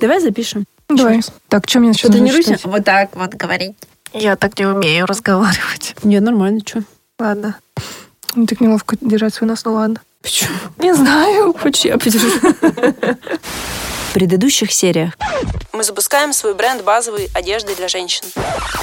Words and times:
Давай 0.00 0.20
запишем. 0.20 0.64
Давай. 0.88 1.20
Так, 1.48 1.68
что 1.68 1.80
мне 1.80 1.92
сейчас 1.92 2.10
Потренируйся 2.10 2.58
вот 2.64 2.84
так 2.84 3.14
вот 3.14 3.34
говорить. 3.34 3.76
Я 4.12 4.36
так 4.36 4.58
не 4.58 4.66
умею 4.66 5.06
разговаривать. 5.06 5.94
Нет, 6.02 6.22
нормально, 6.22 6.60
что? 6.64 6.82
Ладно. 7.18 7.58
Мне 8.34 8.46
так 8.46 8.60
неловко 8.60 8.96
держать 9.00 9.34
свой 9.34 9.48
нос, 9.48 9.64
ну 9.64 9.74
ладно. 9.74 10.00
Почему? 10.22 10.54
Не 10.78 10.94
знаю. 10.94 11.52
Хочешь, 11.54 11.84
я 11.84 11.98
подержу? 11.98 12.28
В 12.30 14.14
предыдущих 14.14 14.72
сериях 14.72 15.14
мы 15.72 15.84
запускаем 15.84 16.32
свой 16.32 16.54
бренд 16.54 16.82
базовой 16.82 17.30
одежды 17.34 17.74
для 17.74 17.88
женщин. 17.88 18.24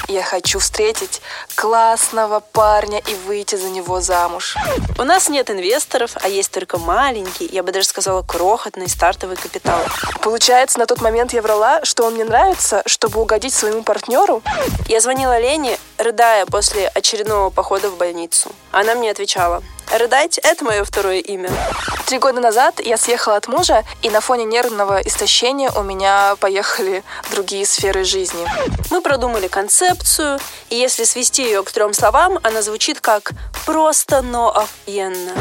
Я 0.07 0.23
хочу 0.23 0.59
встретить 0.59 1.21
классного 1.55 2.39
парня 2.39 3.01
и 3.07 3.15
выйти 3.27 3.55
за 3.55 3.69
него 3.69 4.01
замуж. 4.01 4.55
У 5.00 5.04
нас 5.04 5.29
нет 5.29 5.50
инвесторов, 5.50 6.11
а 6.21 6.29
есть 6.29 6.51
только 6.51 6.77
маленький, 6.77 7.47
я 7.51 7.63
бы 7.63 7.71
даже 7.71 7.87
сказала, 7.87 8.21
крохотный 8.21 8.87
стартовый 8.87 9.36
капитал. 9.36 9.79
Получается, 10.21 10.79
на 10.79 10.86
тот 10.86 11.01
момент 11.01 11.33
я 11.33 11.41
врала, 11.41 11.83
что 11.83 12.05
он 12.05 12.13
мне 12.13 12.23
нравится, 12.23 12.83
чтобы 12.86 13.19
угодить 13.19 13.54
своему 13.54 13.83
партнеру? 13.83 14.43
Я 14.88 15.02
звонила 15.02 15.39
Лене, 15.39 15.79
рыдая 15.97 16.46
после 16.46 16.88
очередного 16.88 17.49
похода 17.49 17.89
в 17.89 17.97
больницу. 17.97 18.52
Она 18.71 18.96
мне 18.96 19.11
отвечала, 19.11 19.63
Рыдать— 19.91 20.39
это 20.43 20.65
мое 20.65 20.83
второе 20.83 21.19
имя. 21.19 21.49
Три 22.05 22.18
года 22.18 22.41
назад 22.41 22.79
я 22.79 22.97
съехала 22.97 23.36
от 23.36 23.47
мужа, 23.47 23.83
и 24.02 24.10
на 24.10 24.19
фоне 24.19 24.43
нервного 24.43 24.99
истощения 25.02 25.71
у 25.71 25.83
меня 25.83 26.36
поехали 26.75 27.04
другие 27.32 27.65
сферы 27.65 28.04
жизни. 28.04 28.46
Мы 28.92 29.02
продумали 29.02 29.47
концепцию, 29.47 30.39
и 30.70 30.75
если 30.75 31.04
свести 31.04 31.43
ее 31.43 31.64
к 31.64 31.71
трем 31.71 31.93
словам, 31.93 32.39
она 32.44 32.61
звучит 32.61 33.00
как 33.00 33.31
«просто, 33.66 34.22
но 34.22 34.50
охуенно». 34.50 35.31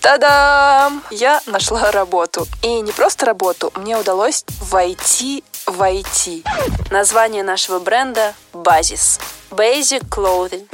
Та-дам! 0.00 1.02
Я 1.10 1.40
нашла 1.46 1.90
работу. 1.90 2.46
И 2.62 2.80
не 2.80 2.92
просто 2.92 3.26
работу, 3.26 3.72
мне 3.76 3.96
удалось 3.96 4.44
войти 4.60 5.42
в 5.66 5.80
IT. 5.80 6.44
Название 6.90 7.42
нашего 7.42 7.78
бренда— 7.78 8.34
«Базис». 8.52 9.20
Basic 9.50 10.08
Clothing. 10.08 10.66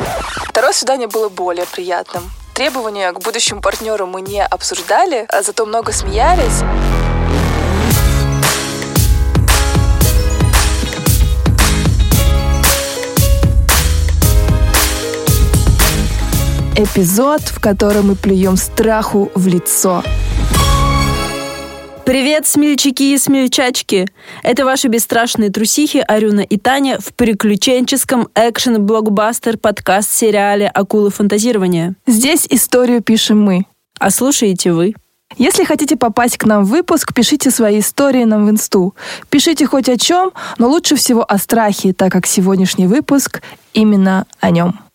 Второе 0.49 0.73
свидание 0.73 1.07
было 1.07 1.29
более 1.29 1.67
приятным. 1.67 2.31
Требования 2.55 3.13
к 3.13 3.21
будущему 3.21 3.61
партнеру 3.61 4.07
мы 4.07 4.23
не 4.23 4.45
обсуждали, 4.45 5.27
а 5.29 5.43
зато 5.43 5.67
много 5.67 5.93
смеялись. 5.93 6.63
Эпизод, 16.83 17.43
в 17.43 17.61
котором 17.61 18.07
мы 18.07 18.17
плюем 18.17 18.57
страху 18.57 19.31
в 19.35 19.47
лицо. 19.47 20.03
Привет, 22.07 22.47
смельчаки 22.47 23.13
и 23.13 23.19
смельчачки! 23.19 24.09
Это 24.43 24.65
ваши 24.65 24.89
бесстрашные 24.89 25.51
трусихи 25.51 25.99
Арюна 25.99 26.41
и 26.41 26.57
Таня 26.57 26.99
в 26.99 27.13
приключенческом 27.13 28.29
экшен-блокбастер 28.35 29.59
подкаст-сериале 29.59 30.69
«Акулы 30.69 31.11
фантазирования». 31.11 31.97
Здесь 32.07 32.47
историю 32.49 33.03
пишем 33.03 33.43
мы. 33.43 33.67
А 33.99 34.09
слушаете 34.09 34.73
вы. 34.73 34.95
Если 35.37 35.65
хотите 35.65 35.97
попасть 35.97 36.39
к 36.39 36.47
нам 36.47 36.65
в 36.65 36.71
выпуск, 36.71 37.13
пишите 37.13 37.51
свои 37.51 37.81
истории 37.81 38.25
нам 38.25 38.47
в 38.47 38.51
инсту. 38.51 38.95
Пишите 39.29 39.67
хоть 39.67 39.91
о 39.91 39.99
чем, 39.99 40.33
но 40.57 40.71
лучше 40.71 40.97
всего 40.97 41.31
о 41.31 41.37
страхе, 41.37 41.93
так 41.93 42.11
как 42.11 42.25
сегодняшний 42.25 42.87
выпуск 42.87 43.43
именно 43.75 44.25
о 44.41 44.51
нем. 44.51 44.90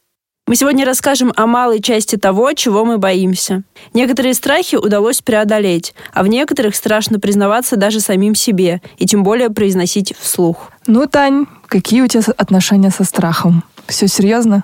Мы 0.48 0.56
сегодня 0.56 0.86
расскажем 0.86 1.34
о 1.36 1.48
малой 1.48 1.82
части 1.82 2.18
того, 2.18 2.54
чего 2.54 2.86
мы 2.86 3.00
боимся. 3.00 3.64
Некоторые 3.96 4.36
страхи 4.36 4.76
удалось 4.76 5.24
преодолеть, 5.24 5.96
а 6.14 6.22
в 6.22 6.28
некоторых 6.28 6.76
страшно 6.76 7.20
признаваться 7.20 7.78
даже 7.78 8.00
самим 8.00 8.36
себе, 8.36 8.80
и 9.00 9.08
тем 9.08 9.24
более 9.24 9.50
произносить 9.50 10.16
вслух. 10.16 10.72
Ну, 10.86 11.08
Тань, 11.08 11.48
какие 11.66 12.02
у 12.02 12.08
тебя 12.08 12.22
отношения 12.38 12.92
со 12.92 13.06
страхом? 13.06 13.64
Все 13.88 14.08
серьезно? 14.08 14.64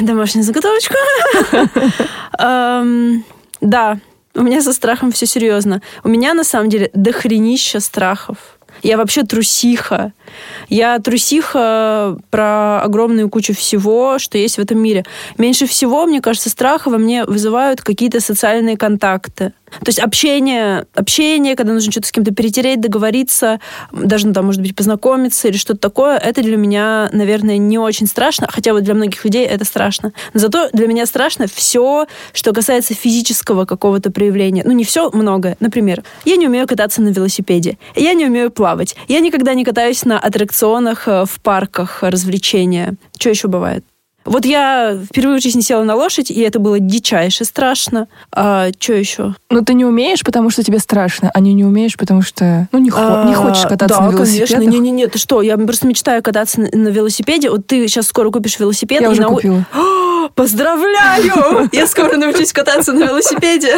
Домашняя 0.00 0.42
заготовочка. 0.42 0.94
Да, 3.62 3.98
у 4.34 4.42
меня 4.42 4.60
со 4.60 4.74
страхом 4.74 5.12
все 5.12 5.24
серьезно. 5.24 5.80
У 6.04 6.08
меня, 6.08 6.34
на 6.34 6.44
самом 6.44 6.68
деле, 6.68 6.90
дохренища 6.92 7.80
страхов. 7.80 8.55
Я 8.82 8.96
вообще 8.96 9.22
трусиха. 9.22 10.12
Я 10.68 10.98
трусиха 10.98 12.18
про 12.30 12.82
огромную 12.82 13.28
кучу 13.28 13.54
всего, 13.54 14.18
что 14.18 14.38
есть 14.38 14.56
в 14.56 14.60
этом 14.60 14.78
мире. 14.78 15.04
Меньше 15.38 15.66
всего, 15.66 16.06
мне 16.06 16.20
кажется, 16.20 16.50
страха 16.50 16.88
во 16.90 16.98
мне 16.98 17.24
вызывают 17.24 17.82
какие-то 17.82 18.20
социальные 18.20 18.76
контакты. 18.76 19.52
То 19.80 19.88
есть 19.88 19.98
общение, 19.98 20.86
общение, 20.94 21.56
когда 21.56 21.72
нужно 21.72 21.90
что-то 21.90 22.06
с 22.06 22.12
кем-то 22.12 22.32
перетереть, 22.32 22.80
договориться, 22.80 23.60
даже 23.92 24.26
ну, 24.28 24.32
там, 24.32 24.46
может 24.46 24.62
быть, 24.62 24.76
познакомиться 24.76 25.48
или 25.48 25.56
что-то 25.56 25.80
такое, 25.80 26.16
это 26.16 26.40
для 26.42 26.56
меня, 26.56 27.10
наверное, 27.12 27.58
не 27.58 27.76
очень 27.76 28.06
страшно, 28.06 28.46
хотя 28.50 28.72
вот 28.72 28.84
для 28.84 28.94
многих 28.94 29.24
людей 29.24 29.44
это 29.44 29.64
страшно. 29.64 30.12
Но 30.32 30.40
зато 30.40 30.68
для 30.72 30.86
меня 30.86 31.04
страшно 31.04 31.46
все, 31.52 32.06
что 32.32 32.52
касается 32.52 32.94
физического 32.94 33.64
какого-то 33.64 34.10
проявления. 34.10 34.62
Ну, 34.64 34.72
не 34.72 34.84
все, 34.84 35.10
многое. 35.10 35.56
Например, 35.58 36.04
я 36.24 36.36
не 36.36 36.46
умею 36.46 36.66
кататься 36.66 37.02
на 37.02 37.08
велосипеде, 37.08 37.76
я 37.96 38.14
не 38.14 38.26
умею 38.26 38.50
плавать, 38.50 38.65
я 39.08 39.20
никогда 39.20 39.54
не 39.54 39.64
катаюсь 39.64 40.04
на 40.04 40.18
аттракционах 40.18 41.08
э, 41.08 41.24
в 41.24 41.40
парках 41.40 42.02
развлечения. 42.02 42.96
Что 43.18 43.30
еще 43.30 43.48
бывает? 43.48 43.84
Вот 44.26 44.44
я 44.44 44.98
впервые 45.10 45.38
в 45.38 45.42
жизни 45.42 45.60
села 45.60 45.84
на 45.84 45.94
лошадь, 45.94 46.30
и 46.30 46.40
это 46.40 46.58
было 46.58 46.78
дичайше 46.78 47.44
страшно. 47.44 48.08
А 48.32 48.68
что 48.78 48.92
еще? 48.92 49.34
Ну, 49.50 49.62
ты 49.62 49.74
не 49.74 49.84
умеешь, 49.84 50.22
потому 50.22 50.50
что 50.50 50.62
тебе 50.62 50.78
страшно, 50.78 51.30
а 51.32 51.40
не 51.40 51.54
не 51.54 51.64
умеешь, 51.64 51.96
потому 51.96 52.22
что 52.22 52.68
ну, 52.72 52.78
не, 52.78 52.90
хо- 52.90 53.00
а, 53.00 53.24
не 53.28 53.34
хочешь 53.34 53.62
кататься 53.62 53.98
да, 53.98 54.06
на 54.06 54.10
велосипеде. 54.10 54.54
конечно. 54.54 54.70
Не-не-не, 54.70 55.06
ты 55.06 55.18
что? 55.18 55.42
Я 55.42 55.56
просто 55.56 55.86
мечтаю 55.86 56.22
кататься 56.22 56.60
на, 56.60 56.68
на 56.72 56.88
велосипеде. 56.88 57.50
Вот 57.50 57.66
ты 57.66 57.86
сейчас 57.88 58.06
скоро 58.06 58.30
купишь 58.30 58.58
велосипед. 58.58 59.00
Я 59.00 59.10
уже 59.10 59.22
на... 59.22 59.28
купила. 59.28 59.64
Поздравляю! 60.34 61.68
Я 61.72 61.86
скоро 61.86 62.16
научусь 62.16 62.52
кататься 62.52 62.92
на 62.92 63.04
велосипеде. 63.04 63.76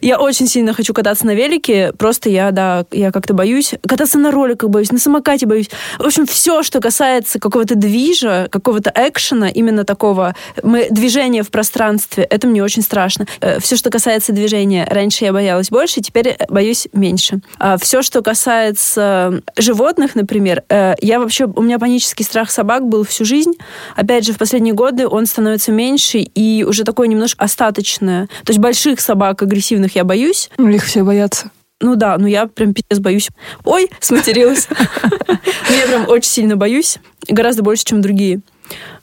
Я 0.00 0.18
очень 0.18 0.46
сильно 0.46 0.72
хочу 0.72 0.94
кататься 0.94 1.26
на 1.26 1.34
велике, 1.34 1.92
просто 1.92 2.30
я, 2.30 2.50
да, 2.52 2.86
я 2.90 3.12
как-то 3.12 3.34
боюсь. 3.34 3.74
Кататься 3.86 4.18
на 4.18 4.30
роликах 4.30 4.70
боюсь, 4.70 4.90
на 4.92 4.98
самокате 4.98 5.46
боюсь. 5.46 5.68
В 5.98 6.06
общем, 6.06 6.26
все, 6.26 6.62
что 6.62 6.80
касается 6.80 7.38
какого-то 7.38 7.74
движа, 7.74 8.48
какого-то 8.50 8.92
экшена, 8.94 9.48
именно 9.48 9.69
такого 9.84 10.34
мы, 10.62 10.88
движения 10.90 11.42
в 11.42 11.50
пространстве, 11.50 12.24
это 12.24 12.46
мне 12.46 12.62
очень 12.62 12.82
страшно. 12.82 13.26
Э, 13.40 13.60
все, 13.60 13.76
что 13.76 13.90
касается 13.90 14.32
движения, 14.32 14.86
раньше 14.88 15.24
я 15.24 15.32
боялась 15.32 15.70
больше, 15.70 16.00
теперь 16.00 16.36
боюсь 16.48 16.88
меньше. 16.92 17.40
А 17.58 17.78
все, 17.78 18.02
что 18.02 18.22
касается 18.22 19.42
животных, 19.56 20.14
например, 20.14 20.62
э, 20.68 20.94
я 21.00 21.20
вообще, 21.20 21.46
у 21.46 21.62
меня 21.62 21.78
панический 21.78 22.24
страх 22.24 22.50
собак 22.50 22.86
был 22.88 23.04
всю 23.04 23.24
жизнь. 23.24 23.52
Опять 23.96 24.24
же, 24.24 24.32
в 24.32 24.38
последние 24.38 24.74
годы 24.74 25.06
он 25.06 25.26
становится 25.26 25.72
меньше 25.72 26.18
и 26.18 26.64
уже 26.64 26.84
такое 26.84 27.08
немножко 27.08 27.44
остаточное. 27.44 28.26
То 28.44 28.50
есть 28.50 28.60
больших 28.60 29.00
собак, 29.00 29.42
агрессивных 29.42 29.94
я 29.96 30.04
боюсь. 30.04 30.50
Ну, 30.58 30.68
их 30.68 30.84
все 30.84 31.02
боятся. 31.02 31.50
Ну 31.80 31.96
да, 31.96 32.18
ну 32.18 32.26
я 32.26 32.46
прям 32.46 32.74
пиздец 32.74 32.98
боюсь. 32.98 33.28
Ой, 33.64 33.90
сматерилась. 34.00 34.68
Ну, 34.68 35.36
я 35.76 35.86
прям 35.86 36.08
очень 36.08 36.30
сильно 36.30 36.56
боюсь. 36.56 36.98
Гораздо 37.26 37.62
больше, 37.62 37.84
чем 37.84 38.02
другие. 38.02 38.40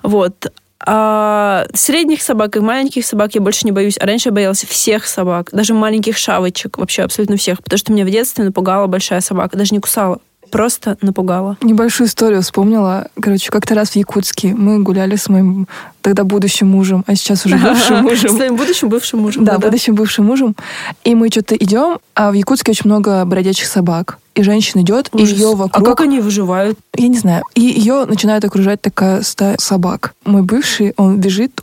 Вот. 0.04 0.52
А 0.80 1.66
средних 1.74 2.22
собак 2.22 2.56
и 2.56 2.60
маленьких 2.60 3.06
собак 3.06 3.34
я 3.36 3.42
больше 3.42 3.66
не 3.66 3.72
боюсь. 3.72 3.98
А 4.00 4.06
раньше 4.06 4.30
я 4.30 4.34
боялась 4.34 4.64
всех 4.64 5.08
собак, 5.08 5.50
даже 5.52 5.74
маленьких 5.74 6.18
шавочек, 6.18 6.78
вообще 6.78 7.04
абсолютно 7.04 7.36
всех, 7.36 7.64
потому 7.64 7.78
что 7.78 7.92
меня 7.92 8.06
в 8.06 8.10
детстве 8.10 8.44
напугала 8.44 8.88
большая 8.88 9.22
собака, 9.22 9.58
даже 9.58 9.74
не 9.74 9.80
кусала 9.80 10.20
просто 10.50 10.98
напугала. 11.02 11.58
Небольшую 11.62 12.08
историю 12.08 12.42
вспомнила. 12.42 13.08
Короче, 13.20 13.50
как-то 13.52 13.76
раз 13.76 13.92
в 13.92 13.96
Якутске 13.96 14.54
мы 14.54 14.80
гуляли 14.82 15.16
с 15.16 15.30
моим 15.30 15.68
тогда 16.02 16.24
будущим 16.24 16.68
мужем, 16.68 17.04
а 17.08 17.16
сейчас 17.16 17.46
уже 17.46 17.58
бывшим 17.58 17.98
мужем. 18.04 18.30
С 18.30 18.36
твоим 18.36 18.56
будущим 18.56 18.90
бывшим 18.90 19.20
мужем. 19.20 19.44
Да, 19.44 19.60
будущим 19.60 19.96
бывшим 19.96 20.26
мужем. 20.26 20.56
И 21.04 21.16
мы 21.16 21.30
что-то 21.30 21.56
идем, 21.56 22.00
а 22.16 22.32
в 22.32 22.34
Якутске 22.34 22.72
очень 22.72 22.86
много 22.86 23.24
бродячих 23.26 23.68
собак. 23.68 24.20
И 24.36 24.44
женщина 24.44 24.82
идет, 24.82 25.10
и 25.14 25.24
ее 25.24 25.56
вокруг... 25.56 25.88
А 25.88 25.90
как 25.90 26.02
они 26.02 26.20
выживают? 26.20 26.78
Я 26.96 27.08
не 27.08 27.18
знаю. 27.18 27.44
И 27.56 27.62
ее 27.62 28.06
начинает 28.06 28.46
окружать 28.46 28.82
такая 28.82 29.24
стая 29.24 29.58
собак. 29.58 30.14
Мой 30.26 30.44
бывший, 30.44 30.94
он 30.96 31.18
бежит, 31.18 31.60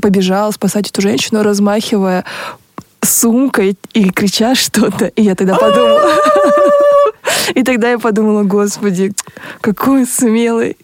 побежал 0.00 0.50
спасать 0.52 0.88
эту 0.88 1.02
женщину, 1.02 1.42
размахивая 1.42 2.24
сумкой 3.02 3.76
и 3.92 4.10
крича 4.10 4.54
что-то. 4.54 5.06
И 5.06 5.22
я 5.22 5.34
тогда 5.34 5.54
подумала... 5.54 6.00
И 7.54 7.62
тогда 7.62 7.90
я 7.90 7.98
подумала, 7.98 8.42
господи, 8.42 9.12
какой 9.60 10.06
смелый. 10.06 10.76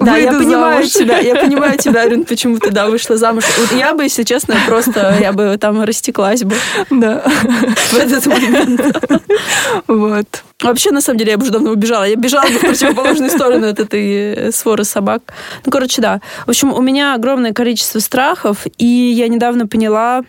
Да, 0.00 0.16
я 0.16 0.32
понимаю 0.32 0.84
замуж. 0.84 0.92
тебя, 0.92 1.18
я 1.18 1.36
понимаю 1.36 1.78
тебя, 1.78 2.02
Арин, 2.06 2.24
почему 2.24 2.58
ты, 2.58 2.72
да, 2.72 2.88
вышла 2.88 3.16
замуж. 3.16 3.44
Вот 3.58 3.78
я 3.78 3.94
бы, 3.94 4.02
если 4.02 4.24
честно, 4.24 4.56
просто, 4.66 5.16
я 5.20 5.32
бы 5.32 5.56
там 5.56 5.84
растеклась 5.84 6.42
бы. 6.42 6.56
Да. 6.90 7.22
В 7.22 7.94
этот 7.94 8.26
момент. 8.26 8.80
Вот. 9.86 10.26
Вообще, 10.62 10.90
на 10.90 11.00
самом 11.00 11.18
деле, 11.18 11.32
я 11.32 11.38
бы 11.38 11.44
уже 11.44 11.52
давно 11.52 11.70
убежала. 11.70 12.04
Я 12.04 12.16
бежала 12.16 12.46
бы 12.48 12.58
в 12.58 12.60
противоположную 12.60 13.30
сторону 13.30 13.68
от 13.68 13.78
этой 13.78 14.34
э, 14.34 14.52
своры 14.52 14.82
собак. 14.82 15.22
Ну, 15.64 15.70
короче, 15.70 16.02
да. 16.02 16.20
В 16.46 16.50
общем, 16.50 16.72
у 16.72 16.80
меня 16.80 17.14
огромное 17.14 17.52
количество 17.52 18.00
страхов, 18.00 18.66
и 18.78 18.86
я 18.86 19.28
недавно 19.28 19.68
поняла, 19.68 20.24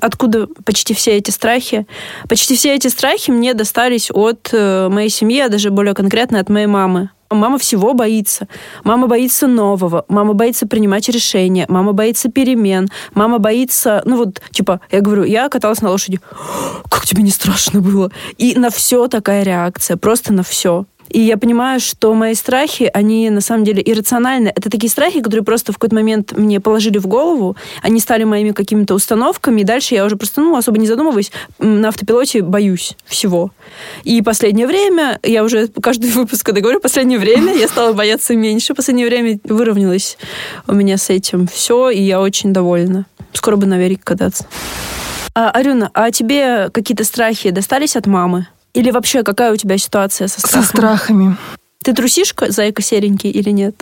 Откуда 0.00 0.46
почти 0.64 0.94
все 0.94 1.16
эти 1.16 1.30
страхи? 1.30 1.86
Почти 2.28 2.56
все 2.56 2.74
эти 2.74 2.88
страхи 2.88 3.30
мне 3.30 3.54
достались 3.54 4.10
от 4.12 4.50
э, 4.52 4.88
моей 4.88 5.10
семьи, 5.10 5.40
а 5.40 5.48
даже 5.48 5.70
более 5.70 5.94
конкретно 5.94 6.40
от 6.40 6.48
моей 6.48 6.66
мамы. 6.66 7.10
Мама 7.30 7.58
всего 7.58 7.92
боится. 7.92 8.48
Мама 8.84 9.06
боится 9.06 9.46
нового. 9.46 10.04
Мама 10.08 10.32
боится 10.32 10.66
принимать 10.66 11.08
решения. 11.10 11.66
Мама 11.68 11.92
боится 11.92 12.30
перемен. 12.30 12.88
Мама 13.12 13.38
боится... 13.38 14.02
Ну 14.06 14.16
вот, 14.16 14.40
типа, 14.50 14.80
я 14.90 15.00
говорю, 15.02 15.24
я 15.24 15.48
каталась 15.50 15.82
на 15.82 15.90
лошади. 15.90 16.20
Как 16.90 17.04
тебе 17.04 17.22
не 17.22 17.30
страшно 17.30 17.80
было? 17.80 18.10
И 18.38 18.58
на 18.58 18.70
все 18.70 19.08
такая 19.08 19.42
реакция. 19.42 19.98
Просто 19.98 20.32
на 20.32 20.42
все. 20.42 20.86
И 21.08 21.20
я 21.20 21.36
понимаю, 21.36 21.80
что 21.80 22.12
мои 22.14 22.34
страхи, 22.34 22.90
они 22.92 23.30
на 23.30 23.40
самом 23.40 23.64
деле 23.64 23.82
иррациональны. 23.84 24.52
Это 24.54 24.70
такие 24.70 24.90
страхи, 24.90 25.20
которые 25.20 25.44
просто 25.44 25.72
в 25.72 25.76
какой-то 25.76 25.94
момент 25.94 26.32
мне 26.36 26.60
положили 26.60 26.98
в 26.98 27.06
голову, 27.06 27.56
они 27.82 28.00
стали 28.00 28.24
моими 28.24 28.52
какими-то 28.52 28.94
установками, 28.94 29.62
и 29.62 29.64
дальше 29.64 29.94
я 29.94 30.04
уже 30.04 30.16
просто, 30.16 30.40
ну, 30.40 30.56
особо 30.56 30.78
не 30.78 30.86
задумываюсь, 30.86 31.32
на 31.58 31.88
автопилоте 31.88 32.42
боюсь 32.42 32.96
всего. 33.06 33.52
И 34.04 34.20
последнее 34.22 34.66
время, 34.66 35.18
я 35.22 35.44
уже 35.44 35.68
каждый 35.68 36.10
выпуск, 36.12 36.44
когда 36.44 36.60
говорю, 36.60 36.80
последнее 36.80 37.18
время 37.18 37.54
я 37.54 37.68
стала 37.68 37.92
бояться 37.92 38.34
меньше, 38.36 38.74
последнее 38.74 39.06
время 39.06 39.38
выровнялось 39.44 40.18
у 40.66 40.74
меня 40.74 40.96
с 40.96 41.10
этим 41.10 41.46
все, 41.46 41.90
и 41.90 42.02
я 42.02 42.20
очень 42.20 42.52
довольна. 42.52 43.06
Скоро 43.32 43.56
бы 43.56 43.66
на 43.66 43.78
велике 43.78 44.02
кататься. 44.04 44.46
А, 45.34 45.50
Арюна, 45.50 45.90
а 45.94 46.10
тебе 46.10 46.68
какие-то 46.70 47.04
страхи 47.04 47.50
достались 47.50 47.96
от 47.96 48.06
мамы? 48.06 48.48
Или 48.78 48.92
вообще, 48.92 49.24
какая 49.24 49.52
у 49.52 49.56
тебя 49.56 49.76
ситуация 49.76 50.28
со 50.28 50.38
страхами? 50.38 50.62
Со 50.62 50.68
страхами. 50.68 51.36
Ты 51.82 51.94
трусишка, 51.94 52.52
зайка 52.52 52.80
серенький, 52.80 53.28
или 53.28 53.50
нет? 53.50 53.74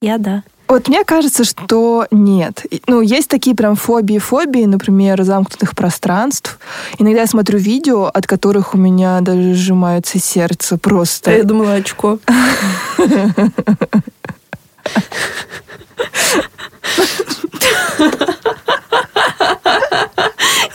Я 0.00 0.18
да. 0.18 0.44
Вот 0.68 0.86
мне 0.86 1.02
кажется, 1.02 1.42
что 1.42 2.06
нет. 2.12 2.64
Ну, 2.86 3.00
есть 3.00 3.28
такие 3.28 3.56
прям 3.56 3.74
фобии-фобии, 3.74 4.66
например, 4.66 5.20
замкнутых 5.24 5.74
пространств. 5.74 6.60
Иногда 7.00 7.22
я 7.22 7.26
смотрю 7.26 7.58
видео, 7.58 8.04
от 8.04 8.28
которых 8.28 8.72
у 8.72 8.78
меня 8.78 9.20
даже 9.20 9.54
сжимается 9.54 10.20
сердце 10.20 10.78
просто. 10.78 11.32
Я 11.32 11.42
думала, 11.42 11.72
очко. 11.72 12.20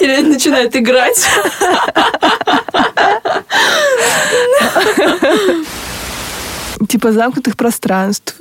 Или 0.01 0.22
начинает 0.24 0.75
играть. 0.75 1.25
Типа 6.89 7.12
замкнутых 7.12 7.56
пространств. 7.56 8.36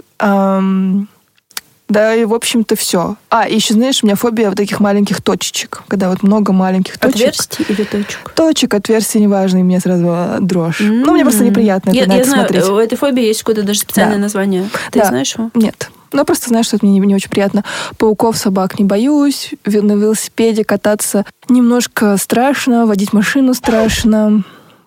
Да, 1.86 2.14
и, 2.14 2.25
в 2.25 2.32
общем-то, 2.32 2.76
все. 2.76 3.16
А, 3.28 3.46
и 3.46 3.56
еще, 3.56 3.75
знаешь, 3.75 4.02
у 4.02 4.06
меня 4.06 4.16
фобия 4.16 4.48
вот 4.48 4.56
таких 4.56 4.81
маленьких 4.81 5.20
точечек, 5.22 5.82
когда 5.86 6.08
вот 6.08 6.22
много 6.22 6.54
маленьких 6.54 6.96
точек. 6.98 7.16
Отверстий 7.16 7.66
или 7.69 7.84
точек? 7.84 8.31
Точек, 8.34 8.72
отверстий, 8.72 9.20
неважно, 9.20 9.58
и 9.58 9.62
мне 9.62 9.78
сразу 9.81 10.38
дрожь. 10.40 10.81
Mm-hmm. 10.81 11.02
Ну, 11.04 11.12
мне 11.12 11.25
просто 11.25 11.44
неприятно 11.44 11.90
я, 11.90 12.04
это 12.04 12.14
я 12.14 12.25
знаю, 12.25 12.46
смотреть. 12.46 12.64
у 12.64 12.78
этой 12.78 12.96
фобии 12.96 13.25
есть 13.25 13.40
какое-то 13.40 13.64
даже 13.64 13.81
специальное 13.81 14.16
Да. 14.16 14.22
название. 14.22 14.66
Ты 14.92 15.00
Да. 15.00 15.04
знаешь 15.06 15.34
его? 15.36 15.50
Нет. 15.54 15.90
Ну, 16.12 16.25
просто 16.25 16.48
знаю, 16.48 16.64
что 16.64 16.76
это 16.76 16.86
мне 16.86 16.98
не, 16.98 17.06
не 17.06 17.14
очень 17.16 17.28
приятно. 17.28 17.64
Пауков, 17.98 18.38
собак 18.38 18.78
не 18.78 18.86
боюсь. 18.86 19.50
На 19.66 19.92
велосипеде 19.92 20.64
кататься 20.64 21.26
немножко 21.48 22.16
страшно. 22.16 22.86
Водить 22.86 23.12
машину 23.12 23.52
страшно. 23.52 24.42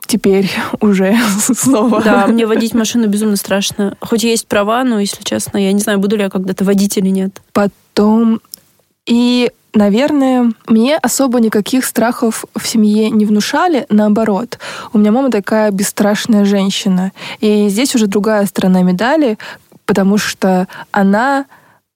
Теперь 0.07 0.49
уже 0.79 1.17
снова. 1.53 2.01
Да, 2.01 2.27
мне 2.27 2.47
водить 2.47 2.73
машину 2.73 3.07
безумно 3.07 3.35
страшно. 3.35 3.95
Хоть 3.99 4.23
есть 4.23 4.47
права, 4.47 4.83
но, 4.83 4.99
если 4.99 5.21
честно, 5.23 5.57
я 5.57 5.71
не 5.73 5.81
знаю, 5.81 5.99
буду 5.99 6.15
ли 6.15 6.23
я 6.23 6.29
когда-то 6.29 6.63
водить 6.63 6.97
или 6.97 7.09
нет. 7.09 7.41
Потом... 7.53 8.41
И, 9.05 9.51
наверное, 9.73 10.51
мне 10.67 10.97
особо 10.97 11.39
никаких 11.39 11.85
страхов 11.85 12.43
в 12.57 12.67
семье 12.67 13.09
не 13.09 13.25
внушали. 13.25 13.85
Наоборот, 13.89 14.59
у 14.91 14.97
меня 14.97 15.13
мама 15.13 15.31
такая 15.31 15.71
бесстрашная 15.71 16.43
женщина. 16.43 17.13
И 17.39 17.69
здесь 17.69 17.95
уже 17.95 18.07
другая 18.07 18.45
сторона 18.45 18.81
медали, 18.81 19.37
потому 19.85 20.17
что 20.17 20.67
она, 20.91 21.45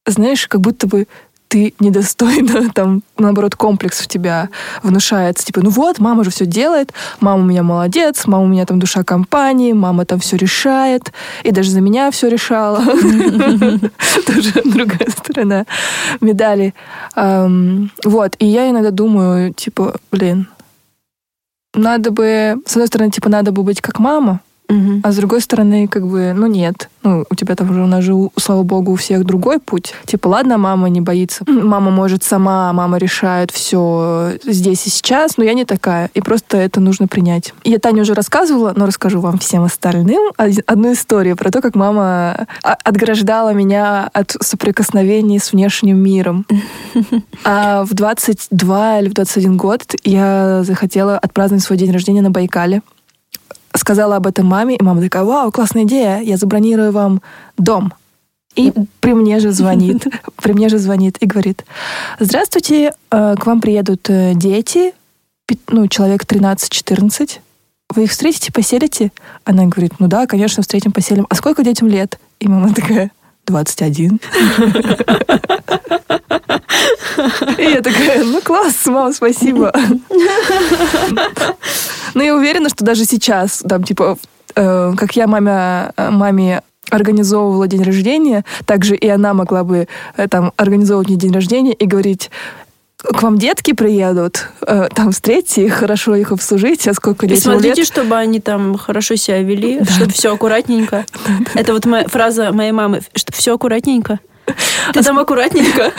знаешь, 0.05 0.47
как 0.47 0.61
будто 0.61 0.87
бы 0.87 1.07
ты 1.51 1.73
недостойна, 1.81 2.69
там, 2.73 3.03
наоборот, 3.17 3.55
комплекс 3.55 3.99
в 3.99 4.07
тебя 4.07 4.49
внушается. 4.83 5.45
Типа, 5.45 5.59
ну 5.61 5.69
вот, 5.69 5.99
мама 5.99 6.23
же 6.23 6.31
все 6.31 6.45
делает, 6.45 6.93
мама 7.19 7.43
у 7.43 7.45
меня 7.45 7.61
молодец, 7.61 8.25
мама 8.25 8.45
у 8.45 8.47
меня 8.47 8.65
там 8.65 8.79
душа 8.79 9.03
компании, 9.03 9.73
мама 9.73 10.05
там 10.05 10.19
все 10.21 10.37
решает, 10.37 11.11
и 11.43 11.51
даже 11.51 11.69
за 11.71 11.81
меня 11.81 12.09
все 12.11 12.29
решала. 12.29 12.79
Тоже 14.25 14.61
другая 14.63 15.09
сторона 15.09 15.65
медали. 16.21 16.73
Вот, 17.15 18.35
и 18.39 18.45
я 18.45 18.69
иногда 18.69 18.91
думаю, 18.91 19.53
типа, 19.53 19.95
блин, 20.09 20.47
надо 21.73 22.11
бы, 22.11 22.61
с 22.65 22.71
одной 22.71 22.87
стороны, 22.87 23.11
типа, 23.11 23.27
надо 23.27 23.51
бы 23.51 23.63
быть 23.63 23.81
как 23.81 23.99
мама, 23.99 24.39
Мгм. 24.71 25.01
а 25.03 25.11
с 25.11 25.15
другой 25.17 25.41
стороны, 25.41 25.87
как 25.87 26.07
бы, 26.07 26.33
ну 26.35 26.47
нет. 26.47 26.89
Ну, 27.03 27.25
у 27.29 27.35
тебя 27.35 27.55
там 27.55 27.69
уже, 27.71 27.81
у 27.81 27.87
нас 27.87 28.03
же, 28.03 28.13
слава 28.37 28.63
богу, 28.63 28.91
у 28.91 28.95
всех 28.95 29.25
другой 29.25 29.59
путь. 29.59 29.93
Типа, 30.05 30.27
ладно, 30.27 30.57
мама 30.57 30.87
не 30.89 31.01
боится. 31.01 31.43
Мама 31.47 31.91
может 31.91 32.23
сама, 32.23 32.71
мама 32.73 32.97
решает 32.97 33.51
все 33.51 34.33
здесь 34.45 34.85
и 34.85 34.89
сейчас, 34.89 35.37
но 35.37 35.43
я 35.43 35.53
не 35.53 35.65
такая. 35.65 36.09
И 36.13 36.21
просто 36.21 36.57
это 36.57 36.79
нужно 36.79 37.07
принять. 37.07 37.53
Я 37.63 37.79
Таня 37.79 38.03
уже 38.03 38.13
рассказывала, 38.13 38.73
но 38.75 38.85
расскажу 38.85 39.19
вам 39.19 39.39
всем 39.39 39.63
остальным 39.63 40.31
од- 40.37 40.63
одну 40.67 40.93
историю 40.93 41.35
про 41.35 41.49
то, 41.51 41.61
как 41.61 41.75
мама 41.75 42.47
а, 42.63 42.77
отграждала 42.83 43.53
меня 43.53 44.09
от 44.13 44.35
соприкосновений 44.39 45.39
с 45.39 45.51
внешним 45.51 45.97
миром. 45.97 46.45
А 47.43 47.83
в 47.83 47.93
22 47.93 48.99
или 48.99 49.09
в 49.09 49.13
21 49.13 49.57
год 49.57 49.81
я 50.03 50.63
захотела 50.63 51.17
отпраздновать 51.17 51.63
свой 51.63 51.77
день 51.77 51.91
рождения 51.91 52.21
на 52.21 52.29
Байкале 52.31 52.81
сказала 53.75 54.17
об 54.17 54.27
этом 54.27 54.45
маме, 54.45 54.75
и 54.75 54.83
мама 54.83 55.01
такая, 55.01 55.23
вау, 55.23 55.51
классная 55.51 55.83
идея, 55.83 56.19
я 56.19 56.37
забронирую 56.37 56.91
вам 56.91 57.21
дом. 57.57 57.93
И 58.55 58.73
при 58.99 59.13
мне 59.13 59.39
же 59.39 59.51
звонит, 59.51 60.05
при 60.41 60.53
мне 60.53 60.69
же 60.69 60.77
звонит 60.77 61.17
и 61.19 61.25
говорит, 61.25 61.65
здравствуйте, 62.19 62.93
э, 63.11 63.35
к 63.39 63.45
вам 63.45 63.61
приедут 63.61 64.09
э, 64.09 64.33
дети, 64.35 64.93
ну, 65.67 65.87
человек 65.87 66.23
13-14, 66.23 67.39
вы 67.93 68.03
их 68.05 68.11
встретите, 68.11 68.53
поселите? 68.53 69.11
Она 69.43 69.65
говорит, 69.65 69.93
ну 69.99 70.07
да, 70.07 70.25
конечно, 70.25 70.61
встретим, 70.61 70.91
поселим. 70.93 71.27
А 71.29 71.35
сколько 71.35 71.63
детям 71.63 71.87
лет? 71.87 72.19
И 72.39 72.47
мама 72.47 72.73
такая, 72.73 73.11
21. 73.51 74.19
И 77.57 77.63
я 77.63 77.81
такая, 77.81 78.23
ну 78.23 78.41
класс, 78.41 78.85
мам, 78.85 79.13
спасибо. 79.13 79.71
Ну, 82.13 82.21
я 82.23 82.35
уверена, 82.35 82.67
что 82.67 82.83
даже 82.83 83.05
сейчас, 83.05 83.63
там, 83.67 83.83
типа, 83.83 84.17
э, 84.55 84.93
как 84.97 85.15
я 85.15 85.27
маме, 85.27 85.93
маме 85.97 86.61
организовывала 86.89 87.67
день 87.67 87.83
рождения, 87.83 88.43
также 88.65 88.95
и 88.95 89.07
она 89.07 89.33
могла 89.33 89.63
бы 89.63 89.87
э, 90.17 90.27
там 90.27 90.51
организовывать 90.57 91.07
мне 91.07 91.17
день 91.17 91.31
рождения 91.31 91.73
и 91.73 91.85
говорить, 91.85 92.29
к 93.03 93.21
вам 93.23 93.37
детки 93.37 93.73
приедут, 93.73 94.47
э, 94.65 94.89
там 94.93 95.11
встретьте 95.11 95.65
их, 95.65 95.73
хорошо 95.73 96.15
их 96.15 96.31
обслужите, 96.31 96.91
а 96.91 96.93
сколько 96.93 97.25
И 97.25 97.29
детям 97.29 97.53
смотрите, 97.53 97.81
лет. 97.81 97.87
чтобы 97.87 98.15
они 98.15 98.39
там 98.39 98.77
хорошо 98.77 99.15
себя 99.15 99.41
вели, 99.41 99.83
чтобы 99.85 100.11
все 100.11 100.33
аккуратненько. 100.33 101.05
Это 101.55 101.73
вот 101.73 101.85
моя 101.85 102.07
фраза 102.07 102.51
моей 102.51 102.71
мамы, 102.71 103.01
чтобы 103.15 103.37
все 103.37 103.55
аккуратненько. 103.55 104.19
Ты 104.93 105.01
там 105.03 105.17
аккуратненько. 105.19 105.91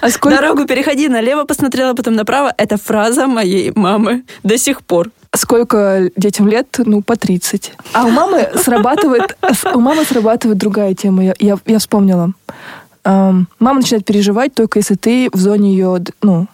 А 0.00 0.10
сколько, 0.10 0.36
Дорогу 0.36 0.66
переходи 0.66 1.08
налево, 1.08 1.44
посмотрела, 1.44 1.94
потом 1.94 2.14
направо. 2.14 2.52
Это 2.56 2.76
фраза 2.76 3.26
моей 3.26 3.72
мамы 3.74 4.24
до 4.42 4.58
сих 4.58 4.82
пор. 4.82 5.10
сколько 5.34 6.10
детям 6.16 6.48
лет? 6.48 6.66
Ну, 6.78 7.02
по 7.02 7.16
30. 7.16 7.72
А 7.92 8.04
у 8.04 8.10
мамы 8.10 8.48
срабатывает, 8.54 9.36
у 9.74 9.80
мамы 9.80 10.04
срабатывает 10.04 10.58
другая 10.58 10.94
тема. 10.94 11.24
Я, 11.24 11.34
я, 11.38 11.58
я 11.66 11.78
вспомнила. 11.78 12.32
Мама 13.58 13.80
начинает 13.80 14.04
переживать 14.04 14.54
только 14.54 14.78
если 14.80 14.94
ты 14.94 15.28
в 15.32 15.38
зоне 15.38 15.72
ее, 15.72 15.98
ну, 16.22 16.46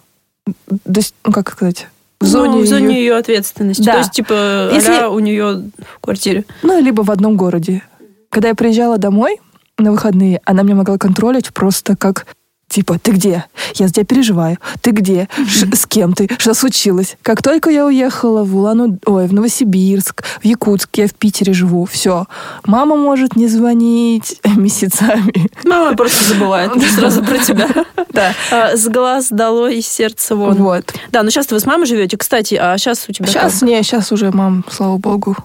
дос- 0.87 1.13
ну, 1.25 1.33
как 1.33 1.51
сказать, 1.51 1.89
в 2.21 2.27
зоне, 2.27 2.57
ну, 2.57 2.63
в 2.63 2.67
зоне 2.67 2.87
её- 2.95 3.15
ее 3.15 3.17
ответственности. 3.17 3.83
Да. 3.83 3.93
То 3.95 3.99
есть, 3.99 4.13
типа, 4.13 4.71
Если- 4.73 5.05
у 5.07 5.19
нее 5.19 5.71
в 5.97 6.01
квартире. 6.01 6.45
ну, 6.63 6.81
либо 6.81 7.03
в 7.03 7.11
одном 7.11 7.37
городе. 7.37 7.83
Когда 8.31 8.49
я 8.49 8.55
приезжала 8.55 8.99
домой 8.99 9.41
на 9.79 9.91
выходные, 9.93 10.41
она 10.45 10.63
меня 10.63 10.77
могла 10.77 10.97
контролить 10.99 11.53
просто 11.53 11.97
как 11.97 12.27
Типа, 12.75 12.99
ты 12.99 13.13
где? 13.13 13.45
Я 13.77 13.87
за 13.87 13.93
тебя 13.95 14.05
переживаю. 14.05 14.59
Ты 14.81 14.91
где? 14.91 15.29
Ш- 15.47 15.69
с 15.77 15.87
кем 15.87 16.13
ты? 16.13 16.29
Что 16.39 16.55
случилось? 16.55 17.17
Как 17.23 17.41
только 17.41 17.71
я 17.71 17.87
уехала 17.87 18.43
в 18.43 18.57
Улан, 18.57 18.99
ой, 19.07 19.29
в 19.29 19.33
Новосибирск, 19.33 20.25
в 20.43 20.45
Якутск, 20.45 20.89
я 20.97 21.07
в 21.07 21.15
Питере 21.15 21.53
живу, 21.53 21.85
все. 21.85 22.27
Мама 22.67 22.97
может 22.97 23.37
не 23.37 23.47
звонить 23.47 24.41
месяцами. 24.57 25.49
Мама 25.65 25.95
просто 25.97 26.35
забывает 26.35 26.73
сразу 26.99 27.23
про 27.25 27.39
тебя. 27.39 27.69
Да. 28.15 28.33
А, 28.53 28.77
С 28.77 28.87
глаз 28.89 29.29
дало 29.31 29.69
и 29.69 29.81
сердце 29.81 30.35
вон. 30.37 30.55
Вот. 30.55 30.93
Да, 31.13 31.23
ну 31.23 31.31
сейчас 31.31 31.51
вы 31.51 31.59
с 31.61 31.67
мамой 31.67 31.87
живете. 31.87 32.17
Кстати, 32.17 32.55
а 32.55 32.77
сейчас 32.79 33.07
у 33.09 33.13
тебя 33.13 33.27
Сейчас, 33.27 33.63
не, 33.63 33.81
сейчас 33.85 34.11
уже 34.13 34.31
мам, 34.33 34.65
слава 34.71 34.99
богу, 34.99 35.37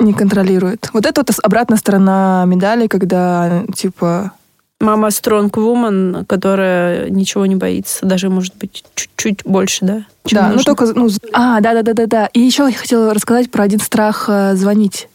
не 0.00 0.12
контролирует. 0.12 0.90
Вот 0.92 1.06
это 1.06 1.20
вот 1.26 1.30
обратная 1.42 1.76
сторона 1.78 2.44
медали, 2.46 2.86
когда, 2.88 3.62
типа, 3.74 4.32
Мама 4.80 5.08
strong 5.08 5.50
woman, 5.50 6.24
которая 6.26 7.10
ничего 7.10 7.46
не 7.46 7.56
боится, 7.56 8.06
даже, 8.06 8.30
может 8.30 8.54
быть, 8.56 8.84
чуть-чуть 8.94 9.44
больше, 9.44 9.84
да? 9.84 10.04
Да, 10.30 10.48
нужно. 10.48 10.56
ну 10.56 10.62
только... 10.62 10.86
Ну, 10.94 11.08
а, 11.32 11.60
да-да-да-да-да. 11.60 12.26
И 12.32 12.40
еще 12.40 12.64
я 12.64 12.76
хотела 12.76 13.12
рассказать 13.12 13.50
про 13.50 13.64
один 13.64 13.80
страх 13.80 14.26
э, 14.28 14.54
звонить. 14.54 15.08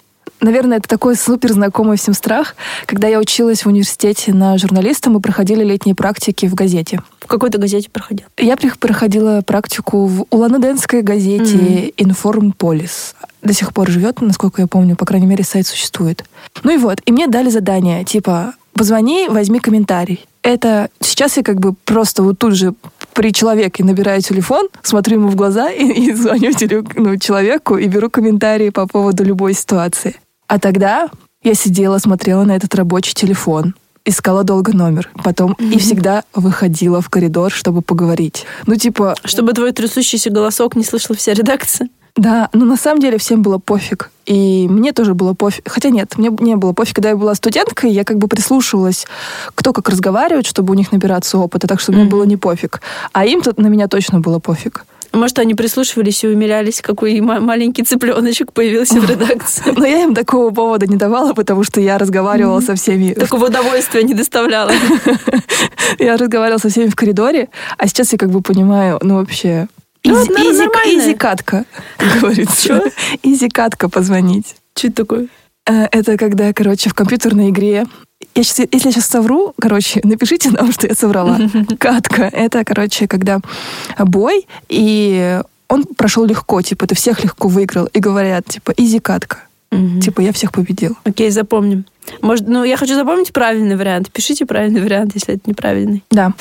Наверное, 0.43 0.79
это 0.79 0.89
такой 0.89 1.15
супер 1.15 1.53
знакомый 1.53 1.95
всем 1.95 2.13
страх. 2.13 2.57
Когда 2.85 3.07
я 3.07 3.19
училась 3.19 3.63
в 3.63 3.67
университете 3.67 4.33
на 4.33 4.57
журналиста, 4.57 5.09
мы 5.09 5.21
проходили 5.21 5.63
летние 5.63 5.95
практики 5.95 6.47
в 6.47 6.53
газете. 6.53 6.99
В 7.21 7.27
какой-то 7.27 7.57
газете 7.57 7.89
проходила? 7.89 8.27
Я 8.37 8.57
проходила 8.57 9.41
практику 9.41 10.05
в 10.07 10.25
Улан-Удэнской 10.29 11.01
газете 11.01 11.55
mm-hmm. 11.55 11.93
«Информполис». 11.95 13.15
До 13.41 13.53
сих 13.53 13.73
пор 13.73 13.89
живет, 13.89 14.19
насколько 14.19 14.61
я 14.61 14.67
помню, 14.67 14.97
по 14.97 15.05
крайней 15.05 15.27
мере, 15.27 15.45
сайт 15.45 15.65
существует. 15.65 16.25
Ну 16.63 16.71
и 16.73 16.77
вот, 16.77 16.99
и 17.05 17.11
мне 17.13 17.27
дали 17.27 17.49
задание, 17.49 18.03
типа, 18.03 18.53
позвони, 18.73 19.27
возьми 19.29 19.59
комментарий. 19.59 20.25
Это 20.41 20.89
сейчас 20.99 21.37
я 21.37 21.43
как 21.43 21.59
бы 21.59 21.73
просто 21.73 22.23
вот 22.23 22.39
тут 22.39 22.55
же 22.55 22.73
при 23.13 23.31
человеке 23.31 23.83
набираю 23.83 24.21
телефон, 24.21 24.67
смотрю 24.81 25.19
ему 25.19 25.29
в 25.29 25.35
глаза 25.35 25.69
и, 25.69 25.85
и 25.85 26.13
звоню 26.13 26.51
ну, 26.95 27.17
человеку 27.17 27.77
и 27.77 27.87
беру 27.87 28.09
комментарии 28.09 28.69
по 28.69 28.87
поводу 28.87 29.23
любой 29.23 29.53
ситуации. 29.53 30.15
А 30.47 30.59
тогда 30.59 31.09
я 31.43 31.53
сидела, 31.53 31.97
смотрела 31.97 32.43
на 32.43 32.55
этот 32.55 32.75
рабочий 32.75 33.13
телефон, 33.13 33.75
искала 34.05 34.43
долго 34.43 34.73
номер, 34.73 35.09
потом 35.23 35.53
mm-hmm. 35.53 35.73
и 35.73 35.79
всегда 35.79 36.23
выходила 36.33 37.01
в 37.01 37.09
коридор, 37.09 37.51
чтобы 37.51 37.81
поговорить. 37.81 38.45
Ну, 38.65 38.75
типа... 38.75 39.15
Чтобы 39.23 39.53
твой 39.53 39.71
трясущийся 39.71 40.29
голосок 40.29 40.75
не 40.75 40.83
слышала 40.83 41.15
вся 41.15 41.33
редакция. 41.33 41.89
Да, 42.15 42.49
но 42.53 42.65
на 42.65 42.77
самом 42.77 43.01
деле 43.01 43.17
всем 43.17 43.41
было 43.41 43.57
пофиг. 43.57 44.11
И 44.25 44.67
мне 44.69 44.93
тоже 44.93 45.15
было 45.15 45.33
пофиг. 45.33 45.67
Хотя 45.67 45.89
нет, 45.89 46.17
мне 46.17 46.29
не 46.39 46.55
было 46.55 46.73
пофиг. 46.73 46.95
Когда 46.95 47.09
я 47.09 47.17
была 47.17 47.33
студенткой, 47.33 47.91
я 47.91 48.03
как 48.03 48.17
бы 48.17 48.27
прислушивалась, 48.27 49.07
кто 49.55 49.73
как 49.73 49.89
разговаривает, 49.89 50.45
чтобы 50.45 50.71
у 50.71 50.75
них 50.75 50.91
набираться 50.91 51.39
опыта, 51.39 51.67
так 51.67 51.79
что 51.79 51.91
mm-hmm. 51.91 51.95
мне 51.95 52.05
было 52.05 52.23
не 52.23 52.37
пофиг. 52.37 52.81
А 53.13 53.25
им 53.25 53.41
тут 53.41 53.57
на 53.57 53.67
меня 53.67 53.87
точно 53.87 54.19
было 54.19 54.37
пофиг. 54.37 54.85
Может, 55.11 55.37
они 55.37 55.53
прислушивались 55.53 56.23
и 56.23 56.27
умилялись, 56.27 56.81
какой 56.81 57.21
маленький 57.21 57.83
цыпленочек 57.83 58.51
появился 58.51 58.99
в 58.99 59.09
редакции. 59.09 59.71
Но 59.75 59.85
я 59.85 60.03
им 60.03 60.15
такого 60.15 60.51
повода 60.51 60.87
не 60.87 60.97
давала, 60.97 61.33
потому 61.33 61.63
что 61.63 61.79
я 61.79 61.99
разговаривала 61.99 62.61
со 62.61 62.73
всеми. 62.73 63.13
Такого 63.13 63.45
удовольствия 63.45 64.03
не 64.03 64.15
доставляла. 64.15 64.71
Я 65.99 66.17
разговаривала 66.17 66.57
со 66.57 66.69
всеми 66.69 66.89
в 66.89 66.95
коридоре, 66.95 67.49
а 67.77 67.87
сейчас 67.87 68.13
я 68.13 68.17
как 68.17 68.31
бы 68.31 68.41
понимаю, 68.41 68.99
ну 69.03 69.17
вообще, 69.17 69.67
ну, 70.11 70.23
easy, 70.23 70.31
easy, 70.31 70.97
easy 70.97 71.13
катка, 71.13 71.65
как 71.97 72.19
говорится. 72.19 72.81
Easy 73.23 73.49
катка 73.49 73.89
позвонить. 73.89 74.55
Что 74.75 74.87
это 74.87 74.95
такое? 74.95 75.27
Э, 75.65 75.85
это 75.91 76.17
когда, 76.17 76.51
короче, 76.53 76.89
в 76.89 76.93
компьютерной 76.93 77.49
игре 77.49 77.87
я 78.35 78.43
сейчас, 78.43 78.67
если 78.71 78.87
я 78.87 78.91
сейчас 78.91 79.05
совру, 79.05 79.53
короче, 79.59 80.01
напишите 80.03 80.49
нам, 80.51 80.71
что 80.71 80.87
я 80.87 80.95
соврала. 80.95 81.39
Катка. 81.79 82.23
Это, 82.23 82.63
короче, 82.63 83.07
когда 83.07 83.39
бой, 83.97 84.47
и 84.69 85.41
он 85.69 85.85
прошел 85.85 86.25
легко, 86.25 86.61
типа, 86.61 86.87
ты 86.87 86.95
всех 86.95 87.23
легко 87.23 87.47
выиграл. 87.47 87.85
И 87.87 87.99
говорят, 87.99 88.45
типа, 88.45 88.73
easy 88.77 88.99
катка. 88.99 89.39
Угу. 89.71 90.01
Типа, 90.01 90.21
я 90.21 90.31
всех 90.31 90.51
победил. 90.51 90.97
Окей, 91.03 91.31
запомним. 91.31 91.85
Может, 92.21 92.47
ну, 92.47 92.63
я 92.63 92.77
хочу 92.77 92.93
запомнить 92.95 93.33
правильный 93.33 93.75
вариант. 93.75 94.11
Пишите 94.11 94.45
правильный 94.45 94.81
вариант, 94.81 95.11
если 95.15 95.35
это 95.35 95.49
неправильный. 95.49 96.03
Да. 96.11 96.33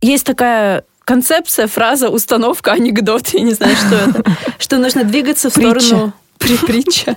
Есть 0.00 0.24
такая 0.24 0.84
концепция, 1.04 1.66
фраза, 1.66 2.08
установка, 2.08 2.72
анекдот, 2.72 3.28
я 3.28 3.40
не 3.40 3.54
знаю, 3.54 3.76
что 3.76 3.94
это, 3.94 4.24
что 4.58 4.78
нужно 4.78 5.04
двигаться 5.04 5.50
в 5.50 5.52
сторону... 5.52 6.12
Притча. 6.66 7.16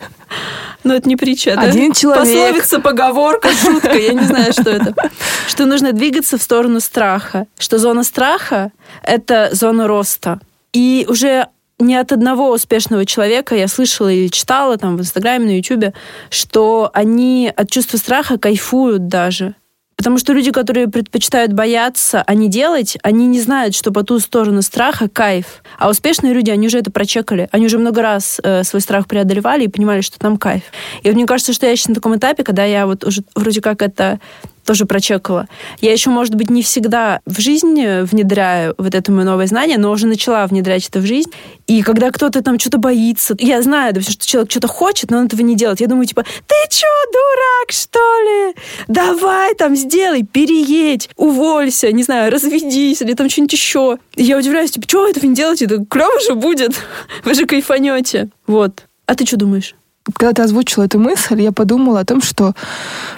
Ну, 0.86 0.94
это 0.94 1.10
не 1.10 1.18
притча, 1.18 1.56
да? 1.56 1.64
Один 1.64 1.92
человек. 1.92 2.24
Пословица, 2.24 2.80
поговорка, 2.80 3.50
шутка, 3.54 3.98
я 3.98 4.14
не 4.14 4.24
знаю, 4.24 4.54
что 4.54 4.70
это. 4.70 4.94
Что 5.50 5.66
нужно 5.66 5.92
двигаться 5.92 6.38
в 6.38 6.42
сторону 6.42 6.80
страха. 6.80 7.46
Что 7.58 7.78
зона 7.78 8.04
страха— 8.04 8.72
это 9.04 9.50
зона 9.52 9.88
роста. 9.88 10.40
И 10.72 11.06
уже 11.10 11.48
не 11.80 11.96
от 11.96 12.12
одного 12.12 12.52
успешного 12.52 13.06
человека 13.06 13.56
я 13.56 13.68
слышала 13.68 14.10
или 14.10 14.30
читала 14.30 14.78
там 14.78 14.96
в 14.96 15.02
Инстаграме, 15.02 15.46
на 15.46 15.58
Ютубе, 15.58 15.94
что 16.30 16.90
они 16.94 17.52
от 17.54 17.70
чувства 17.70 17.98
страха 17.98 18.38
кайфуют 18.38 19.08
даже. 19.08 19.56
Потому 19.98 20.20
что 20.20 20.32
люди, 20.32 20.52
которые 20.52 20.88
предпочитают 20.88 21.54
бояться, 21.54 22.24
а 22.26 22.34
не 22.36 22.50
делать, 22.50 22.98
они 23.02 23.26
не 23.26 23.42
знают, 23.42 23.74
что 23.74 23.92
по 23.92 24.04
ту 24.04 24.20
сторону 24.20 24.62
страха 24.62 25.10
кайф. 25.10 25.64
А 25.80 25.90
успешные 25.90 26.34
люди, 26.34 26.52
они 26.52 26.68
уже 26.68 26.78
это 26.78 26.92
прочекали. 26.92 27.50
Они 27.52 27.66
уже 27.66 27.80
много 27.80 28.04
раз 28.04 28.40
э, 28.44 28.64
свой 28.64 28.82
страх 28.82 29.08
преодолевали 29.08 29.64
и 29.64 29.68
понимали, 29.68 30.02
что 30.02 30.20
там 30.20 30.38
кайф. 30.38 30.62
И 31.02 31.08
вот 31.08 31.16
мне 31.16 31.26
кажется, 31.26 31.52
что 31.52 31.66
я 31.66 31.76
сейчас 31.76 31.88
на 31.90 31.96
таком 31.96 32.16
этапе, 32.16 32.44
когда 32.44 32.64
я 32.64 32.86
вот 32.86 33.04
уже 33.04 33.24
вроде 33.34 33.60
как 33.60 33.82
это 33.82 34.20
тоже 34.68 34.86
прочекала. 34.86 35.48
Я 35.80 35.94
еще, 35.94 36.10
может 36.10 36.36
быть, 36.36 36.50
не 36.50 36.62
всегда 36.62 37.22
в 37.26 37.40
жизнь 37.40 37.74
внедряю 38.02 38.76
вот 38.78 38.94
это 38.94 39.12
мое 39.12 39.24
новое 39.24 39.48
знание, 39.48 39.78
но 39.78 39.90
уже 39.92 40.08
начала 40.08 40.46
внедрять 40.46 40.88
это 40.88 41.00
в 41.00 41.06
жизнь. 41.06 41.32
И 41.68 41.82
когда 41.82 42.12
кто-то 42.12 42.44
там 42.44 42.60
что-то 42.60 42.78
боится, 42.78 43.34
я 43.40 43.62
знаю, 43.62 43.94
допустим, 43.94 44.14
что 44.14 44.28
человек 44.28 44.52
что-то 44.52 44.68
хочет, 44.68 45.10
но 45.10 45.20
он 45.20 45.26
этого 45.26 45.42
не 45.42 45.56
делает. 45.56 45.80
Я 45.80 45.88
думаю, 45.88 46.06
типа, 46.06 46.24
ты 46.24 46.56
что, 46.70 46.86
дурак, 47.14 47.72
что 47.72 48.00
ли? 48.00 48.56
Давай 48.88 49.56
там 49.56 49.76
сделай, 49.76 50.24
переедь, 50.24 51.10
уволься, 51.16 51.92
не 51.94 52.04
знаю, 52.04 52.30
разведись 52.32 53.02
или 53.02 53.14
там 53.14 53.30
что-нибудь 53.30 53.54
еще. 53.54 53.98
И 54.16 54.24
я 54.24 54.38
удивляюсь, 54.38 54.72
типа, 54.72 54.88
что 54.88 55.04
вы 55.04 55.12
этого 55.12 55.26
не 55.26 55.36
делаете? 55.36 55.66
Это 55.66 55.84
клево 55.86 56.20
же 56.28 56.36
будет. 56.36 56.76
Вы 57.24 57.34
же 57.34 57.46
кайфанете. 57.46 58.30
Вот. 58.48 58.84
А 59.06 59.16
ты 59.16 59.26
что 59.26 59.38
думаешь? 59.38 59.76
Когда 60.14 60.34
ты 60.34 60.42
озвучила 60.42 60.84
эту 60.84 61.00
мысль, 61.00 61.42
я 61.42 61.52
подумала 61.52 62.02
о 62.02 62.06
том, 62.06 62.22
что 62.22 62.54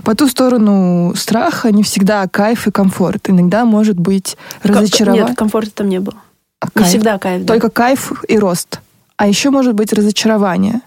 по 0.03 0.15
ту 0.15 0.27
сторону 0.27 1.13
страха 1.15 1.71
не 1.71 1.83
всегда 1.83 2.27
кайф 2.27 2.67
и 2.67 2.71
комфорт. 2.71 3.29
Иногда 3.29 3.65
может 3.65 3.99
быть 3.99 4.37
разочарование. 4.63 5.27
Нет, 5.27 5.37
комфорта 5.37 5.71
там 5.71 5.89
не 5.89 5.99
было. 5.99 6.17
А 6.59 6.67
не 6.79 6.85
всегда 6.85 7.17
кайф. 7.17 7.45
Да. 7.45 7.53
Только 7.53 7.69
кайф 7.69 8.11
и 8.27 8.37
рост. 8.37 8.79
А 9.17 9.27
еще 9.27 9.49
может 9.49 9.73
быть 9.73 9.93
разочарование. 9.93 10.81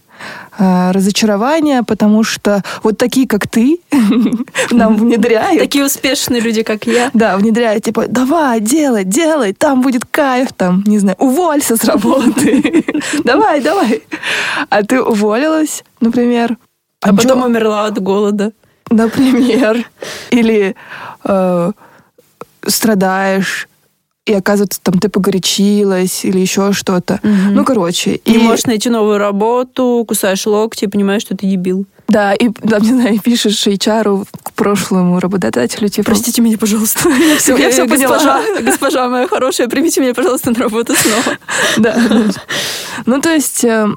Э, 0.59 0.91
разочарования, 0.91 1.83
потому 1.83 2.23
что 2.25 2.63
вот 2.83 2.99
такие, 2.99 3.27
как 3.27 3.49
ты, 3.49 3.79
нам 4.71 4.97
внедряют. 4.97 5.59
Такие 5.59 5.83
успешные 5.85 6.43
люди, 6.43 6.63
как 6.63 6.85
я. 6.87 7.11
Да, 7.15 7.39
внедряют, 7.39 7.85
типа, 7.85 8.07
давай, 8.07 8.61
делай, 8.61 9.05
делай, 9.05 9.55
там 9.55 9.81
будет 9.81 10.05
кайф, 10.05 10.53
там, 10.53 10.85
не 10.87 10.99
знаю, 10.99 11.17
уволься 11.19 11.77
с 11.77 11.85
работы. 11.85 12.85
Давай, 13.25 13.61
давай. 13.61 14.03
А 14.69 14.83
ты 14.83 15.01
уволилась, 15.01 15.85
например. 16.01 16.57
А 17.01 17.15
потом 17.15 17.43
умерла 17.43 17.87
от 17.87 17.99
голода. 18.01 18.53
Например. 18.91 19.85
Или 20.31 20.77
э, 21.25 21.73
страдаешь 22.67 23.69
и 24.25 24.33
оказывается, 24.35 24.81
там 24.83 24.99
ты 25.01 25.09
погорячилась 25.09 26.25
или 26.25 26.39
еще 26.39 26.73
что-то. 26.73 27.21
Угу. 27.23 27.53
Ну, 27.53 27.65
короче. 27.65 28.17
И... 28.17 28.33
Не 28.33 28.39
можешь 28.39 28.67
найти 28.67 28.89
новую 28.89 29.19
работу, 29.19 30.05
кусаешь 30.07 30.47
локти, 30.47 30.87
понимаешь, 30.87 31.23
что 31.23 31.37
ты 31.37 31.47
дебил. 31.47 31.87
Да, 32.07 32.35
и, 32.35 32.51
там, 32.51 32.83
не 32.83 32.91
знаю, 32.91 33.21
пишешь 33.21 33.67
HR 33.67 34.27
к 34.43 34.53
прошлому 34.53 35.19
работодателю, 35.19 35.89
типа... 35.89 36.07
Простите 36.07 36.41
меня, 36.43 36.59
пожалуйста. 36.59 37.09
Я 37.09 37.37
все, 37.39 37.57
я 37.57 37.71
все 37.71 37.89
поняла. 37.89 38.43
Госпожа 38.61 39.09
моя 39.09 39.27
хорошая, 39.27 39.69
примите 39.69 40.01
меня, 40.01 40.15
пожалуйста, 40.15 40.51
на 40.51 40.59
работу 40.59 40.95
снова. 40.95 41.39
Да. 41.79 41.97
Ну, 43.07 43.21
то 43.21 43.31
есть 43.31 43.65
э, 43.65 43.89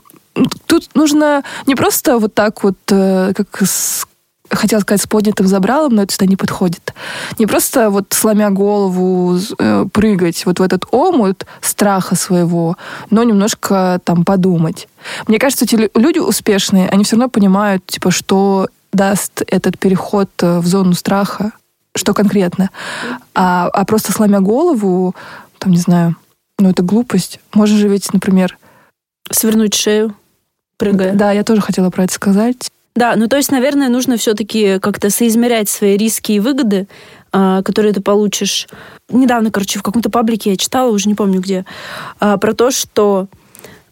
тут 0.65 0.89
нужно 0.95 1.43
не 1.67 1.75
просто 1.75 2.17
вот 2.17 2.33
так 2.33 2.63
вот, 2.63 2.77
э, 2.89 3.33
как 3.35 3.61
с 3.63 4.07
хотела 4.55 4.79
сказать, 4.79 5.01
с 5.01 5.07
поднятым 5.07 5.47
забралом, 5.47 5.95
но 5.95 6.03
это 6.03 6.13
сюда 6.13 6.25
не 6.25 6.35
подходит. 6.35 6.93
Не 7.39 7.45
просто 7.45 7.89
вот 7.89 8.13
сломя 8.13 8.49
голову 8.49 9.37
э, 9.57 9.85
прыгать 9.91 10.45
вот 10.45 10.59
в 10.59 10.61
этот 10.61 10.85
омут 10.91 11.45
страха 11.61 12.15
своего, 12.15 12.77
но 13.09 13.23
немножко 13.23 13.99
там 14.03 14.25
подумать. 14.25 14.87
Мне 15.27 15.39
кажется, 15.39 15.65
эти 15.65 15.89
люди 15.97 16.19
успешные, 16.19 16.89
они 16.89 17.03
все 17.03 17.15
равно 17.15 17.29
понимают, 17.29 17.85
типа, 17.85 18.11
что 18.11 18.67
даст 18.93 19.43
этот 19.47 19.77
переход 19.77 20.29
э, 20.41 20.59
в 20.59 20.67
зону 20.67 20.93
страха, 20.93 21.51
что 21.95 22.13
конкретно. 22.13 22.69
А, 23.33 23.67
а 23.67 23.85
просто 23.85 24.11
сломя 24.11 24.41
голову, 24.41 25.15
там, 25.59 25.71
не 25.71 25.79
знаю, 25.79 26.15
ну 26.59 26.69
это 26.69 26.83
глупость. 26.83 27.39
Можно 27.53 27.77
же 27.77 27.87
ведь, 27.87 28.11
например... 28.13 28.57
Свернуть 29.31 29.73
шею, 29.73 30.15
прыгая. 30.77 31.13
Да, 31.13 31.31
я 31.31 31.43
тоже 31.43 31.59
хотела 31.59 31.89
про 31.89 32.03
это 32.03 32.13
сказать. 32.13 32.69
Да, 32.95 33.15
ну 33.17 33.27
то 33.27 33.35
есть, 33.35 33.51
наверное, 33.51 33.89
нужно 33.89 34.15
все-таки 34.15 34.79
как-то 34.79 35.09
соизмерять 35.09 35.67
свои 35.67 35.97
риски 35.97 36.31
и 36.31 36.39
выгоды, 36.39 36.87
а, 37.33 37.61
которые 37.61 37.93
ты 37.93 38.01
получишь. 38.01 38.67
Недавно, 39.09 39.51
короче, 39.51 39.79
в 39.79 39.83
каком-то 39.83 40.09
паблике 40.09 40.51
я 40.51 40.57
читала, 40.57 40.89
уже 40.89 41.09
не 41.09 41.15
помню 41.15 41.41
где, 41.41 41.65
а, 42.19 42.37
про 42.37 42.53
то, 42.53 42.71
что 42.71 43.27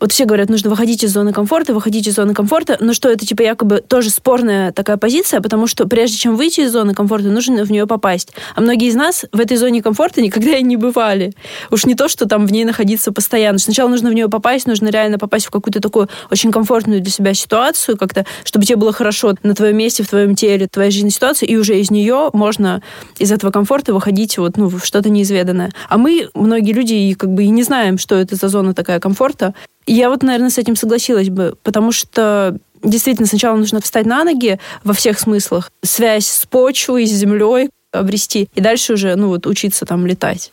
вот 0.03 0.11
все 0.11 0.25
говорят, 0.25 0.49
нужно 0.49 0.69
выходить 0.69 1.01
из 1.05 1.13
зоны 1.13 1.31
комфорта, 1.31 1.73
выходить 1.73 2.07
из 2.07 2.15
зоны 2.15 2.33
комфорта, 2.33 2.75
но 2.81 2.93
что 2.93 3.07
это, 3.07 3.25
типа, 3.25 3.41
якобы 3.41 3.79
тоже 3.79 4.09
спорная 4.09 4.73
такая 4.73 4.97
позиция, 4.97 5.39
потому 5.39 5.65
что 5.65 5.87
прежде 5.87 6.17
чем 6.17 6.35
выйти 6.35 6.59
из 6.59 6.73
зоны 6.73 6.93
комфорта, 6.93 7.29
нужно 7.29 7.63
в 7.63 7.71
нее 7.71 7.87
попасть. 7.87 8.33
А 8.53 8.59
многие 8.59 8.89
из 8.89 8.95
нас 8.95 9.23
в 9.31 9.39
этой 9.39 9.55
зоне 9.55 9.81
комфорта 9.81 10.21
никогда 10.21 10.57
и 10.57 10.61
не 10.61 10.75
бывали. 10.75 11.31
Уж 11.71 11.85
не 11.85 11.95
то, 11.95 12.09
что 12.09 12.27
там 12.27 12.45
в 12.45 12.51
ней 12.51 12.65
находиться 12.65 13.13
постоянно. 13.13 13.59
Сначала 13.59 13.87
нужно 13.87 14.09
в 14.09 14.13
нее 14.13 14.27
попасть, 14.27 14.67
нужно 14.67 14.89
реально 14.89 15.19
попасть 15.19 15.45
в 15.45 15.51
какую-то 15.51 15.79
такую 15.79 16.09
очень 16.29 16.51
комфортную 16.51 16.99
для 16.99 17.09
себя 17.09 17.33
ситуацию, 17.33 17.97
как-то, 17.97 18.25
чтобы 18.43 18.65
тебе 18.65 18.75
было 18.75 18.91
хорошо 18.91 19.35
на 19.41 19.55
твоем 19.55 19.77
месте, 19.77 20.03
в 20.03 20.09
твоем 20.09 20.35
теле, 20.35 20.67
твоей 20.67 20.91
жизненной 20.91 21.11
ситуации, 21.11 21.45
и 21.45 21.55
уже 21.55 21.79
из 21.79 21.91
нее 21.91 22.29
можно 22.33 22.81
из 23.19 23.31
этого 23.31 23.51
комфорта 23.51 23.93
выходить 23.93 24.37
вот, 24.37 24.57
ну, 24.57 24.67
в 24.67 24.83
что-то 24.83 25.09
неизведанное. 25.09 25.71
А 25.87 25.97
мы, 25.97 26.27
многие 26.33 26.73
люди, 26.73 26.93
и 26.93 27.13
как 27.13 27.29
бы 27.29 27.45
и 27.45 27.47
не 27.47 27.63
знаем, 27.63 27.97
что 27.97 28.15
это 28.15 28.35
за 28.35 28.49
зона 28.49 28.73
такая 28.73 28.99
комфорта. 28.99 29.53
Я 29.85 30.09
вот, 30.09 30.23
наверное, 30.23 30.49
с 30.49 30.57
этим 30.57 30.75
согласилась 30.75 31.29
бы, 31.29 31.55
потому 31.63 31.91
что 31.91 32.57
действительно 32.83 33.27
сначала 33.27 33.55
нужно 33.57 33.81
встать 33.81 34.05
на 34.05 34.23
ноги 34.23 34.59
во 34.83 34.93
всех 34.93 35.19
смыслах, 35.19 35.71
связь 35.83 36.27
с 36.27 36.45
почвой, 36.45 37.05
с 37.05 37.11
землей 37.11 37.69
обрести, 37.91 38.49
и 38.55 38.61
дальше 38.61 38.93
уже, 38.93 39.15
ну 39.15 39.27
вот, 39.27 39.45
учиться 39.47 39.85
там 39.85 40.05
летать. 40.05 40.51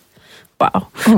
Вау. 0.58 0.88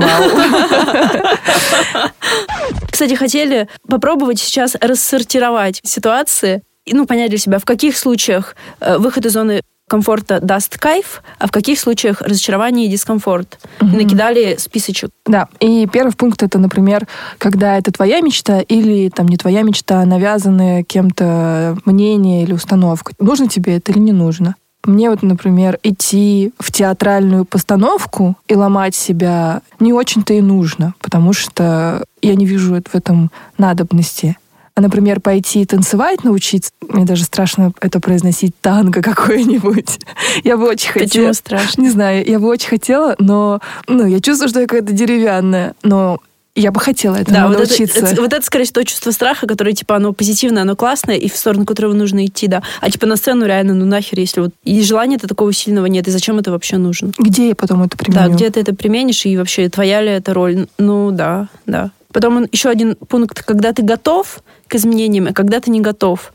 Кстати, 2.89 3.15
хотели 3.15 3.67
попробовать 3.87 4.39
сейчас 4.39 4.75
рассортировать 4.79 5.81
ситуации, 5.83 6.63
ну, 6.89 7.05
понять 7.05 7.29
для 7.29 7.39
себя, 7.39 7.59
в 7.59 7.65
каких 7.65 7.97
случаях 7.97 8.55
э, 8.79 8.97
выход 8.97 9.25
из 9.25 9.33
зоны 9.33 9.61
комфорта 9.93 10.39
даст 10.41 10.79
кайф, 10.79 11.21
а 11.37 11.45
в 11.45 11.51
каких 11.51 11.79
случаях 11.79 12.19
разочарование 12.19 12.87
и 12.87 12.89
дискомфорт. 12.89 13.59
И 13.79 13.85
накидали 13.85 14.55
списочек. 14.57 15.11
Да, 15.27 15.47
и 15.59 15.85
первый 15.85 16.13
пункт 16.13 16.41
это, 16.41 16.57
например, 16.57 17.07
когда 17.37 17.77
это 17.77 17.91
твоя 17.91 18.21
мечта 18.21 18.61
или 18.61 19.09
там 19.09 19.27
не 19.27 19.37
твоя 19.37 19.61
мечта, 19.61 20.01
а 20.01 20.05
навязанное 20.07 20.81
кем-то 20.81 21.77
мнение 21.85 22.41
или 22.41 22.53
установка. 22.53 23.13
Нужно 23.19 23.47
тебе 23.47 23.77
это 23.77 23.91
или 23.91 23.99
не 23.99 24.13
нужно? 24.13 24.55
Мне 24.83 25.11
вот, 25.11 25.21
например, 25.21 25.77
идти 25.83 26.51
в 26.57 26.71
театральную 26.71 27.45
постановку 27.45 28.35
и 28.47 28.55
ломать 28.55 28.95
себя 28.95 29.61
не 29.79 29.93
очень-то 29.93 30.33
и 30.33 30.41
нужно, 30.41 30.95
потому 31.01 31.33
что 31.33 32.03
я 32.23 32.33
не 32.33 32.47
вижу 32.47 32.81
в 32.81 32.95
этом 32.95 33.29
надобности. 33.59 34.37
А, 34.75 34.81
например, 34.81 35.19
пойти 35.19 35.65
танцевать 35.65 36.23
научиться, 36.23 36.71
мне 36.81 37.05
даже 37.05 37.25
страшно 37.25 37.73
это 37.79 37.99
произносить, 37.99 38.53
танго 38.59 39.03
какое-нибудь. 39.03 39.99
Я 40.43 40.57
бы 40.57 40.67
очень 40.67 40.89
хотела. 40.89 41.07
Почему 41.07 41.33
страшно? 41.33 41.81
Не 41.81 41.89
знаю, 41.89 42.27
я 42.27 42.39
бы 42.39 42.47
очень 42.47 42.69
хотела, 42.69 43.15
но 43.19 43.59
ну, 43.87 44.05
я 44.05 44.19
чувствую, 44.19 44.49
что 44.49 44.61
я 44.61 44.67
какая-то 44.67 44.93
деревянная. 44.93 45.73
Но 45.83 46.19
я 46.55 46.71
бы 46.71 46.79
хотела 46.79 47.15
этому 47.15 47.35
да, 47.35 47.49
научиться. 47.49 47.99
Вот 47.99 48.03
это, 48.03 48.13
это, 48.13 48.21
вот 48.21 48.33
это, 48.33 48.45
скорее 48.45 48.65
всего, 48.65 48.81
то 48.81 48.85
чувство 48.85 49.11
страха, 49.11 49.47
которое, 49.47 49.73
типа, 49.73 49.95
оно 49.95 50.13
позитивное, 50.13 50.61
оно 50.61 50.75
классное, 50.75 51.15
и 51.15 51.29
в 51.29 51.35
сторону 51.35 51.65
которого 51.65 51.93
нужно 51.93 52.25
идти, 52.25 52.47
да. 52.47 52.61
А, 52.79 52.91
типа, 52.91 53.07
на 53.07 53.15
сцену 53.15 53.45
реально, 53.45 53.73
ну 53.73 53.85
нахер, 53.85 54.19
если 54.19 54.41
вот... 54.41 54.51
И 54.63 54.81
желания-то 54.83 55.27
такого 55.27 55.51
сильного 55.51 55.87
нет, 55.87 56.07
и 56.07 56.11
зачем 56.11 56.37
это 56.37 56.51
вообще 56.51 56.77
нужно? 56.77 57.11
Где 57.17 57.49
я 57.49 57.55
потом 57.55 57.83
это 57.83 57.97
применю? 57.97 58.19
Да, 58.19 58.27
где 58.27 58.49
ты 58.51 58.59
это 58.59 58.75
применишь, 58.75 59.25
и 59.25 59.35
вообще, 59.35 59.67
твоя 59.69 60.01
ли 60.01 60.09
это 60.09 60.33
роль? 60.33 60.67
Ну, 60.77 61.11
да, 61.11 61.47
да. 61.65 61.91
Потом 62.13 62.45
еще 62.51 62.69
один 62.69 62.95
пункт, 62.95 63.43
когда 63.43 63.73
ты 63.73 63.81
готов 63.81 64.43
к 64.67 64.75
изменениям, 64.75 65.27
и 65.27 65.33
когда 65.33 65.59
ты 65.59 65.71
не 65.71 65.81
готов. 65.81 66.31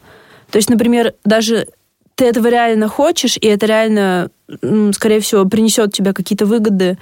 То 0.51 0.57
есть, 0.57 0.69
например, 0.69 1.15
даже 1.25 1.69
ты 2.15 2.27
этого 2.27 2.49
реально 2.49 2.89
хочешь, 2.89 3.39
и 3.41 3.47
это 3.47 3.67
реально, 3.67 4.31
скорее 4.93 5.21
всего, 5.21 5.45
принесет 5.45 5.93
тебе 5.93 6.13
какие-то 6.13 6.47
выгоды, 6.47 6.99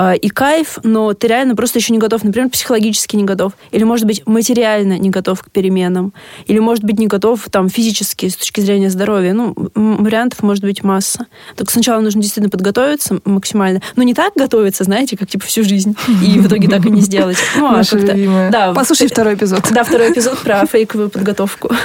э, 0.00 0.16
и 0.16 0.28
кайф, 0.28 0.78
но 0.82 1.12
ты 1.14 1.28
реально 1.28 1.54
просто 1.56 1.78
еще 1.78 1.92
не 1.92 1.98
готов, 1.98 2.24
например, 2.24 2.50
психологически 2.50 3.16
не 3.16 3.24
готов, 3.24 3.52
или, 3.70 3.84
может 3.84 4.06
быть, 4.06 4.26
материально 4.26 4.98
не 4.98 5.10
готов 5.10 5.42
к 5.42 5.50
переменам, 5.50 6.12
или, 6.46 6.58
может 6.58 6.84
быть, 6.84 6.98
не 6.98 7.06
готов 7.06 7.48
там 7.50 7.68
физически 7.68 8.28
с 8.28 8.36
точки 8.36 8.60
зрения 8.60 8.90
здоровья. 8.90 9.32
Ну, 9.32 9.54
вариантов 9.74 10.42
может 10.42 10.64
быть 10.64 10.82
масса. 10.82 11.26
Только 11.56 11.72
сначала 11.72 12.00
нужно 12.00 12.22
действительно 12.22 12.50
подготовиться 12.50 13.20
максимально. 13.24 13.80
Но 13.96 14.02
не 14.02 14.14
так 14.14 14.32
готовиться, 14.34 14.84
знаете, 14.84 15.16
как 15.16 15.28
типа 15.28 15.44
всю 15.46 15.64
жизнь, 15.64 15.96
и 16.24 16.38
в 16.38 16.46
итоге 16.46 16.68
так 16.68 16.84
и 16.86 16.90
не 16.90 17.00
сделать. 17.00 17.38
Ну, 17.56 17.66
а 17.66 17.82
как-то... 17.84 18.48
Да, 18.50 18.72
Послушай 18.74 19.08
второй 19.08 19.34
эпизод. 19.34 19.68
Да, 19.70 19.84
второй 19.84 20.12
эпизод 20.12 20.38
про 20.38 20.66
фейковую 20.66 21.10
подготовку. 21.10 21.70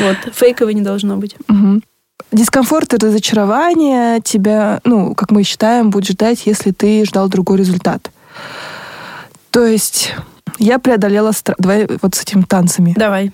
Вот, 0.00 0.34
фейковой 0.34 0.74
не 0.74 0.80
должно 0.80 1.16
быть. 1.16 1.36
Дискомфорт 2.30 2.94
и 2.94 2.96
разочарование 2.96 4.20
тебя, 4.20 4.80
ну, 4.84 5.14
как 5.14 5.30
мы 5.30 5.42
считаем, 5.42 5.90
будет 5.90 6.08
ждать, 6.08 6.46
если 6.46 6.70
ты 6.70 7.04
ждал 7.04 7.28
другой 7.28 7.58
результат. 7.58 8.10
То 9.50 9.66
есть 9.66 10.14
я 10.58 10.78
преодолела 10.78 11.32
страх. 11.32 11.56
Давай 11.58 11.88
вот 12.00 12.14
с 12.14 12.22
этими 12.22 12.42
танцами. 12.42 12.94
Давай. 12.96 13.32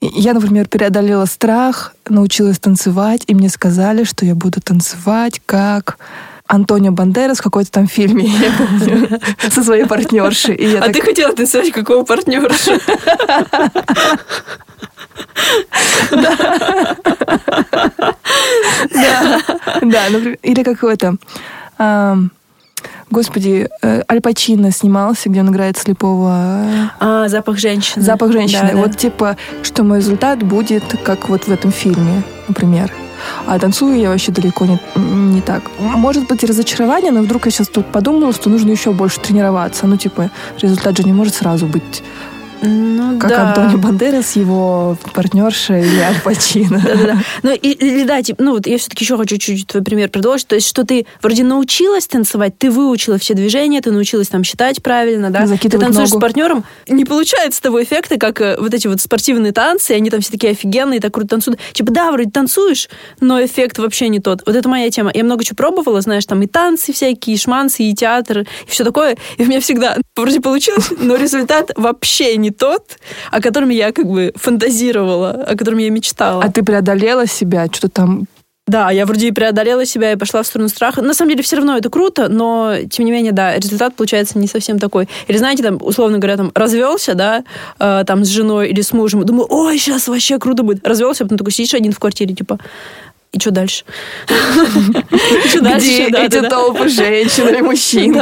Я, 0.00 0.34
например, 0.34 0.68
преодолела 0.68 1.24
страх, 1.24 1.94
научилась 2.08 2.58
танцевать, 2.58 3.22
и 3.26 3.34
мне 3.34 3.48
сказали, 3.48 4.04
что 4.04 4.26
я 4.26 4.34
буду 4.34 4.60
танцевать 4.60 5.40
как 5.46 5.98
Антонио 6.46 6.92
Бандерас 6.92 7.38
в 7.38 7.42
какой-то 7.42 7.70
там 7.70 7.86
фильме, 7.86 8.26
я 8.26 8.52
помню, 8.58 9.20
со 9.50 9.62
своей 9.62 9.86
партнершей. 9.86 10.76
а 10.76 10.82
так... 10.82 10.92
ты 10.92 11.00
хотела 11.00 11.34
танцевать 11.34 11.72
какого 11.72 12.04
партнерши? 12.04 12.78
Да. 16.10 16.36
Да, 19.82 20.06
или 20.42 20.62
какой-то... 20.62 21.16
Господи, 23.10 23.68
э, 23.82 24.02
Аль 24.10 24.20
Пачино 24.20 24.72
снимался, 24.72 25.28
где 25.28 25.40
он 25.40 25.50
играет 25.50 25.78
слепого. 25.78 26.66
А, 26.98 27.28
запах 27.28 27.58
женщины. 27.58 28.02
Запах 28.02 28.32
женщины. 28.32 28.70
Да, 28.72 28.76
вот 28.76 28.90
да. 28.90 28.96
типа, 28.96 29.36
что 29.62 29.84
мой 29.84 29.98
результат 29.98 30.42
будет, 30.42 30.82
как 31.04 31.28
вот 31.28 31.44
в 31.44 31.52
этом 31.52 31.70
фильме, 31.70 32.24
например. 32.48 32.90
А 33.46 33.58
танцую 33.58 33.98
я 33.98 34.10
вообще 34.10 34.32
далеко 34.32 34.66
не, 34.66 34.78
не 34.96 35.40
так. 35.40 35.62
Может 35.78 36.26
быть 36.26 36.44
разочарование, 36.44 37.12
но 37.12 37.22
вдруг 37.22 37.46
я 37.46 37.50
сейчас 37.50 37.68
тут 37.68 37.86
подумала, 37.86 38.32
что 38.32 38.50
нужно 38.50 38.70
еще 38.70 38.92
больше 38.92 39.20
тренироваться. 39.20 39.86
Ну, 39.86 39.96
типа, 39.96 40.30
результат 40.60 40.96
же 40.96 41.04
не 41.04 41.12
может 41.12 41.34
сразу 41.34 41.66
быть 41.66 42.02
ну, 42.64 43.18
как 43.18 43.30
да. 43.30 43.48
Антонио 43.48 43.78
Бандерас, 43.78 44.36
его 44.36 44.96
партнерша 45.12 45.78
или 45.78 46.00
Аль 46.00 46.20
Пачино. 46.22 46.80
Да-да-да. 46.84 47.18
Ну, 47.42 47.52
и, 47.52 47.70
или 47.70 48.04
да, 48.04 48.22
типа, 48.22 48.42
ну, 48.42 48.52
вот 48.52 48.66
я 48.66 48.78
все-таки 48.78 49.04
еще 49.04 49.16
хочу 49.16 49.36
чуть-чуть 49.36 49.66
твой 49.66 49.82
пример 49.82 50.08
продолжить. 50.08 50.46
То 50.46 50.54
есть, 50.54 50.68
что 50.68 50.84
ты 50.84 51.06
вроде 51.22 51.44
научилась 51.44 52.06
танцевать, 52.06 52.58
ты 52.58 52.70
выучила 52.70 53.18
все 53.18 53.34
движения, 53.34 53.80
ты 53.80 53.90
научилась 53.90 54.28
там 54.28 54.44
считать 54.44 54.82
правильно, 54.82 55.30
да? 55.30 55.46
Закидывать 55.46 55.80
ты 55.80 55.86
танцуешь 55.86 56.10
ногу. 56.10 56.20
с 56.20 56.20
партнером, 56.20 56.64
не 56.88 57.04
получается 57.04 57.62
того 57.62 57.82
эффекта, 57.82 58.18
как 58.18 58.40
э, 58.40 58.56
вот 58.58 58.72
эти 58.72 58.86
вот 58.86 59.00
спортивные 59.00 59.52
танцы, 59.52 59.92
они 59.92 60.10
там 60.10 60.20
все 60.20 60.30
такие 60.32 60.52
офигенные, 60.52 61.00
так 61.00 61.12
круто 61.14 61.30
танцуют. 61.30 61.60
Типа, 61.72 61.92
да, 61.92 62.10
вроде 62.10 62.30
танцуешь, 62.30 62.88
но 63.20 63.44
эффект 63.44 63.78
вообще 63.78 64.08
не 64.08 64.20
тот. 64.20 64.42
Вот 64.46 64.56
это 64.56 64.68
моя 64.68 64.90
тема. 64.90 65.10
Я 65.14 65.24
много 65.24 65.44
чего 65.44 65.56
пробовала, 65.56 66.00
знаешь, 66.00 66.26
там 66.26 66.42
и 66.42 66.46
танцы 66.46 66.92
всякие, 66.92 67.36
и 67.36 67.38
шманцы, 67.38 67.84
и 67.84 67.94
театр, 67.94 68.40
и 68.40 68.46
все 68.66 68.84
такое. 68.84 69.16
И 69.36 69.42
у 69.42 69.46
меня 69.46 69.60
всегда 69.60 69.96
вроде 70.16 70.40
получилось, 70.40 70.90
но 70.98 71.16
результат 71.16 71.70
вообще 71.76 72.36
не 72.36 72.50
тот, 72.56 72.98
о 73.30 73.40
котором 73.40 73.68
я 73.68 73.92
как 73.92 74.06
бы 74.06 74.32
фантазировала, 74.36 75.30
о 75.30 75.56
котором 75.56 75.78
я 75.78 75.90
мечтала. 75.90 76.42
А 76.42 76.50
ты 76.50 76.62
преодолела 76.62 77.26
себя, 77.26 77.66
что-то 77.66 77.88
там 77.88 78.26
да, 78.66 78.90
я 78.90 79.04
вроде 79.04 79.28
и 79.28 79.30
преодолела 79.30 79.84
себя 79.84 80.12
и 80.12 80.16
пошла 80.16 80.42
в 80.42 80.46
сторону 80.46 80.70
страха. 80.70 81.02
На 81.02 81.12
самом 81.12 81.32
деле 81.32 81.42
все 81.42 81.56
равно 81.56 81.76
это 81.76 81.90
круто, 81.90 82.28
но 82.30 82.76
тем 82.88 83.04
не 83.04 83.12
менее, 83.12 83.32
да, 83.32 83.56
результат 83.56 83.94
получается 83.94 84.38
не 84.38 84.46
совсем 84.46 84.78
такой. 84.78 85.06
Или 85.28 85.36
знаете, 85.36 85.62
там, 85.62 85.78
условно 85.82 86.16
говоря, 86.16 86.38
там 86.38 86.50
развелся, 86.54 87.14
да, 87.14 87.44
э, 87.78 88.04
там 88.06 88.24
с 88.24 88.28
женой 88.28 88.70
или 88.70 88.80
с 88.80 88.92
мужем, 88.94 89.22
думаю, 89.26 89.46
ой, 89.50 89.78
сейчас 89.78 90.08
вообще 90.08 90.38
круто 90.38 90.62
будет. 90.62 90.86
Развелся, 90.86 91.24
а 91.24 91.26
потом 91.26 91.36
такой 91.36 91.52
сидишь 91.52 91.74
один 91.74 91.92
в 91.92 91.98
квартире, 91.98 92.34
типа, 92.34 92.58
и 93.32 93.40
что 93.40 93.50
дальше? 93.50 93.84
Где 94.26 96.06
эти 96.06 96.40
толпы 96.48 96.88
женщин 96.88 97.48
или 97.48 97.60
мужчин, 97.60 98.12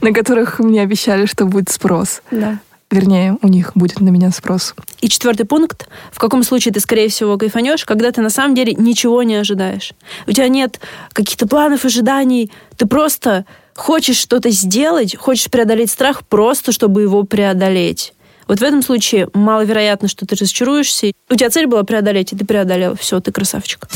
на 0.00 0.12
которых 0.12 0.60
мне 0.60 0.82
обещали, 0.82 1.26
что 1.26 1.44
будет 1.44 1.70
спрос? 1.70 2.22
Да 2.30 2.58
вернее, 2.90 3.36
у 3.42 3.48
них 3.48 3.72
будет 3.74 4.00
на 4.00 4.08
меня 4.08 4.30
спрос. 4.30 4.74
И 5.00 5.08
четвертый 5.08 5.44
пункт. 5.44 5.88
В 6.12 6.18
каком 6.18 6.42
случае 6.42 6.72
ты, 6.72 6.80
скорее 6.80 7.08
всего, 7.08 7.36
кайфанешь, 7.36 7.84
когда 7.84 8.10
ты 8.10 8.20
на 8.20 8.30
самом 8.30 8.54
деле 8.54 8.74
ничего 8.74 9.22
не 9.22 9.36
ожидаешь. 9.36 9.92
У 10.26 10.32
тебя 10.32 10.48
нет 10.48 10.80
каких-то 11.12 11.46
планов, 11.46 11.84
ожиданий. 11.84 12.50
Ты 12.76 12.86
просто 12.86 13.44
хочешь 13.74 14.16
что-то 14.16 14.50
сделать, 14.50 15.16
хочешь 15.16 15.50
преодолеть 15.50 15.90
страх 15.90 16.26
просто, 16.26 16.72
чтобы 16.72 17.02
его 17.02 17.22
преодолеть. 17.24 18.12
Вот 18.46 18.60
в 18.60 18.62
этом 18.62 18.82
случае 18.82 19.28
маловероятно, 19.34 20.08
что 20.08 20.24
ты 20.26 20.34
разочаруешься. 20.34 21.12
У 21.30 21.34
тебя 21.34 21.50
цель 21.50 21.66
была 21.66 21.82
преодолеть, 21.82 22.32
и 22.32 22.36
ты 22.36 22.46
преодолел. 22.46 22.96
Все, 22.96 23.20
ты 23.20 23.30
красавчик. 23.30 23.86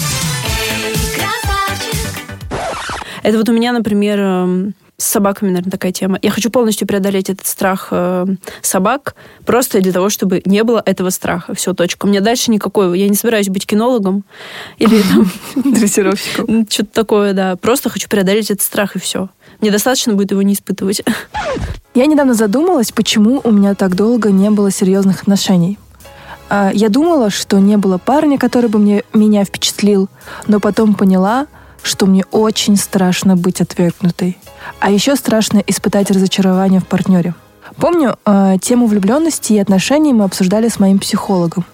Это 3.23 3.39
вот 3.39 3.49
у 3.49 3.53
меня, 3.53 3.73
например, 3.73 4.19
эм, 4.19 4.75
С 5.03 5.07
собаками, 5.07 5.51
наверное, 5.51 5.73
такая 5.73 5.91
тема. 5.91 6.17
Я 6.23 6.31
хочу 6.31 6.49
полностью 6.49 6.87
преодолеть 6.87 7.29
этот 7.29 7.49
страх 7.49 7.88
э, 7.91 8.25
собак, 8.61 9.17
просто 9.45 9.81
для 9.81 9.91
того, 9.91 10.11
чтобы 10.11 10.43
не 10.45 10.62
было 10.62 10.81
этого 10.87 11.11
страха. 11.11 11.57
Все, 11.57 11.75
точка. 11.75 12.07
У 12.07 12.09
меня 12.09 12.21
дальше 12.21 12.53
никакой... 12.53 12.97
Я 12.97 13.09
не 13.09 13.17
собираюсь 13.17 13.49
быть 13.49 13.67
кинологом 13.67 14.23
или 14.79 15.03
там... 15.12 15.29
Дрессировщиком. 15.73 16.69
Что-то 16.71 16.93
такое, 16.93 17.33
да. 17.33 17.57
Просто 17.57 17.91
хочу 17.91 18.09
преодолеть 18.09 18.53
этот 18.53 18.62
страх, 18.62 18.95
и 18.95 19.01
все. 19.01 19.29
Мне 19.61 19.73
достаточно 19.73 20.15
будет 20.15 20.31
его 20.31 20.43
не 20.43 20.53
испытывать. 20.53 21.03
Я 21.95 22.07
недавно 22.07 22.35
задумалась, 22.35 22.93
почему 22.93 23.41
у 23.43 23.51
меня 23.51 23.75
так 23.75 23.97
долго 23.97 24.31
не 24.31 24.51
было 24.51 24.71
серьезных 24.71 25.23
отношений. 25.23 25.81
А, 26.49 26.71
Я 26.73 26.91
думала, 26.91 27.31
что 27.31 27.59
не 27.59 27.77
было 27.77 27.99
парня, 27.99 28.38
который 28.38 28.71
бы 28.71 28.79
мне, 28.79 29.03
меня 29.12 29.45
впечатлил, 29.45 30.09
но 30.47 30.61
потом 30.61 30.95
поняла, 30.95 31.49
что 31.83 32.07
мне 32.07 32.25
очень 32.31 32.77
страшно 32.77 33.37
быть 33.37 33.61
отвергнутой. 33.61 34.38
А 34.81 34.90
еще 34.90 35.16
страшно 35.16 35.62
испытать 35.66 36.11
разочарование 36.11 36.81
в 36.81 36.87
партнере. 36.87 37.35
Помню, 37.77 38.16
э, 38.27 38.57
тему 38.61 38.87
влюбленности 38.87 39.55
и 39.55 39.59
отношений 39.59 40.12
мы 40.12 40.25
обсуждали 40.25 40.68
с 40.68 40.79
моим 40.79 40.99
психологом. 40.99 41.64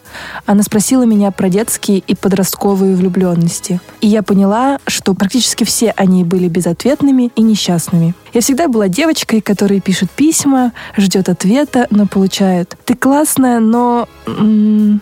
Она 0.47 0.63
спросила 0.63 1.03
меня 1.03 1.31
про 1.31 1.49
детские 1.49 1.99
и 1.99 2.15
подростковые 2.15 2.97
влюбленности. 2.97 3.81
И 4.01 4.07
я 4.07 4.23
поняла, 4.23 4.79
что 4.87 5.15
практически 5.15 5.65
все 5.65 5.93
они 5.97 6.25
были 6.25 6.49
безответными 6.49 7.31
и 7.35 7.43
несчастными. 7.43 8.15
Я 8.33 8.41
всегда 8.41 8.69
была 8.69 8.89
девочкой, 8.89 9.41
которая 9.41 9.81
пишет 9.81 10.11
письма, 10.11 10.73
ждет 10.97 11.29
ответа, 11.29 11.87
но 11.91 12.07
получает 12.07 12.77
«ты 12.85 12.95
классная, 12.95 13.61
но...» 13.61 14.09
м, 14.27 15.01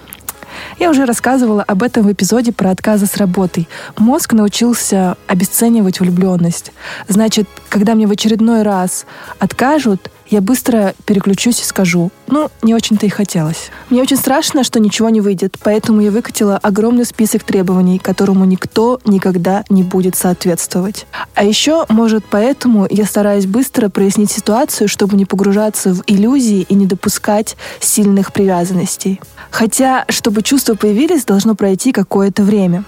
Я 0.78 0.90
уже 0.90 1.04
рассказывала 1.04 1.62
об 1.62 1.82
этом 1.82 2.04
в 2.04 2.12
эпизоде 2.12 2.52
про 2.52 2.70
отказы 2.70 3.06
с 3.06 3.16
работой. 3.16 3.68
Мозг 3.96 4.32
научился 4.32 5.16
обесценивать 5.26 6.00
влюбленность. 6.00 6.72
Значит, 7.08 7.48
когда 7.68 7.94
мне 7.94 8.06
в 8.06 8.10
очередной 8.10 8.62
раз 8.62 9.06
откажут, 9.38 10.10
я 10.28 10.40
быстро 10.40 10.94
переключусь 11.04 11.60
и 11.60 11.64
скажу, 11.64 12.10
ну, 12.26 12.50
не 12.62 12.74
очень-то 12.74 13.06
и 13.06 13.08
хотелось. 13.08 13.70
Мне 13.90 14.02
очень 14.02 14.16
страшно, 14.16 14.64
что 14.64 14.80
ничего 14.80 15.08
не 15.08 15.20
выйдет, 15.20 15.56
поэтому 15.62 16.00
я 16.00 16.10
выкатила 16.10 16.58
огромный 16.58 17.04
список 17.04 17.44
требований, 17.44 17.98
которому 17.98 18.44
никто 18.44 19.00
никогда 19.04 19.64
не 19.68 19.82
будет 19.82 20.16
соответствовать. 20.16 21.06
А 21.34 21.44
еще, 21.44 21.86
может, 21.88 22.24
поэтому 22.28 22.86
я 22.90 23.04
стараюсь 23.04 23.46
быстро 23.46 23.88
прояснить 23.88 24.30
ситуацию, 24.30 24.88
чтобы 24.88 25.16
не 25.16 25.24
погружаться 25.24 25.94
в 25.94 26.02
иллюзии 26.06 26.66
и 26.68 26.74
не 26.74 26.86
допускать 26.86 27.56
сильных 27.80 28.32
привязанностей. 28.32 29.20
Хотя, 29.50 30.04
чтобы 30.08 30.42
чувства 30.42 30.74
появились, 30.74 31.24
должно 31.24 31.54
пройти 31.54 31.92
какое-то 31.92 32.42
время. 32.42 32.84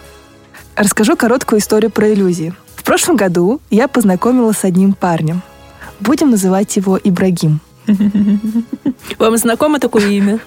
Расскажу 0.77 1.17
короткую 1.17 1.61
историю 1.61 1.91
про 1.91 2.13
иллюзии. 2.13 2.55
В 2.77 2.85
прошлом 2.85 3.17
году 3.17 3.61
я 3.71 3.89
познакомилась 3.89 4.59
с 4.59 4.65
одним 4.65 4.95
парнем. 4.95 5.43
Будем 6.01 6.31
называть 6.31 6.77
его 6.77 6.99
Ибрагим. 7.03 7.61
Вам 9.19 9.37
знакомо 9.37 9.81
такое 9.81 10.09
имя? 10.09 10.41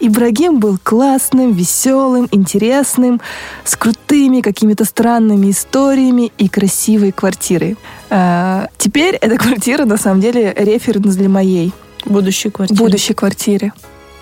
Ибрагим 0.00 0.58
был 0.58 0.78
классным, 0.82 1.52
веселым, 1.52 2.28
интересным, 2.30 3.20
с 3.64 3.76
крутыми 3.76 4.40
какими-то 4.40 4.84
странными 4.84 5.50
историями 5.50 6.32
и 6.38 6.48
красивой 6.48 7.12
квартирой. 7.12 7.76
А, 8.10 8.68
теперь 8.78 9.16
эта 9.16 9.36
квартира 9.36 9.84
на 9.84 9.96
самом 9.96 10.20
деле 10.20 10.54
референс 10.56 11.14
для 11.16 11.28
моей 11.28 11.72
Будущей 12.04 12.50
квартиры. 12.50 12.80
будущей 12.80 13.14
квартиры. 13.14 13.72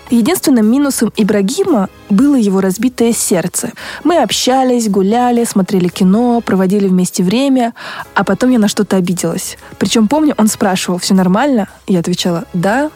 Единственным 0.09 0.69
минусом 0.69 1.11
Ибрагима 1.15 1.89
было 2.09 2.35
его 2.35 2.61
разбитое 2.61 3.11
сердце. 3.11 3.71
Мы 4.03 4.17
общались, 4.17 4.89
гуляли, 4.89 5.43
смотрели 5.43 5.89
кино, 5.89 6.41
проводили 6.41 6.87
вместе 6.87 7.23
время, 7.23 7.73
а 8.13 8.23
потом 8.23 8.51
я 8.51 8.59
на 8.59 8.67
что-то 8.67 8.95
обиделась. 8.95 9.57
Причем 9.77 10.07
помню, 10.07 10.33
он 10.37 10.47
спрашивал, 10.47 10.97
все 10.97 11.13
нормально? 11.13 11.67
Я 11.87 11.99
отвечала 11.99 12.45
«да», 12.53 12.89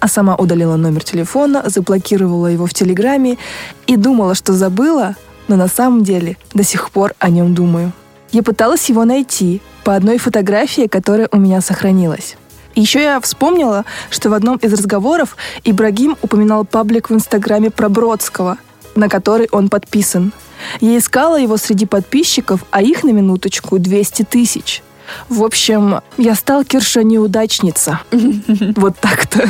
а 0.00 0.08
сама 0.08 0.36
удалила 0.36 0.76
номер 0.76 1.02
телефона, 1.02 1.64
заблокировала 1.66 2.46
его 2.46 2.66
в 2.66 2.74
Телеграме 2.74 3.38
и 3.86 3.96
думала, 3.96 4.34
что 4.34 4.52
забыла, 4.52 5.16
но 5.48 5.56
на 5.56 5.68
самом 5.68 6.04
деле 6.04 6.36
до 6.54 6.62
сих 6.62 6.90
пор 6.90 7.14
о 7.18 7.30
нем 7.30 7.54
думаю. 7.54 7.92
Я 8.30 8.42
пыталась 8.42 8.88
его 8.90 9.04
найти 9.04 9.62
по 9.84 9.96
одной 9.96 10.18
фотографии, 10.18 10.86
которая 10.86 11.28
у 11.32 11.38
меня 11.38 11.60
сохранилась. 11.60 12.36
Еще 12.78 13.02
я 13.02 13.20
вспомнила, 13.20 13.84
что 14.08 14.30
в 14.30 14.34
одном 14.34 14.56
из 14.58 14.72
разговоров 14.72 15.36
Ибрагим 15.64 16.16
упоминал 16.22 16.64
паблик 16.64 17.10
в 17.10 17.12
Инстаграме 17.12 17.72
про 17.72 17.88
Бродского, 17.88 18.56
на 18.94 19.08
который 19.08 19.48
он 19.50 19.68
подписан. 19.68 20.32
Я 20.80 20.96
искала 20.96 21.40
его 21.40 21.56
среди 21.56 21.86
подписчиков, 21.86 22.64
а 22.70 22.80
их 22.80 23.02
на 23.02 23.10
минуточку 23.10 23.80
200 23.80 24.22
тысяч. 24.22 24.84
В 25.28 25.42
общем, 25.42 26.02
я 26.18 26.36
сталкерша-неудачница. 26.36 28.00
Вот 28.76 28.96
так-то. 29.00 29.48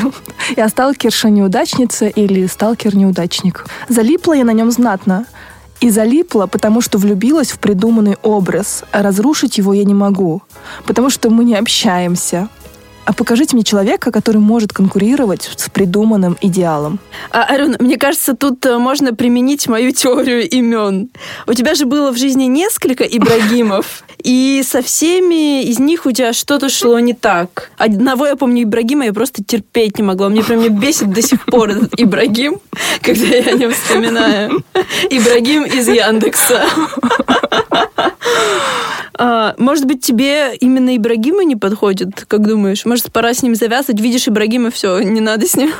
Я 0.56 0.70
сталкерша-неудачница 0.70 2.06
или 2.06 2.46
сталкер-неудачник. 2.46 3.66
Залипла 3.90 4.32
я 4.32 4.44
на 4.44 4.52
нем 4.54 4.70
знатно. 4.70 5.26
И 5.80 5.90
залипла, 5.90 6.46
потому 6.46 6.80
что 6.80 6.98
влюбилась 6.98 7.50
в 7.50 7.58
придуманный 7.58 8.16
образ, 8.22 8.84
а 8.90 9.02
разрушить 9.02 9.58
его 9.58 9.72
я 9.72 9.84
не 9.84 9.94
могу, 9.94 10.42
потому 10.86 11.08
что 11.08 11.30
мы 11.30 11.44
не 11.44 11.54
общаемся. 11.54 12.48
А 13.08 13.14
покажите 13.14 13.56
мне 13.56 13.64
человека, 13.64 14.10
который 14.10 14.36
может 14.36 14.74
конкурировать 14.74 15.50
с 15.56 15.70
придуманным 15.70 16.36
идеалом. 16.42 16.98
А, 17.30 17.44
Арюн, 17.44 17.76
мне 17.78 17.96
кажется, 17.96 18.36
тут 18.36 18.66
э, 18.66 18.76
можно 18.76 19.14
применить 19.14 19.66
мою 19.66 19.92
теорию 19.92 20.46
имен. 20.46 21.08
У 21.46 21.54
тебя 21.54 21.74
же 21.74 21.86
было 21.86 22.12
в 22.12 22.18
жизни 22.18 22.44
несколько 22.44 23.04
Ибрагимов, 23.04 24.04
и 24.22 24.62
со 24.62 24.82
всеми 24.82 25.62
из 25.62 25.78
них 25.78 26.04
у 26.04 26.12
тебя 26.12 26.34
что-то 26.34 26.68
шло 26.68 27.00
не 27.00 27.14
так. 27.14 27.70
Одного 27.78 28.26
я 28.26 28.36
помню 28.36 28.64
Ибрагима, 28.64 29.06
я 29.06 29.14
просто 29.14 29.42
терпеть 29.42 29.96
не 29.96 30.04
могла. 30.04 30.28
Мне 30.28 30.44
прям 30.44 30.60
меня 30.60 30.68
бесит 30.68 31.10
до 31.10 31.22
сих 31.22 31.46
пор 31.46 31.70
этот 31.70 31.98
Ибрагим, 31.98 32.60
когда 33.02 33.24
я 33.24 33.52
о 33.52 33.56
нем 33.56 33.72
вспоминаю. 33.72 34.62
Ибрагим 35.08 35.64
из 35.64 35.88
Яндекса. 35.88 36.62
А, 39.20 39.54
может 39.58 39.84
быть, 39.84 40.00
тебе 40.00 40.54
именно 40.54 40.96
Ибрагима 40.96 41.42
не 41.42 41.56
подходит, 41.56 42.24
как 42.28 42.46
думаешь? 42.46 42.84
Может, 42.98 43.12
пора 43.12 43.32
с 43.32 43.44
ним 43.44 43.54
завязывать? 43.54 44.00
Видишь 44.00 44.26
Ибрагима, 44.26 44.72
все, 44.72 44.98
не 44.98 45.20
надо 45.20 45.46
с 45.46 45.54
ним. 45.54 45.72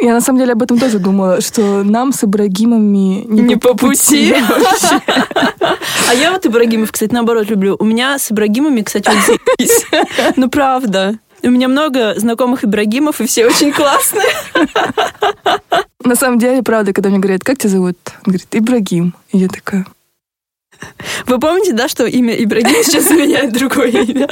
Я 0.00 0.12
на 0.12 0.20
самом 0.20 0.40
деле 0.40 0.54
об 0.54 0.62
этом 0.64 0.76
тоже 0.76 0.98
думала, 0.98 1.40
что 1.40 1.84
нам 1.84 2.12
с 2.12 2.24
Ибрагимами 2.24 3.22
не, 3.24 3.42
Не 3.42 3.56
по 3.56 3.74
пути. 3.74 4.34
А 6.08 6.14
я 6.14 6.32
вот 6.32 6.44
Ибрагимов, 6.44 6.90
кстати, 6.90 7.12
наоборот 7.12 7.48
люблю. 7.48 7.76
У 7.78 7.84
меня 7.84 8.18
с 8.18 8.32
Ибрагимами, 8.32 8.82
кстати, 8.82 9.08
вот 9.08 9.18
заебись. 9.24 9.86
Ну, 10.34 10.50
правда. 10.50 11.16
У 11.44 11.50
меня 11.50 11.68
много 11.68 12.18
знакомых 12.18 12.64
Ибрагимов, 12.64 13.20
и 13.20 13.26
все 13.28 13.46
очень 13.46 13.70
классные. 13.70 14.26
На 16.02 16.16
самом 16.16 16.40
деле, 16.40 16.64
правда, 16.64 16.92
когда 16.92 17.08
мне 17.08 17.20
говорят, 17.20 17.44
как 17.44 17.58
тебя 17.58 17.70
зовут? 17.70 17.98
Он 18.26 18.32
говорит, 18.32 18.48
Ибрагим. 18.50 19.14
И 19.30 19.38
я 19.38 19.46
такая, 19.46 19.86
Вы 21.26 21.38
помните, 21.38 21.72
да, 21.72 21.88
что 21.88 22.06
имя 22.06 22.34
Ибрагим 22.34 22.82
сейчас 22.84 23.04
заменяет 23.04 23.52
другое 23.52 23.88
имя? 23.90 24.28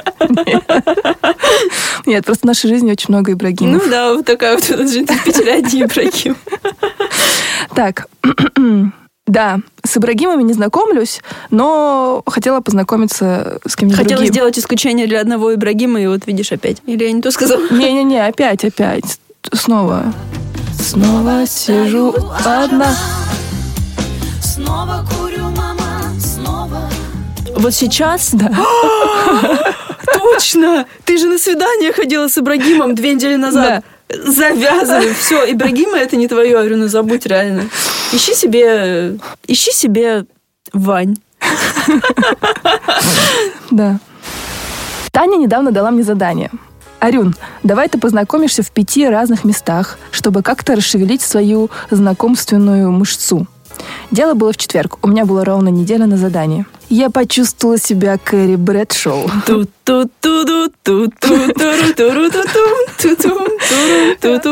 нет, 2.06 2.24
просто 2.24 2.42
в 2.42 2.46
нашей 2.46 2.68
жизни 2.68 2.92
очень 2.92 3.06
много 3.08 3.32
Ибрагимов. 3.32 3.84
Ну 3.84 3.90
да, 3.90 4.14
вот 4.14 4.24
такая 4.26 4.56
вот 4.56 4.70
у 4.70 4.76
нас 4.76 4.90
жизнь 4.92 5.06
в 5.06 5.24
Питере 5.24 5.54
один 5.54 5.84
Ибрагим. 5.86 6.36
Так, 7.74 8.08
да, 9.26 9.58
с 9.84 9.96
Ибрагимами 9.96 10.42
не 10.42 10.52
знакомлюсь, 10.52 11.20
но 11.50 12.22
хотела 12.26 12.60
познакомиться 12.60 13.60
с 13.66 13.76
кем-нибудь 13.76 13.98
Хотела 13.98 14.18
другим. 14.18 14.32
сделать 14.32 14.58
исключение 14.58 15.06
для 15.06 15.20
одного 15.20 15.52
Ибрагима, 15.54 16.00
и 16.00 16.06
вот 16.06 16.26
видишь 16.26 16.52
опять. 16.52 16.78
Или 16.86 17.04
я 17.04 17.12
не 17.12 17.22
то 17.22 17.30
сказала? 17.30 17.60
Не-не-не, 17.70 18.24
опять, 18.26 18.64
опять. 18.64 19.18
Снова. 19.52 20.12
Снова 20.80 21.46
сижу 21.46 22.14
одна. 22.44 22.94
Снова 24.42 25.04
курю, 25.18 25.44
мама, 25.56 25.56
снова. 25.56 25.75
Вот 27.56 27.74
сейчас... 27.74 28.30
Да. 28.32 28.50
Точно! 30.12 30.86
Ты 31.04 31.18
же 31.18 31.26
на 31.26 31.38
свидание 31.38 31.92
ходила 31.92 32.28
с 32.28 32.38
Ибрагимом 32.38 32.94
две 32.94 33.14
недели 33.14 33.36
назад. 33.36 33.82
Завязывай. 34.08 35.14
Все, 35.14 35.50
Ибрагима 35.50 35.96
это 35.96 36.16
не 36.16 36.28
твое, 36.28 36.58
Арюна, 36.58 36.88
забудь 36.88 37.26
реально. 37.26 37.68
Ищи 38.12 38.34
себе... 38.34 39.18
Ищи 39.46 39.72
себе 39.72 40.26
Вань. 40.72 41.16
Да. 43.70 43.98
Таня 45.10 45.36
недавно 45.36 45.72
дала 45.72 45.90
мне 45.90 46.02
задание. 46.02 46.50
Арюн, 47.00 47.34
давай 47.62 47.88
ты 47.88 47.98
познакомишься 47.98 48.62
в 48.62 48.70
пяти 48.70 49.08
разных 49.08 49.44
местах, 49.44 49.98
чтобы 50.10 50.42
как-то 50.42 50.76
расшевелить 50.76 51.22
свою 51.22 51.70
знакомственную 51.90 52.90
мышцу. 52.92 53.46
Дело 54.10 54.34
было 54.34 54.52
в 54.52 54.56
четверг. 54.56 54.98
У 55.02 55.08
меня 55.08 55.24
была 55.24 55.44
ровно 55.44 55.68
неделя 55.68 56.06
на 56.06 56.16
задание. 56.16 56.66
Я 56.88 57.10
почувствовала 57.10 57.78
себя 57.78 58.16
Кэрри 58.16 58.56
Брэдшоу. 58.56 59.28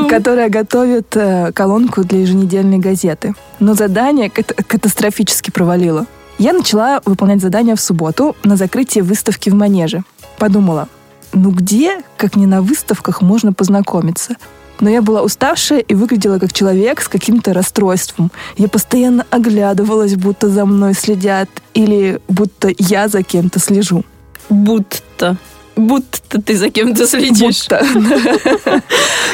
Которая 0.08 0.48
готовит 0.48 1.16
колонку 1.54 2.02
для 2.04 2.20
еженедельной 2.20 2.78
газеты. 2.78 3.34
Но 3.60 3.74
задание 3.74 4.30
кат- 4.30 4.52
катастрофически 4.66 5.50
провалило. 5.50 6.06
Я 6.38 6.52
начала 6.52 7.00
выполнять 7.04 7.40
задание 7.40 7.76
в 7.76 7.80
субботу 7.80 8.34
на 8.42 8.56
закрытие 8.56 9.04
выставки 9.04 9.50
в 9.50 9.54
Манеже. 9.54 10.02
Подумала, 10.38 10.88
ну 11.32 11.50
где, 11.50 12.02
как 12.16 12.34
не 12.34 12.46
на 12.46 12.60
выставках, 12.60 13.22
можно 13.22 13.52
познакомиться? 13.52 14.34
Но 14.80 14.90
я 14.90 15.02
была 15.02 15.22
уставшая 15.22 15.80
и 15.80 15.94
выглядела 15.94 16.38
как 16.38 16.52
человек 16.52 17.00
с 17.00 17.08
каким-то 17.08 17.52
расстройством. 17.52 18.30
Я 18.56 18.68
постоянно 18.68 19.26
оглядывалась, 19.30 20.16
будто 20.16 20.48
за 20.48 20.66
мной 20.66 20.94
следят, 20.94 21.48
или 21.74 22.20
будто 22.28 22.70
я 22.78 23.08
за 23.08 23.22
кем-то 23.22 23.60
слежу. 23.60 24.04
Будто. 24.48 25.36
Будто 25.76 26.40
ты 26.40 26.56
за 26.56 26.70
кем-то 26.70 27.06
следишь. 27.06 27.68
Будто. 27.68 27.84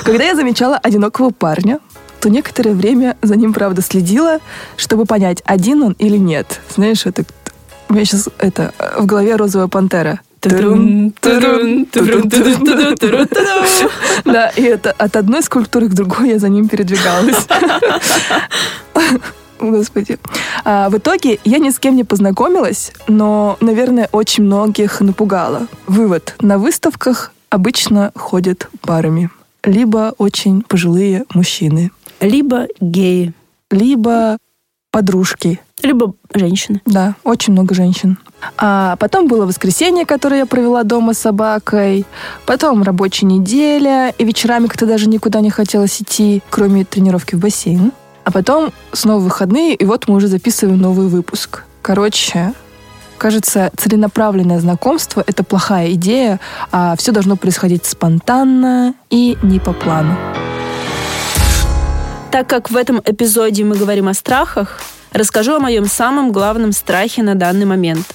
Когда 0.04 0.24
я 0.24 0.34
замечала 0.34 0.76
одинокого 0.78 1.30
парня, 1.30 1.80
то 2.20 2.28
некоторое 2.28 2.74
время 2.74 3.16
за 3.22 3.36
ним, 3.36 3.52
правда, 3.52 3.82
следила, 3.82 4.38
чтобы 4.76 5.06
понять, 5.06 5.42
один 5.44 5.82
он 5.82 5.92
или 5.98 6.16
нет. 6.16 6.60
Знаешь, 6.74 7.06
это... 7.06 7.24
У 7.88 7.94
меня 7.94 8.04
сейчас 8.04 8.28
это 8.38 8.72
в 8.96 9.06
голове 9.06 9.36
розовая 9.36 9.68
пантера. 9.68 10.20
Да, 14.24 14.48
и 14.56 14.62
это 14.62 14.92
от 14.92 15.16
одной 15.16 15.42
скульптуры 15.42 15.88
к 15.88 15.94
другой 15.94 16.30
я 16.30 16.38
за 16.38 16.48
ним 16.48 16.68
передвигалась. 16.68 17.46
Господи. 19.60 20.18
А, 20.64 20.88
в 20.88 20.96
итоге 20.96 21.38
я 21.44 21.58
ни 21.58 21.70
с 21.70 21.78
кем 21.78 21.94
не 21.94 22.04
познакомилась, 22.04 22.92
но, 23.08 23.58
наверное, 23.60 24.08
очень 24.12 24.44
многих 24.44 25.00
напугала. 25.00 25.66
Вывод. 25.86 26.34
На 26.40 26.58
выставках 26.58 27.32
обычно 27.50 28.12
ходят 28.14 28.68
парами. 28.80 29.30
Либо 29.64 30.14
очень 30.16 30.62
пожилые 30.62 31.24
мужчины. 31.34 31.90
Либо 32.20 32.66
геи. 32.80 33.34
Либо 33.70 34.38
подружки. 34.90 35.60
Либо 35.82 36.14
женщины. 36.34 36.80
Да, 36.86 37.14
очень 37.24 37.52
много 37.52 37.74
женщин. 37.74 38.18
А 38.56 38.96
потом 38.96 39.26
было 39.28 39.46
воскресенье, 39.46 40.06
которое 40.06 40.40
я 40.40 40.46
провела 40.46 40.82
дома 40.82 41.14
с 41.14 41.18
собакой. 41.18 42.06
Потом 42.46 42.82
рабочая 42.82 43.26
неделя. 43.26 44.14
И 44.18 44.24
вечерами 44.24 44.66
как-то 44.66 44.86
даже 44.86 45.08
никуда 45.08 45.40
не 45.40 45.50
хотелось 45.50 46.00
идти, 46.00 46.42
кроме 46.50 46.84
тренировки 46.84 47.34
в 47.34 47.38
бассейн. 47.38 47.92
А 48.24 48.30
потом 48.30 48.72
снова 48.92 49.20
выходные, 49.20 49.74
и 49.74 49.84
вот 49.84 50.06
мы 50.08 50.16
уже 50.16 50.28
записываем 50.28 50.78
новый 50.78 51.08
выпуск. 51.08 51.64
Короче, 51.82 52.52
кажется, 53.18 53.70
целенаправленное 53.76 54.60
знакомство— 54.60 55.24
это 55.26 55.42
плохая 55.42 55.92
идея, 55.92 56.38
а 56.70 56.94
все 56.96 57.12
должно 57.12 57.36
происходить 57.36 57.86
спонтанно 57.86 58.94
и 59.08 59.36
не 59.42 59.58
по 59.58 59.72
плану. 59.72 60.16
Так 62.30 62.46
как 62.46 62.70
в 62.70 62.76
этом 62.76 63.02
эпизоде 63.04 63.64
мы 63.64 63.76
говорим 63.76 64.06
о 64.06 64.14
страхах, 64.14 64.80
расскажу 65.12 65.56
о 65.56 65.58
моем 65.58 65.86
самом 65.86 66.30
главном 66.30 66.72
страхе 66.72 67.22
на 67.22 67.34
данный 67.34 67.66
момент. 67.66 68.06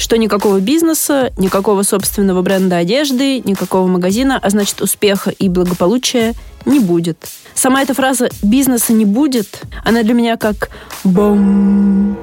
Что 0.00 0.16
никакого 0.16 0.60
бизнеса, 0.60 1.30
никакого 1.36 1.82
собственного 1.82 2.40
бренда 2.40 2.78
одежды, 2.78 3.40
никакого 3.40 3.86
магазина, 3.86 4.38
а 4.42 4.48
значит 4.48 4.80
успеха 4.80 5.28
и 5.28 5.50
благополучия 5.50 6.32
не 6.64 6.80
будет. 6.80 7.18
Сама 7.52 7.82
эта 7.82 7.92
фраза 7.92 8.30
«бизнеса 8.42 8.94
не 8.94 9.04
будет», 9.04 9.60
она 9.84 10.02
для 10.02 10.14
меня 10.14 10.38
как 10.38 10.70
бом 11.04 12.16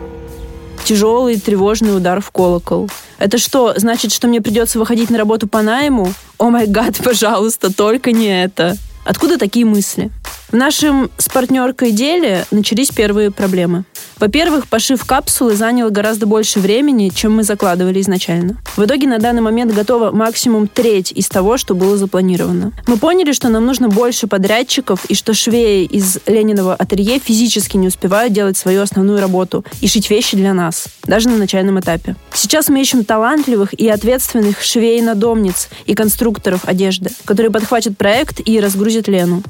тяжелый 0.85 1.39
тревожный 1.39 1.95
удар 1.95 2.19
в 2.19 2.31
колокол. 2.31 2.89
Это 3.19 3.37
что, 3.37 3.75
значит, 3.77 4.11
что 4.11 4.27
мне 4.27 4.41
придется 4.41 4.79
выходить 4.79 5.11
на 5.11 5.19
работу 5.19 5.47
по 5.47 5.61
найму? 5.61 6.11
О 6.39 6.49
май 6.49 6.65
гад, 6.65 6.97
пожалуйста, 7.03 7.71
только 7.71 8.11
не 8.11 8.43
это. 8.43 8.75
Откуда 9.05 9.37
такие 9.37 9.65
мысли? 9.65 10.09
В 10.49 10.53
нашем 10.53 11.11
с 11.19 11.29
партнеркой 11.29 11.91
деле 11.91 12.45
начались 12.49 12.89
первые 12.89 13.29
проблемы. 13.29 13.85
Во-первых, 14.19 14.67
пошив 14.67 15.03
капсулы 15.05 15.55
занял 15.55 15.91
гораздо 15.91 16.25
больше 16.25 16.59
времени, 16.59 17.09
чем 17.13 17.35
мы 17.35 17.43
закладывали 17.43 18.01
изначально. 18.01 18.57
В 18.75 18.83
итоге 18.83 19.07
на 19.07 19.19
данный 19.19 19.41
момент 19.41 19.73
готова 19.73 20.11
максимум 20.11 20.67
треть 20.67 21.11
из 21.11 21.27
того, 21.27 21.57
что 21.57 21.75
было 21.75 21.97
запланировано. 21.97 22.73
Мы 22.87 22.97
поняли, 22.97 23.31
что 23.31 23.49
нам 23.49 23.65
нужно 23.65 23.89
больше 23.89 24.27
подрядчиков 24.27 25.05
и 25.05 25.13
что 25.13 25.33
швеи 25.33 25.85
из 25.85 26.19
Лениного 26.25 26.73
ателье 26.73 27.19
физически 27.19 27.77
не 27.77 27.87
успевают 27.87 28.33
делать 28.33 28.57
свою 28.57 28.81
основную 28.81 29.21
работу 29.21 29.63
и 29.81 29.87
шить 29.87 30.09
вещи 30.09 30.35
для 30.35 30.53
нас, 30.53 30.87
даже 31.03 31.29
на 31.29 31.37
начальном 31.37 31.79
этапе. 31.79 32.15
Сейчас 32.33 32.69
мы 32.69 32.81
ищем 32.81 33.03
талантливых 33.03 33.73
и 33.73 33.87
ответственных 33.87 34.61
швей-надомниц 34.61 35.69
и 35.85 35.93
конструкторов 35.93 36.65
одежды, 36.65 37.11
которые 37.25 37.51
подхватят 37.51 37.97
проект 37.97 38.41
и 38.43 38.59
разгрузят 38.59 39.07
Лену. 39.07 39.43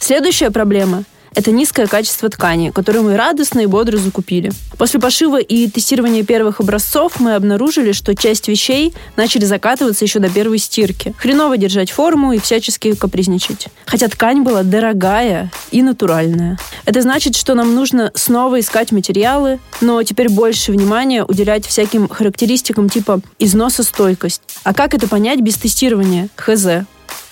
Следующая 0.00 0.50
проблема 0.50 1.04
это 1.34 1.50
низкое 1.50 1.86
качество 1.86 2.28
ткани, 2.28 2.70
которую 2.70 3.04
мы 3.04 3.16
радостно 3.16 3.60
и 3.60 3.66
бодро 3.66 3.96
закупили. 3.96 4.52
После 4.78 5.00
пошива 5.00 5.40
и 5.40 5.68
тестирования 5.68 6.24
первых 6.24 6.60
образцов 6.60 7.20
мы 7.20 7.34
обнаружили, 7.34 7.92
что 7.92 8.14
часть 8.14 8.48
вещей 8.48 8.94
начали 9.16 9.44
закатываться 9.44 10.04
еще 10.04 10.18
до 10.18 10.28
первой 10.30 10.58
стирки. 10.58 11.14
Хреново 11.18 11.56
держать 11.56 11.90
форму 11.90 12.32
и 12.32 12.38
всячески 12.38 12.94
капризничать. 12.94 13.68
Хотя 13.86 14.08
ткань 14.08 14.42
была 14.42 14.62
дорогая 14.62 15.50
и 15.70 15.82
натуральная. 15.82 16.58
Это 16.84 17.02
значит, 17.02 17.36
что 17.36 17.54
нам 17.54 17.74
нужно 17.74 18.10
снова 18.14 18.60
искать 18.60 18.92
материалы, 18.92 19.58
но 19.80 20.02
теперь 20.02 20.28
больше 20.28 20.72
внимания 20.72 21.24
уделять 21.24 21.66
всяким 21.66 22.08
характеристикам 22.08 22.88
типа 22.88 23.20
износостойкость. 23.38 24.42
А 24.62 24.74
как 24.74 24.94
это 24.94 25.08
понять 25.08 25.40
без 25.40 25.56
тестирования? 25.56 26.28
Хз. 26.36 26.66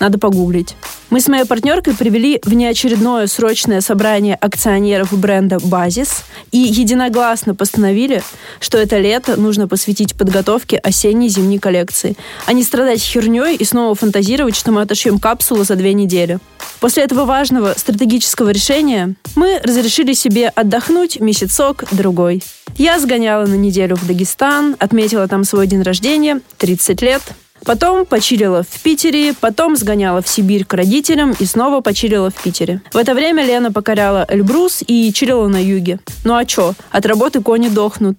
Надо 0.03 0.19
погуглить. 0.19 0.75
Мы 1.11 1.21
с 1.21 1.29
моей 1.29 1.45
партнеркой 1.45 1.95
привели 1.95 2.41
внеочередное 2.43 3.25
срочное 3.27 3.79
собрание 3.79 4.35
акционеров 4.35 5.17
бренда 5.17 5.59
«Базис» 5.61 6.25
и 6.51 6.57
единогласно 6.57 7.55
постановили, 7.55 8.21
что 8.59 8.77
это 8.77 8.97
лето 8.97 9.39
нужно 9.39 9.69
посвятить 9.69 10.15
подготовке 10.15 10.75
осенней-зимней 10.75 11.57
коллекции, 11.57 12.17
а 12.45 12.51
не 12.51 12.63
страдать 12.63 12.99
херней 13.01 13.55
и 13.55 13.63
снова 13.63 13.95
фантазировать, 13.95 14.57
что 14.57 14.73
мы 14.73 14.81
отошьем 14.81 15.19
капсулу 15.19 15.63
за 15.63 15.77
две 15.77 15.93
недели. 15.93 16.39
После 16.81 17.03
этого 17.03 17.23
важного 17.23 17.73
стратегического 17.77 18.49
решения 18.49 19.15
мы 19.37 19.61
разрешили 19.63 20.11
себе 20.11 20.49
отдохнуть 20.49 21.21
месяцок-другой. 21.21 22.43
Я 22.77 22.99
сгоняла 22.99 23.45
на 23.45 23.55
неделю 23.55 23.95
в 23.95 24.05
Дагестан, 24.05 24.75
отметила 24.79 25.29
там 25.29 25.45
свой 25.45 25.65
день 25.65 25.81
рождения, 25.81 26.41
30 26.57 27.01
лет, 27.01 27.21
Потом 27.65 28.05
почилила 28.05 28.63
в 28.63 28.81
Питере, 28.81 29.33
потом 29.33 29.75
сгоняла 29.75 30.21
в 30.21 30.27
Сибирь 30.27 30.65
к 30.65 30.73
родителям 30.73 31.33
и 31.39 31.45
снова 31.45 31.81
почилила 31.81 32.29
в 32.29 32.35
Питере. 32.35 32.81
В 32.91 32.97
это 32.97 33.13
время 33.13 33.45
Лена 33.45 33.71
покоряла 33.71 34.25
Эльбрус 34.29 34.83
и 34.85 35.11
чилила 35.13 35.47
на 35.47 35.61
юге. 35.63 35.99
Ну 36.25 36.35
а 36.35 36.45
чё, 36.45 36.73
от 36.91 37.05
работы 37.05 37.41
кони 37.41 37.69
дохнут. 37.69 38.17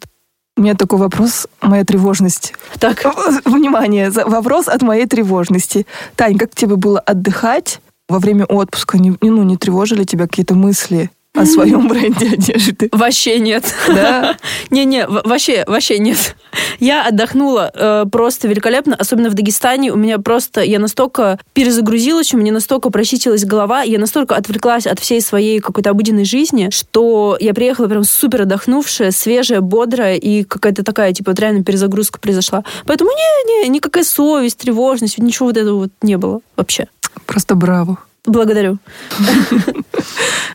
У 0.56 0.62
меня 0.62 0.74
такой 0.74 0.98
вопрос, 0.98 1.48
моя 1.60 1.84
тревожность. 1.84 2.54
Так. 2.78 3.04
Внимание, 3.44 4.10
вопрос 4.10 4.68
от 4.68 4.82
моей 4.82 5.06
тревожности. 5.06 5.84
Тань, 6.14 6.38
как 6.38 6.54
тебе 6.54 6.76
было 6.76 7.00
отдыхать 7.00 7.80
во 8.08 8.20
время 8.20 8.44
отпуска? 8.44 8.98
Не, 8.98 9.16
ну, 9.20 9.42
не 9.42 9.56
тревожили 9.56 10.04
тебя 10.04 10.28
какие-то 10.28 10.54
мысли? 10.54 11.10
О 11.34 11.44
своем 11.46 11.88
бренде 11.88 12.26
одежды? 12.34 12.88
Вообще 12.92 13.38
нет. 13.40 13.64
Да? 13.88 14.36
Не-не, 14.70 15.06
вообще, 15.06 15.64
вообще 15.66 15.98
нет. 15.98 16.36
Я 16.78 17.06
отдохнула 17.06 17.70
э, 17.74 18.04
просто 18.10 18.46
великолепно, 18.46 18.94
особенно 18.94 19.30
в 19.30 19.34
Дагестане. 19.34 19.92
У 19.92 19.96
меня 19.96 20.18
просто, 20.18 20.62
я 20.62 20.78
настолько 20.78 21.40
перезагрузилась, 21.52 22.32
у 22.34 22.38
меня 22.38 22.52
настолько 22.52 22.90
прочистилась 22.90 23.44
голова, 23.44 23.82
я 23.82 23.98
настолько 23.98 24.36
отвлеклась 24.36 24.86
от 24.86 25.00
всей 25.00 25.20
своей 25.20 25.58
какой-то 25.58 25.90
обыденной 25.90 26.24
жизни, 26.24 26.70
что 26.70 27.36
я 27.40 27.52
приехала 27.52 27.88
прям 27.88 28.04
супер 28.04 28.42
отдохнувшая, 28.42 29.10
свежая, 29.10 29.60
бодрая, 29.60 30.16
и 30.16 30.44
какая-то 30.44 30.84
такая, 30.84 31.12
типа, 31.12 31.32
вот 31.32 31.40
реально 31.40 31.64
перезагрузка 31.64 32.20
произошла. 32.20 32.64
Поэтому 32.86 33.10
не-не, 33.10 33.68
никакая 33.68 34.04
совесть, 34.04 34.58
тревожность, 34.58 35.18
ничего 35.18 35.48
вот 35.48 35.56
этого 35.56 35.78
вот 35.78 35.90
не 36.02 36.16
было 36.16 36.40
вообще. 36.56 36.86
Просто 37.26 37.56
браво. 37.56 37.98
Благодарю. 38.26 38.78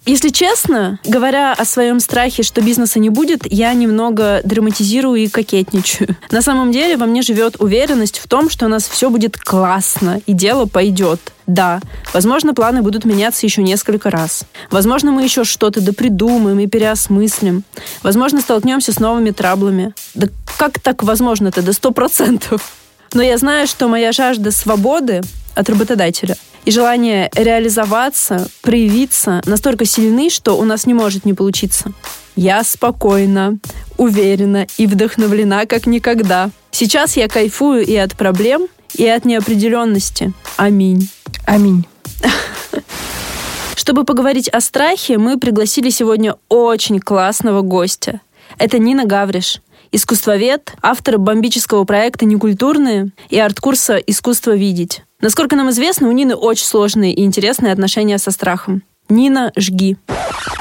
Если 0.06 0.30
честно, 0.30 1.00
говоря 1.06 1.54
о 1.54 1.66
своем 1.66 2.00
страхе, 2.00 2.42
что 2.42 2.62
бизнеса 2.62 3.00
не 3.00 3.10
будет, 3.10 3.42
я 3.46 3.74
немного 3.74 4.42
драматизирую 4.44 5.18
и 5.18 5.28
кокетничаю. 5.28 6.16
На 6.32 6.42
самом 6.42 6.72
деле 6.72 6.98
во 6.98 7.06
мне 7.06 7.22
живет 7.22 7.58
уверенность 7.60 8.18
в 8.18 8.28
том, 8.28 8.50
что 8.50 8.66
у 8.66 8.70
нас 8.70 8.88
все 8.88 9.12
будет 9.12 9.38
классно 9.38 10.20
и 10.26 10.34
дело 10.34 10.66
пойдет. 10.66 11.20
Да, 11.46 11.80
возможно, 12.12 12.56
планы 12.56 12.82
будут 12.82 13.06
меняться 13.06 13.46
еще 13.46 13.62
несколько 13.62 14.10
раз. 14.10 14.46
Возможно, 14.72 15.12
мы 15.12 15.24
еще 15.24 15.44
что-то 15.44 15.80
допридумаем 15.80 16.60
и 16.60 16.66
переосмыслим. 16.66 17.64
Возможно, 18.02 18.42
столкнемся 18.42 18.94
с 18.94 19.00
новыми 19.00 19.30
траблами. 19.30 19.94
Да 20.16 20.28
как 20.58 20.80
так 20.80 21.04
возможно-то? 21.04 21.62
До 21.62 21.74
сто 21.74 21.92
процентов. 21.92 22.72
Но 23.14 23.22
я 23.22 23.38
знаю, 23.38 23.68
что 23.68 23.88
моя 23.88 24.12
жажда 24.12 24.52
свободы 24.52 25.22
от 25.56 25.70
работодателя 25.70 26.36
и 26.66 26.72
желание 26.72 27.30
реализоваться, 27.36 28.48
проявиться 28.62 29.42
настолько 29.46 29.86
сильны, 29.86 30.30
что 30.30 30.58
у 30.58 30.64
нас 30.64 30.86
не 30.86 30.94
может 30.94 31.26
не 31.26 31.34
получиться. 31.34 31.92
Я 32.36 32.64
спокойна, 32.64 33.58
уверена 33.98 34.68
и 34.78 34.88
вдохновлена 34.88 35.66
как 35.66 35.88
никогда. 35.88 36.52
Сейчас 36.72 37.18
я 37.18 37.28
кайфую 37.28 37.86
и 37.86 37.96
от 37.96 38.16
проблем, 38.16 38.68
и 38.96 39.06
от 39.08 39.26
неопределенности. 39.26 40.34
Аминь. 40.58 41.10
Аминь. 41.46 41.86
Чтобы 43.76 44.04
поговорить 44.04 44.50
о 44.50 44.62
страхе, 44.62 45.18
мы 45.18 45.40
пригласили 45.40 45.90
сегодня 45.90 46.36
очень 46.48 47.00
классного 47.00 47.62
гостя. 47.62 48.22
Это 48.58 48.78
Нина 48.78 49.06
Гавриш, 49.06 49.62
искусствовед, 49.92 50.74
автор 50.82 51.18
бомбического 51.18 51.84
проекта 51.86 52.26
«Некультурные» 52.26 53.12
и 53.30 53.40
арт-курса 53.40 53.96
«Искусство 53.98 54.56
видеть». 54.56 55.04
Насколько 55.22 55.58
нам 55.58 55.70
известно, 55.70 56.08
у 56.08 56.12
Нины 56.14 56.36
очень 56.36 56.66
сложные 56.66 57.14
и 57.14 57.24
интересные 57.26 57.74
отношения 57.74 58.18
со 58.18 58.32
страхом. 58.32 58.84
Нина, 59.10 59.52
жги. 59.58 59.98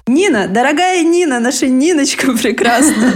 Нина, 0.07 0.49
дорогая 0.49 1.03
Нина, 1.03 1.39
наша 1.39 1.67
Ниночка 1.67 2.33
прекрасная. 2.43 3.13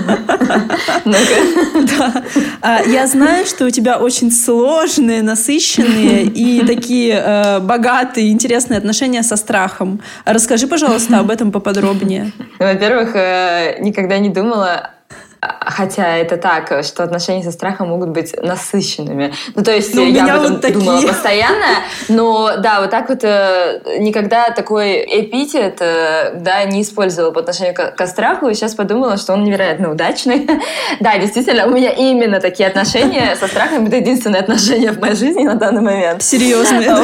А, 2.60 2.82
Я 2.82 3.06
знаю, 3.06 3.46
что 3.46 3.64
у 3.66 3.70
тебя 3.70 3.98
очень 3.98 4.30
сложные, 4.30 5.22
насыщенные 5.22 6.22
и 6.26 6.64
такие 6.64 7.14
э, 7.14 7.60
богатые, 7.60 8.30
интересные 8.30 8.78
отношения 8.78 9.22
со 9.22 9.36
страхом. 9.36 10.00
Расскажи, 10.24 10.68
пожалуйста, 10.68 11.18
об 11.18 11.30
этом 11.30 11.50
поподробнее. 11.50 12.32
Во-первых, 12.58 13.16
э, 13.16 13.78
никогда 13.80 14.18
не 14.18 14.28
думала, 14.28 14.90
а, 15.01 15.01
хотя 15.42 16.18
это 16.18 16.36
так, 16.36 16.84
что 16.84 17.02
отношения 17.02 17.42
со 17.42 17.50
страхом 17.50 17.88
могут 17.88 18.10
быть 18.10 18.34
насыщенными. 18.40 19.32
Ну, 19.54 19.64
то 19.64 19.72
есть 19.72 19.94
Ну, 19.94 20.06
я 20.06 20.22
об 20.22 20.40
этом 20.40 20.52
вот 20.52 20.60
такие. 20.62 20.78
думала 20.78 21.02
постоянно, 21.02 21.66
но 22.08 22.56
да, 22.58 22.80
вот 22.80 22.90
так 22.90 23.08
вот 23.08 23.24
э, 23.24 23.80
никогда 23.98 24.50
такой 24.50 25.00
эпитет 25.00 25.78
э, 25.80 26.34
да, 26.36 26.62
не 26.64 26.82
использовала 26.82 27.32
по 27.32 27.40
отношению 27.40 27.74
к, 27.74 27.96
ко 27.96 28.06
страху, 28.06 28.48
и 28.48 28.54
сейчас 28.54 28.74
подумала, 28.74 29.16
что 29.16 29.32
он 29.32 29.42
невероятно 29.42 29.90
удачный. 29.90 30.48
да, 31.00 31.18
действительно, 31.18 31.66
у 31.66 31.70
меня 31.70 31.90
именно 31.90 32.40
такие 32.40 32.68
отношения 32.68 33.34
со 33.34 33.48
страхом, 33.48 33.86
это 33.86 33.96
единственное 33.96 34.40
отношение 34.40 34.92
в 34.92 35.00
моей 35.00 35.16
жизни 35.16 35.44
на 35.44 35.56
данный 35.56 35.82
момент. 35.82 36.22
Серьезные. 36.22 36.90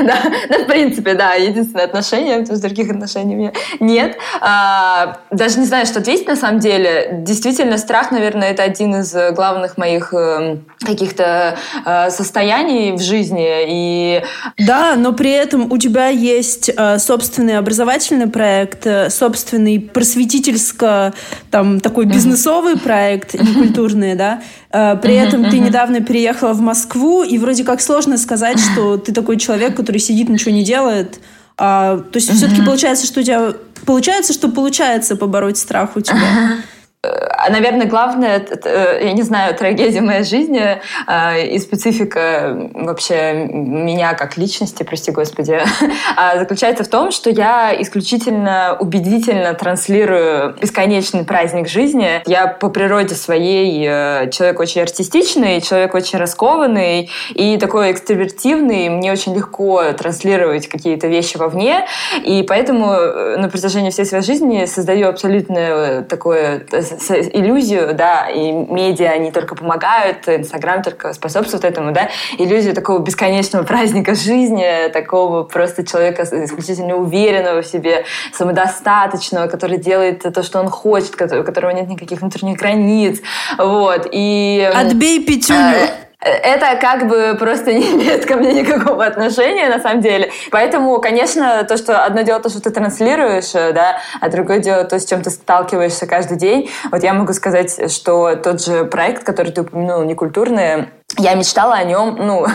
Да, 0.00 0.16
в 0.58 0.66
принципе, 0.66 1.14
да, 1.14 1.34
единственное 1.34 1.84
отношение, 1.84 2.38
потому 2.38 2.58
что 2.58 2.66
других 2.66 2.90
отношений 2.90 3.34
у 3.36 3.38
меня 3.38 3.52
нет. 3.78 4.16
А, 4.40 5.18
Даже 5.30 5.58
не 5.60 5.66
знаю, 5.66 5.86
что 5.86 6.00
ответить 6.00 6.26
на 6.26 6.34
самом 6.34 6.58
деле. 6.58 7.21
Действительно, 7.22 7.78
страх, 7.78 8.10
наверное, 8.10 8.50
это 8.50 8.62
один 8.62 8.96
из 8.96 9.14
э, 9.14 9.32
главных 9.32 9.78
моих 9.78 10.12
э, 10.12 10.56
каких-то 10.80 11.56
э, 11.84 12.10
состояний 12.10 12.92
в 12.92 13.00
жизни. 13.00 13.46
И 13.68 14.22
Да, 14.58 14.94
но 14.96 15.12
при 15.12 15.30
этом 15.30 15.70
у 15.70 15.78
тебя 15.78 16.08
есть 16.08 16.70
э, 16.76 16.98
собственный 16.98 17.58
образовательный 17.58 18.26
проект, 18.26 18.86
собственный 19.10 19.78
просветительско 19.78 21.14
там 21.50 21.80
такой 21.80 22.06
бизнесовый 22.06 22.78
проект, 22.78 23.34
не 23.34 23.54
культурный, 23.54 24.14
да. 24.14 24.42
При 24.70 25.14
этом 25.14 25.50
ты 25.50 25.58
недавно 25.58 26.00
переехала 26.00 26.54
в 26.54 26.60
Москву, 26.60 27.22
и 27.22 27.38
вроде 27.38 27.62
как 27.62 27.80
сложно 27.80 28.18
сказать, 28.18 28.58
что 28.72 28.96
ты 28.96 29.12
такой 29.12 29.36
человек, 29.36 29.76
который 29.76 29.98
сидит, 29.98 30.28
ничего 30.28 30.50
не 30.50 30.64
делает. 30.64 31.20
А, 31.58 31.98
то 31.98 32.16
есть 32.16 32.32
все-таки 32.32 32.62
получается, 32.62 33.06
что 33.06 33.20
у 33.20 33.22
тебя 33.22 33.52
получается, 33.86 34.32
что 34.32 34.48
получается 34.48 35.16
побороть 35.16 35.58
страх 35.58 35.96
у 35.96 36.00
тебя. 36.00 36.58
А, 37.04 37.50
Наверное, 37.50 37.86
главное, 37.86 38.38
т- 38.38 38.54
т- 38.54 39.00
я 39.02 39.12
не 39.12 39.22
знаю, 39.22 39.56
трагедия 39.56 40.00
моей 40.00 40.22
жизни 40.22 40.80
э, 41.08 41.46
и 41.48 41.58
специфика 41.58 42.70
вообще 42.74 43.32
меня 43.34 44.14
как 44.14 44.36
личности, 44.36 44.84
прости 44.84 45.10
господи, 45.10 45.58
а, 46.16 46.38
заключается 46.38 46.84
в 46.84 46.88
том, 46.88 47.10
что 47.10 47.30
я 47.30 47.74
исключительно 47.82 48.76
убедительно 48.78 49.54
транслирую 49.54 50.54
бесконечный 50.60 51.24
праздник 51.24 51.68
жизни. 51.68 52.22
Я 52.26 52.46
по 52.46 52.68
природе 52.68 53.16
своей 53.16 53.84
э, 53.88 54.30
человек 54.30 54.60
очень 54.60 54.82
артистичный, 54.82 55.60
человек 55.60 55.94
очень 55.94 56.20
раскованный 56.20 57.10
и 57.34 57.56
такой 57.58 57.90
экстравертивный. 57.90 58.88
Мне 58.88 59.10
очень 59.10 59.34
легко 59.34 59.92
транслировать 59.94 60.68
какие-то 60.68 61.08
вещи 61.08 61.36
вовне, 61.36 61.84
и 62.22 62.44
поэтому 62.44 62.92
э, 62.92 63.36
на 63.38 63.48
протяжении 63.48 63.90
всей 63.90 64.04
своей 64.06 64.22
жизни 64.22 64.66
создаю 64.66 65.08
абсолютно 65.08 65.58
э, 65.58 66.02
такое 66.02 66.64
э, 66.70 66.91
иллюзию, 66.92 67.94
да, 67.94 68.28
и 68.28 68.52
медиа, 68.52 69.10
они 69.10 69.30
только 69.30 69.54
помогают, 69.54 70.28
Инстаграм 70.28 70.82
только 70.82 71.12
способствует 71.12 71.64
этому, 71.64 71.92
да, 71.92 72.08
иллюзию 72.38 72.74
такого 72.74 72.98
бесконечного 72.98 73.62
праздника 73.72 74.14
жизни, 74.14 74.88
такого 74.92 75.42
просто 75.44 75.86
человека 75.86 76.22
исключительно 76.22 76.96
уверенного 76.96 77.62
в 77.62 77.66
себе, 77.66 78.04
самодостаточного, 78.32 79.46
который 79.46 79.78
делает 79.78 80.22
то, 80.22 80.42
что 80.42 80.60
он 80.60 80.68
хочет, 80.68 81.14
у 81.20 81.44
которого 81.44 81.70
нет 81.70 81.88
никаких 81.88 82.20
внутренних 82.20 82.58
границ, 82.58 83.20
вот, 83.58 84.08
и... 84.10 84.70
Отбей 84.74 85.24
пятюню. 85.24 85.88
Это 86.24 86.76
как 86.80 87.08
бы 87.08 87.36
просто 87.38 87.72
не 87.72 87.82
имеет 87.94 88.26
ко 88.26 88.36
мне 88.36 88.52
никакого 88.62 89.04
отношения, 89.04 89.68
на 89.68 89.80
самом 89.80 90.00
деле. 90.00 90.30
Поэтому, 90.50 91.00
конечно, 91.00 91.64
то, 91.64 91.76
что 91.76 92.04
одно 92.04 92.22
дело 92.22 92.40
то, 92.40 92.48
что 92.48 92.60
ты 92.60 92.70
транслируешь, 92.70 93.54
э, 93.54 93.72
да, 93.72 93.98
а 94.20 94.28
другое 94.28 94.60
дело 94.60 94.84
то, 94.84 94.98
с 94.98 95.04
чем 95.04 95.22
ты 95.22 95.30
сталкиваешься 95.30 96.06
каждый 96.06 96.38
день. 96.38 96.70
Вот 96.90 97.02
я 97.02 97.12
могу 97.12 97.32
сказать, 97.32 97.92
что 97.92 98.36
тот 98.36 98.62
же 98.62 98.84
проект, 98.84 99.24
который 99.24 99.52
ты 99.52 99.62
упомянул, 99.62 100.02
некультурный, 100.04 100.88
я 101.18 101.34
мечтала 101.34 101.74
о 101.74 101.84
нем, 101.84 102.16
ну, 102.18 102.46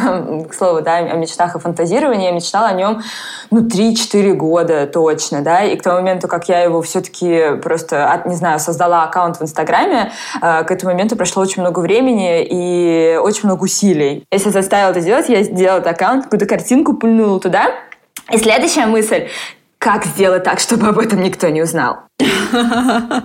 к 0.49 0.53
слову, 0.53 0.81
да, 0.81 0.97
о 0.97 1.13
мечтах 1.15 1.55
и 1.55 1.59
фантазировании, 1.59 2.25
я 2.27 2.31
мечтала 2.31 2.67
о 2.67 2.73
нем, 2.73 3.01
ну, 3.51 3.61
3-4 3.67 4.33
года 4.33 4.87
точно, 4.87 5.41
да, 5.41 5.63
и 5.63 5.75
к 5.75 5.83
тому 5.83 5.97
моменту, 5.97 6.27
как 6.27 6.49
я 6.49 6.61
его 6.61 6.81
все-таки 6.81 7.57
просто, 7.61 8.11
от- 8.11 8.25
не 8.25 8.35
знаю, 8.35 8.59
создала 8.59 9.03
аккаунт 9.03 9.37
в 9.37 9.43
Инстаграме, 9.43 10.11
э, 10.41 10.63
к 10.63 10.71
этому 10.71 10.91
моменту 10.91 11.15
прошло 11.15 11.43
очень 11.43 11.61
много 11.61 11.79
времени 11.79 12.43
и 12.43 13.17
очень 13.17 13.41
много 13.45 13.63
усилий. 13.63 14.25
Если 14.31 14.49
заставила 14.49 14.91
это 14.91 15.01
делать, 15.01 15.29
я 15.29 15.43
сделала 15.43 15.79
этот 15.79 15.91
аккаунт, 15.93 16.23
какую-то 16.25 16.45
картинку 16.45 16.93
пульнула 16.93 17.39
туда, 17.39 17.67
и 18.31 18.37
следующая 18.37 18.87
мысль, 18.87 19.27
как 19.77 20.05
сделать 20.05 20.43
так, 20.43 20.59
чтобы 20.59 20.87
об 20.87 20.99
этом 20.99 21.21
никто 21.21 21.49
не 21.49 21.61
узнал? 21.61 21.99
Да, 22.19 23.23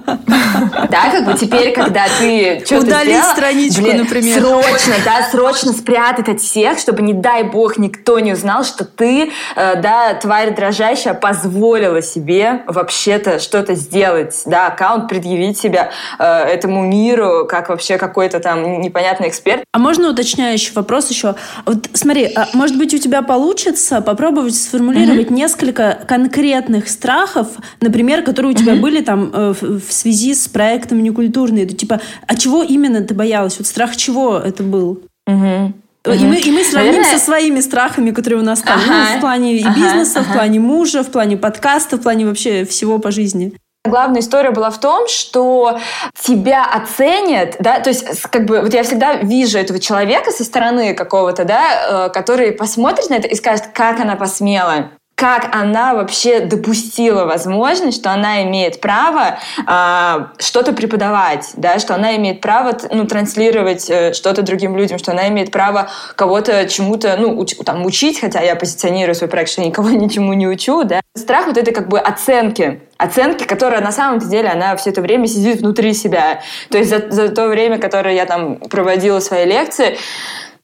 как 1.10 1.24
бы 1.24 1.34
теперь, 1.38 1.72
когда 1.72 2.04
ты 2.18 2.62
что-то 2.66 2.88
Удалить 2.88 3.14
сделала, 3.14 3.32
страничку, 3.32 3.82
блин, 3.82 3.98
например. 3.98 4.38
Срочно, 4.38 4.94
да, 5.02 5.28
срочно 5.30 5.72
спрятать 5.72 6.28
от 6.28 6.40
всех, 6.40 6.78
чтобы, 6.78 7.00
не 7.00 7.14
дай 7.14 7.42
бог, 7.42 7.78
никто 7.78 8.18
не 8.18 8.34
узнал, 8.34 8.64
что 8.64 8.84
ты, 8.84 9.32
э, 9.56 9.80
да, 9.80 10.12
тварь 10.14 10.54
дрожащая, 10.54 11.14
позволила 11.14 12.02
себе 12.02 12.64
вообще-то 12.66 13.38
что-то 13.38 13.74
сделать, 13.74 14.42
да, 14.44 14.66
аккаунт 14.66 15.08
предъявить 15.08 15.58
себя 15.58 15.90
э, 16.18 16.24
этому 16.24 16.82
миру, 16.82 17.46
как 17.48 17.70
вообще 17.70 17.96
какой-то 17.96 18.40
там 18.40 18.82
непонятный 18.82 19.28
эксперт. 19.28 19.64
А 19.72 19.78
можно 19.78 20.10
уточняющий 20.10 20.72
вопрос 20.74 21.08
еще? 21.08 21.34
Вот 21.64 21.88
смотри, 21.94 22.30
а 22.36 22.48
может 22.52 22.76
быть 22.76 22.92
у 22.92 22.98
тебя 22.98 23.22
получится 23.22 24.02
попробовать 24.02 24.54
сформулировать 24.54 25.30
несколько 25.30 25.98
конкретных 26.06 26.41
страхов, 26.88 27.48
например, 27.80 28.22
которые 28.22 28.52
у 28.52 28.56
тебя 28.56 28.74
были 28.74 29.02
там 29.02 29.30
э, 29.32 29.54
в 29.60 29.80
в 29.80 29.92
связи 29.92 30.34
с 30.34 30.48
проектом 30.48 31.02
некультурный. 31.02 31.62
Это 31.64 31.74
типа, 31.74 32.00
а 32.26 32.36
чего 32.36 32.62
именно 32.62 33.00
ты 33.02 33.14
боялась? 33.14 33.58
Вот 33.58 33.66
страх 33.66 33.96
чего 33.96 34.38
это 34.38 34.62
был? 34.62 35.00
Мгм. 35.26 35.74
И 36.04 36.24
мы, 36.24 36.36
и 36.36 36.50
мы 36.50 36.64
сравним 36.64 36.92
Наверное- 36.94 37.18
со 37.18 37.24
своими 37.24 37.60
страхами, 37.60 38.10
которые 38.10 38.40
у 38.40 38.44
нас 38.44 38.60
там, 38.60 38.80
ну, 38.86 38.92
Ага. 38.92 39.16
в 39.18 39.20
плане 39.20 39.56
и 39.56 39.64
Ага, 39.64 39.74
бизнеса, 39.74 40.20
в 40.22 40.26
ага. 40.26 40.32
плане 40.32 40.58
мужа, 40.58 41.04
в 41.04 41.10
плане 41.12 41.36
подкаста, 41.36 41.96
в 41.96 42.00
плане 42.00 42.26
вообще 42.26 42.64
всего 42.64 42.98
по 42.98 43.12
жизни. 43.12 43.52
Главная 43.84 44.20
история 44.20 44.50
была 44.50 44.70
в 44.70 44.78
том, 44.80 45.08
что 45.08 45.78
тебя 46.20 46.64
оценят, 46.64 47.56
да, 47.60 47.80
то 47.80 47.90
есть 47.90 48.04
как 48.22 48.46
бы 48.46 48.60
вот 48.60 48.74
я 48.74 48.82
всегда 48.84 49.16
вижу 49.16 49.58
этого 49.58 49.78
человека 49.80 50.30
со 50.30 50.44
стороны 50.44 50.94
какого-то, 50.94 51.44
да, 51.44 52.06
э, 52.06 52.10
который 52.10 52.52
посмотрит 52.52 53.10
на 53.10 53.14
это 53.14 53.28
и 53.28 53.34
скажет, 53.34 53.66
как 53.74 54.00
она 54.00 54.14
посмела 54.16 54.90
как 55.22 55.54
она 55.54 55.94
вообще 55.94 56.40
допустила 56.40 57.26
возможность, 57.26 57.98
что 57.98 58.10
она 58.10 58.42
имеет 58.42 58.80
право 58.80 59.38
а, 59.68 60.32
что-то 60.40 60.72
преподавать, 60.72 61.52
да, 61.54 61.78
что 61.78 61.94
она 61.94 62.16
имеет 62.16 62.40
право 62.40 62.76
ну, 62.90 63.06
транслировать 63.06 63.88
э, 63.88 64.14
что-то 64.14 64.42
другим 64.42 64.76
людям, 64.76 64.98
что 64.98 65.12
она 65.12 65.28
имеет 65.28 65.52
право 65.52 65.88
кого-то 66.16 66.68
чему-то 66.68 67.14
ну, 67.20 67.40
уч- 67.40 67.62
там, 67.62 67.86
учить, 67.86 68.20
хотя 68.20 68.40
я 68.40 68.56
позиционирую 68.56 69.14
свой 69.14 69.30
проект, 69.30 69.52
что 69.52 69.60
я 69.60 69.68
никого 69.68 69.90
ничему 69.90 70.32
не 70.32 70.48
учу. 70.48 70.82
Да. 70.82 71.00
Страх 71.16 71.46
вот 71.46 71.56
это 71.56 71.70
как 71.70 71.88
бы 71.88 72.00
оценки, 72.00 72.80
оценки, 72.96 73.44
которая 73.44 73.80
на 73.80 73.92
самом 73.92 74.18
деле 74.18 74.48
она 74.48 74.74
все 74.74 74.90
это 74.90 75.02
время 75.02 75.28
сидит 75.28 75.60
внутри 75.60 75.94
себя. 75.94 76.40
То 76.68 76.78
есть 76.78 76.90
за, 76.90 77.10
за 77.10 77.28
то 77.28 77.46
время, 77.46 77.78
которое 77.78 78.16
я 78.16 78.26
там 78.26 78.56
проводила 78.56 79.20
свои 79.20 79.44
лекции, 79.44 79.96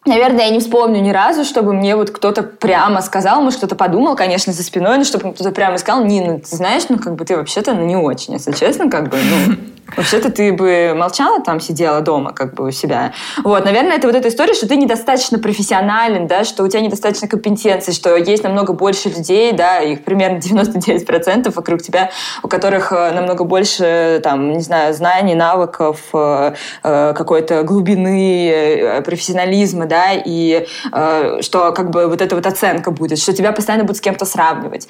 Наверное, 0.08 0.46
я 0.46 0.50
не 0.50 0.60
вспомню 0.60 1.00
ни 1.00 1.10
разу, 1.10 1.44
чтобы 1.44 1.72
мне 1.74 1.94
вот 1.94 2.10
кто-то 2.10 2.42
прямо 2.42 3.02
сказал, 3.02 3.42
может, 3.42 3.58
кто-то 3.58 3.76
подумал, 3.76 4.16
конечно, 4.16 4.52
за 4.52 4.62
спиной, 4.62 4.98
но 4.98 5.04
чтобы 5.04 5.32
кто-то 5.32 5.50
прямо 5.50 5.76
сказал, 5.78 6.04
Нина, 6.04 6.40
ты 6.40 6.56
знаешь, 6.56 6.84
ну, 6.88 6.98
как 6.98 7.14
бы 7.14 7.24
ты 7.24 7.36
вообще-то 7.36 7.74
ну, 7.74 7.84
не 7.84 7.96
очень, 7.96 8.34
если 8.34 8.52
честно, 8.52 8.90
как 8.90 9.10
бы, 9.10 9.18
ну, 9.18 9.56
вообще-то 9.96 10.30
ты 10.30 10.52
бы 10.52 10.94
молчала 10.96 11.40
там, 11.40 11.60
сидела 11.60 12.00
дома, 12.00 12.32
как 12.32 12.54
бы 12.54 12.68
у 12.68 12.70
себя. 12.70 13.12
Вот, 13.42 13.64
наверное, 13.64 13.96
это 13.96 14.06
вот 14.06 14.16
эта 14.16 14.28
история, 14.28 14.54
что 14.54 14.68
ты 14.68 14.76
недостаточно 14.76 15.38
профессионален, 15.38 16.26
да, 16.26 16.44
что 16.44 16.62
у 16.62 16.68
тебя 16.68 16.80
недостаточно 16.80 17.28
компетенций, 17.28 17.94
что 17.94 18.16
есть 18.16 18.42
намного 18.42 18.72
больше 18.72 19.08
людей, 19.08 19.52
да, 19.52 19.80
их 19.80 20.04
примерно 20.04 20.38
99% 20.38 21.52
вокруг 21.54 21.82
тебя, 21.82 22.10
у 22.42 22.48
которых 22.48 22.92
э, 22.92 23.12
намного 23.12 23.44
больше, 23.44 24.20
там, 24.22 24.52
не 24.52 24.60
знаю, 24.60 24.94
знаний, 24.94 25.34
навыков, 25.34 26.00
э, 26.12 26.54
э, 26.82 27.14
какой-то 27.16 27.62
глубины, 27.62 29.02
профессионализма, 29.04 29.86
да, 29.86 29.97
и 30.14 30.66
э, 30.92 31.42
что 31.42 31.72
как 31.72 31.90
бы 31.90 32.06
вот 32.06 32.20
эта 32.20 32.34
вот 32.34 32.46
оценка 32.46 32.90
будет, 32.90 33.18
что 33.18 33.32
тебя 33.32 33.52
постоянно 33.52 33.84
будут 33.84 33.98
с 33.98 34.00
кем-то 34.00 34.24
сравнивать. 34.24 34.88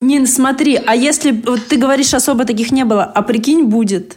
Нин, 0.00 0.26
смотри, 0.26 0.80
а 0.84 0.96
если 0.96 1.30
вот 1.30 1.66
ты 1.68 1.76
говоришь, 1.76 2.12
особо 2.12 2.44
таких 2.44 2.72
не 2.72 2.84
было, 2.84 3.04
а 3.04 3.22
прикинь, 3.22 3.64
будет. 3.64 4.16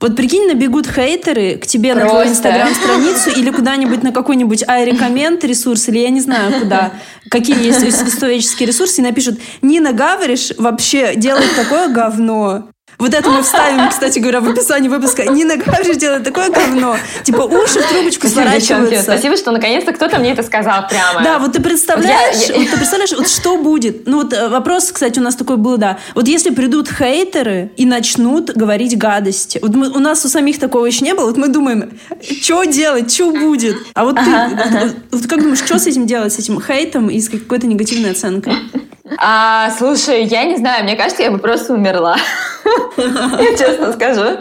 Вот 0.00 0.16
прикинь, 0.16 0.48
набегут 0.48 0.86
хейтеры 0.86 1.56
к 1.56 1.66
тебе 1.66 1.94
на 1.94 2.00
твою 2.06 2.24
Просто. 2.24 2.32
инстаграм-страницу 2.32 3.38
или 3.38 3.50
куда-нибудь 3.50 4.02
на 4.02 4.12
какой-нибудь 4.12 4.62
iRecommend 4.62 5.46
ресурс, 5.46 5.88
или 5.88 5.98
я 5.98 6.08
не 6.08 6.22
знаю 6.22 6.58
куда, 6.58 6.92
какие 7.30 7.62
есть 7.62 7.84
исторические 7.84 8.68
ресурсы, 8.68 9.02
и 9.02 9.04
напишут, 9.04 9.38
Нина 9.60 9.92
Гавриш 9.92 10.52
вообще 10.56 11.16
делает 11.16 11.54
такое 11.54 11.88
говно. 11.88 12.68
Вот 13.00 13.14
это 13.14 13.28
мы 13.30 13.42
вставим, 13.42 13.88
кстати 13.88 14.18
говоря, 14.18 14.40
в 14.40 14.48
описании 14.48 14.88
выпуска. 14.88 15.24
Нина 15.24 15.56
Гавриш 15.56 15.96
делает 15.96 16.22
такое 16.22 16.50
говно. 16.50 16.96
Типа 17.24 17.42
уши 17.42 17.80
в 17.80 17.88
трубочку 17.88 18.28
Спасибо, 18.28 18.60
сворачиваются. 18.60 19.02
Спасибо, 19.02 19.36
что 19.36 19.50
наконец-то 19.50 19.92
кто-то 19.92 20.18
мне 20.18 20.32
это 20.32 20.42
сказал 20.42 20.86
прямо. 20.88 21.22
Да, 21.24 21.38
вот 21.38 21.52
ты 21.54 21.62
представляешь, 21.62 22.36
Вот 22.36 22.48
я- 22.48 22.54
я- 22.54 22.60
вот 22.60 22.70
ты 22.70 22.76
представляешь, 22.76 23.12
вот 23.12 23.28
что 23.28 23.56
будет? 23.56 24.06
Ну 24.06 24.18
вот 24.22 24.32
э, 24.32 24.48
вопрос, 24.48 24.92
кстати, 24.92 25.18
у 25.18 25.22
нас 25.22 25.34
такой 25.34 25.56
был, 25.56 25.78
да. 25.78 25.98
Вот 26.14 26.28
если 26.28 26.50
придут 26.50 26.88
хейтеры 26.90 27.70
и 27.76 27.86
начнут 27.86 28.50
говорить 28.50 28.96
гадости, 28.98 29.58
вот 29.62 29.74
мы- 29.74 29.88
у 29.88 29.98
нас 29.98 30.24
у 30.24 30.28
самих 30.28 30.58
такого 30.58 30.84
еще 30.86 31.04
не 31.04 31.14
было, 31.14 31.26
вот 31.26 31.36
мы 31.38 31.48
думаем, 31.48 31.98
что 32.42 32.64
делать, 32.64 33.12
что 33.12 33.30
будет? 33.32 33.76
А 33.94 34.04
вот 34.04 34.16
ты, 34.16 34.30
вот- 34.30 34.94
вот 35.12 35.26
как 35.26 35.40
думаешь, 35.40 35.58
что 35.64 35.78
с 35.78 35.86
этим 35.86 36.06
делать, 36.06 36.32
с 36.32 36.38
этим 36.38 36.60
хейтом 36.60 37.08
и 37.08 37.18
с 37.20 37.28
какой-то 37.30 37.66
негативной 37.66 38.10
оценкой? 38.12 38.52
А, 39.18 39.70
слушай, 39.76 40.24
я 40.24 40.44
не 40.44 40.56
знаю, 40.56 40.84
мне 40.84 40.96
кажется, 40.96 41.22
я 41.22 41.30
бы 41.30 41.38
просто 41.38 41.74
умерла. 41.74 42.16
Я 42.96 43.56
честно 43.56 43.92
скажу. 43.92 44.38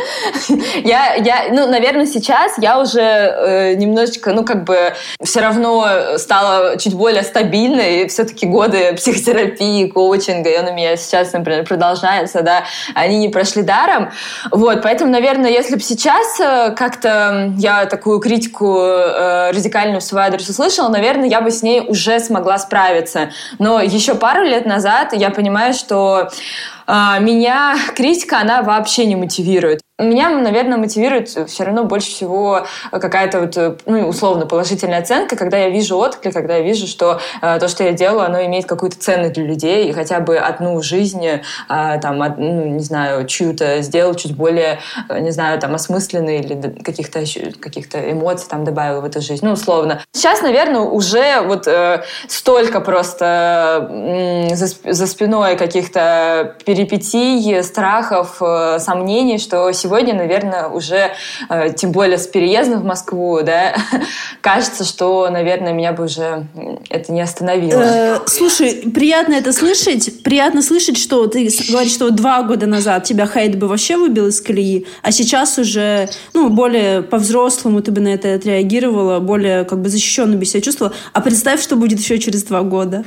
Я, 0.83 1.15
я, 1.15 1.45
ну, 1.51 1.67
наверное, 1.67 2.05
сейчас 2.05 2.57
я 2.57 2.79
уже 2.79 2.99
э, 2.99 3.73
немножечко, 3.75 4.33
ну, 4.33 4.43
как 4.43 4.65
бы, 4.65 4.93
все 5.23 5.39
равно 5.39 6.17
стала 6.17 6.77
чуть 6.77 6.95
более 6.95 7.23
стабильной. 7.23 8.07
Все-таки 8.07 8.45
годы 8.45 8.93
психотерапии, 8.93 9.87
коучинга, 9.87 10.49
и 10.49 10.59
он 10.59 10.67
у 10.67 10.73
меня 10.73 10.97
сейчас, 10.97 11.31
например, 11.31 11.65
продолжается, 11.65 12.41
да, 12.41 12.65
они 12.93 13.17
не 13.19 13.29
прошли 13.29 13.61
даром. 13.61 14.11
Вот, 14.51 14.81
поэтому, 14.81 15.11
наверное, 15.11 15.49
если 15.49 15.75
бы 15.75 15.81
сейчас 15.81 16.39
э, 16.39 16.71
как-то 16.75 17.53
я 17.57 17.85
такую 17.85 18.19
критику 18.19 18.79
э, 18.79 19.51
радикальную 19.51 20.01
в 20.01 20.03
свой 20.03 20.23
адрес 20.23 20.49
услышала, 20.49 20.89
наверное, 20.89 21.29
я 21.29 21.41
бы 21.41 21.51
с 21.51 21.63
ней 21.63 21.81
уже 21.87 22.19
смогла 22.19 22.57
справиться. 22.57 23.31
Но 23.57 23.81
еще 23.81 24.15
пару 24.15 24.43
лет 24.43 24.58
назад 24.65 25.13
я 25.13 25.29
понимаю, 25.29 25.73
что 25.73 26.29
а, 26.87 27.19
меня 27.19 27.75
критика, 27.95 28.39
она 28.39 28.61
вообще 28.61 29.05
не 29.05 29.15
мотивирует. 29.15 29.81
Меня, 29.99 30.29
наверное, 30.29 30.77
мотивирует 30.77 31.27
все 31.29 31.63
равно 31.63 31.83
больше 31.83 32.09
всего 32.09 32.65
какая-то 32.91 33.41
вот, 33.41 33.57
э, 33.57 33.75
ну, 33.85 34.07
условно 34.07 34.45
положительная 34.45 34.99
оценка, 34.99 35.35
когда 35.35 35.57
я 35.57 35.69
вижу 35.69 35.97
отклик, 35.97 36.33
когда 36.33 36.55
я 36.55 36.63
вижу, 36.63 36.87
что 36.87 37.19
э, 37.41 37.59
то, 37.59 37.67
что 37.67 37.83
я 37.83 37.91
делаю, 37.91 38.25
оно 38.25 38.41
имеет 38.45 38.65
какую-то 38.65 38.97
ценность 38.97 39.33
для 39.33 39.43
людей, 39.43 39.89
и 39.89 39.91
хотя 39.93 40.19
бы 40.21 40.37
одну 40.37 40.81
жизнь, 40.81 41.25
э, 41.25 41.39
там, 42.01 42.21
од- 42.21 42.37
ну, 42.37 42.65
не 42.65 42.79
знаю, 42.79 43.27
чью-то 43.27 43.81
сделал 43.81 44.13
чуть 44.15 44.35
более, 44.35 44.79
э, 45.09 45.19
не 45.19 45.31
знаю, 45.31 45.59
там, 45.59 45.75
осмысленной 45.75 46.39
или 46.39 46.81
каких-то 46.83 47.19
каких-то 47.59 48.11
эмоций 48.11 48.47
там 48.49 48.63
добавил 48.63 49.01
в 49.01 49.05
эту 49.05 49.19
жизнь, 49.21 49.45
ну, 49.45 49.51
условно. 49.51 50.01
Сейчас, 50.13 50.41
наверное, 50.41 50.81
уже 50.81 51.41
вот 51.41 51.67
э, 51.67 52.03
столько 52.27 52.79
просто 52.79 53.87
м, 53.89 54.55
за, 54.55 54.67
за 54.93 55.07
спиной 55.07 55.57
каких-то 55.57 56.55
перипетий, 56.65 57.61
страхов, 57.63 58.37
э, 58.41 58.79
сомнений, 58.79 59.37
что 59.37 59.71
сегодня, 59.73 59.88
наверное, 60.13 60.67
уже, 60.67 61.11
э, 61.49 61.73
тем 61.75 61.91
более 61.91 62.17
с 62.17 62.27
переездом 62.27 62.81
в 62.81 62.85
Москву, 62.85 63.41
да, 63.43 63.75
кажется, 64.41 64.83
что, 64.83 65.29
наверное, 65.29 65.73
меня 65.73 65.91
бы 65.93 66.05
уже 66.05 66.45
это 66.89 67.11
не 67.11 67.21
остановило. 67.21 67.81
Э, 67.81 68.19
слушай, 68.27 68.89
приятно 68.93 69.33
это 69.33 69.51
слышать. 69.53 70.23
Приятно 70.23 70.61
слышать, 70.61 70.97
что 70.97 71.27
ты 71.27 71.49
говоришь, 71.69 71.93
что 71.93 72.09
два 72.11 72.43
года 72.43 72.65
назад 72.67 73.03
тебя 73.03 73.27
хейт 73.27 73.57
бы 73.57 73.67
вообще 73.67 73.97
выбил 73.97 74.27
из 74.27 74.39
колеи, 74.41 74.85
а 75.03 75.11
сейчас 75.11 75.57
уже, 75.57 76.09
ну, 76.33 76.49
более 76.49 77.01
по-взрослому 77.01 77.81
ты 77.81 77.91
бы 77.91 78.01
на 78.01 78.09
это 78.09 78.33
отреагировала, 78.35 79.19
более 79.19 79.65
как 79.65 79.81
бы 79.81 79.89
защищенно 79.89 80.37
бы 80.37 80.45
себя 80.45 80.61
чувствовала. 80.61 80.93
А 81.13 81.21
представь, 81.21 81.61
что 81.61 81.75
будет 81.75 81.99
еще 81.99 82.17
через 82.19 82.43
два 82.43 82.61
года. 82.61 83.03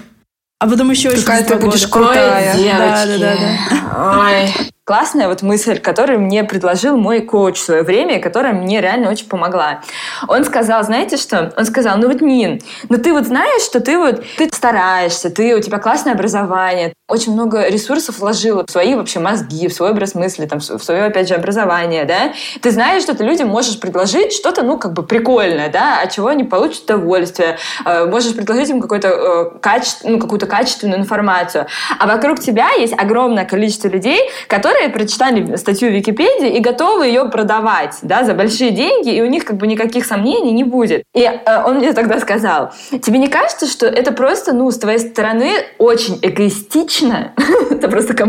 А 0.58 0.68
потом 0.68 0.90
еще 0.90 1.10
через 1.10 1.24
Какая 1.24 1.42
ты 1.42 1.56
два 1.56 1.66
будешь 1.66 1.88
года. 1.88 2.06
крутая. 2.06 2.54
Ой, 2.54 2.62
Да, 2.68 3.04
девочки. 3.06 3.20
да, 3.20 3.34
да, 3.36 4.20
Ой. 4.28 4.68
Классная 4.84 5.28
вот 5.28 5.42
мысль, 5.42 5.78
которую 5.78 6.18
мне 6.18 6.42
предложил 6.42 6.96
мой 6.96 7.20
коуч 7.20 7.56
в 7.60 7.64
свое 7.64 7.84
время, 7.84 8.20
которая 8.20 8.52
мне 8.52 8.80
реально 8.80 9.10
очень 9.10 9.28
помогла. 9.28 9.80
Он 10.26 10.44
сказал, 10.44 10.82
знаете 10.82 11.18
что? 11.18 11.52
Он 11.56 11.64
сказал, 11.66 11.98
ну 11.98 12.08
вот, 12.08 12.20
Нин, 12.20 12.60
ну 12.88 12.98
ты 12.98 13.12
вот 13.12 13.26
знаешь, 13.26 13.62
что 13.62 13.78
ты 13.78 13.96
вот 13.96 14.24
ты 14.36 14.50
стараешься, 14.52 15.30
ты, 15.30 15.54
у 15.54 15.60
тебя 15.60 15.78
классное 15.78 16.14
образование, 16.14 16.94
очень 17.08 17.32
много 17.32 17.68
ресурсов 17.68 18.18
вложила 18.18 18.64
в 18.66 18.70
свои 18.72 18.96
вообще 18.96 19.20
мозги, 19.20 19.68
в 19.68 19.72
свой 19.72 19.90
образ 19.90 20.16
мысли, 20.16 20.46
там, 20.46 20.58
в 20.58 20.82
свое, 20.82 21.04
опять 21.04 21.28
же, 21.28 21.34
образование, 21.34 22.04
да? 22.04 22.32
Ты 22.60 22.72
знаешь, 22.72 23.04
что 23.04 23.14
ты 23.14 23.22
людям 23.22 23.48
можешь 23.48 23.78
предложить 23.78 24.32
что-то, 24.32 24.62
ну, 24.62 24.78
как 24.78 24.94
бы 24.94 25.04
прикольное, 25.04 25.68
да, 25.68 26.00
от 26.02 26.10
чего 26.10 26.28
они 26.28 26.42
получат 26.42 26.84
удовольствие. 26.84 27.58
Э, 27.84 28.06
Можешь 28.06 28.34
предложить 28.34 28.70
им 28.70 28.80
какой-то, 28.80 29.08
э, 29.08 29.58
каче- 29.60 29.98
ну, 30.04 30.18
какую-то 30.18 30.46
качественную 30.46 30.98
информацию. 31.00 31.66
А 31.98 32.06
вокруг 32.06 32.40
тебя 32.40 32.70
есть 32.72 32.94
огромное 32.98 33.44
количество 33.44 33.88
людей, 33.88 34.18
которые 34.48 34.71
прочитали 34.92 35.56
статью 35.56 35.90
в 35.90 35.92
Википедии 35.92 36.56
и 36.56 36.60
готовы 36.60 37.06
ее 37.06 37.24
продавать, 37.26 37.98
да, 38.02 38.24
за 38.24 38.34
большие 38.34 38.70
деньги, 38.70 39.14
и 39.14 39.20
у 39.22 39.26
них 39.26 39.44
как 39.44 39.56
бы 39.56 39.66
никаких 39.66 40.04
сомнений 40.04 40.52
не 40.52 40.64
будет. 40.64 41.04
И 41.14 41.22
э, 41.22 41.64
он 41.64 41.76
мне 41.76 41.92
тогда 41.92 42.18
сказал, 42.20 42.72
тебе 43.02 43.18
не 43.18 43.28
кажется, 43.28 43.66
что 43.66 43.86
это 43.86 44.12
просто, 44.12 44.52
ну, 44.52 44.70
с 44.70 44.78
твоей 44.78 44.98
стороны 44.98 45.52
очень 45.78 46.18
эгоистично, 46.22 47.32
это 47.70 47.88
просто 47.88 48.14
такая 48.14 48.26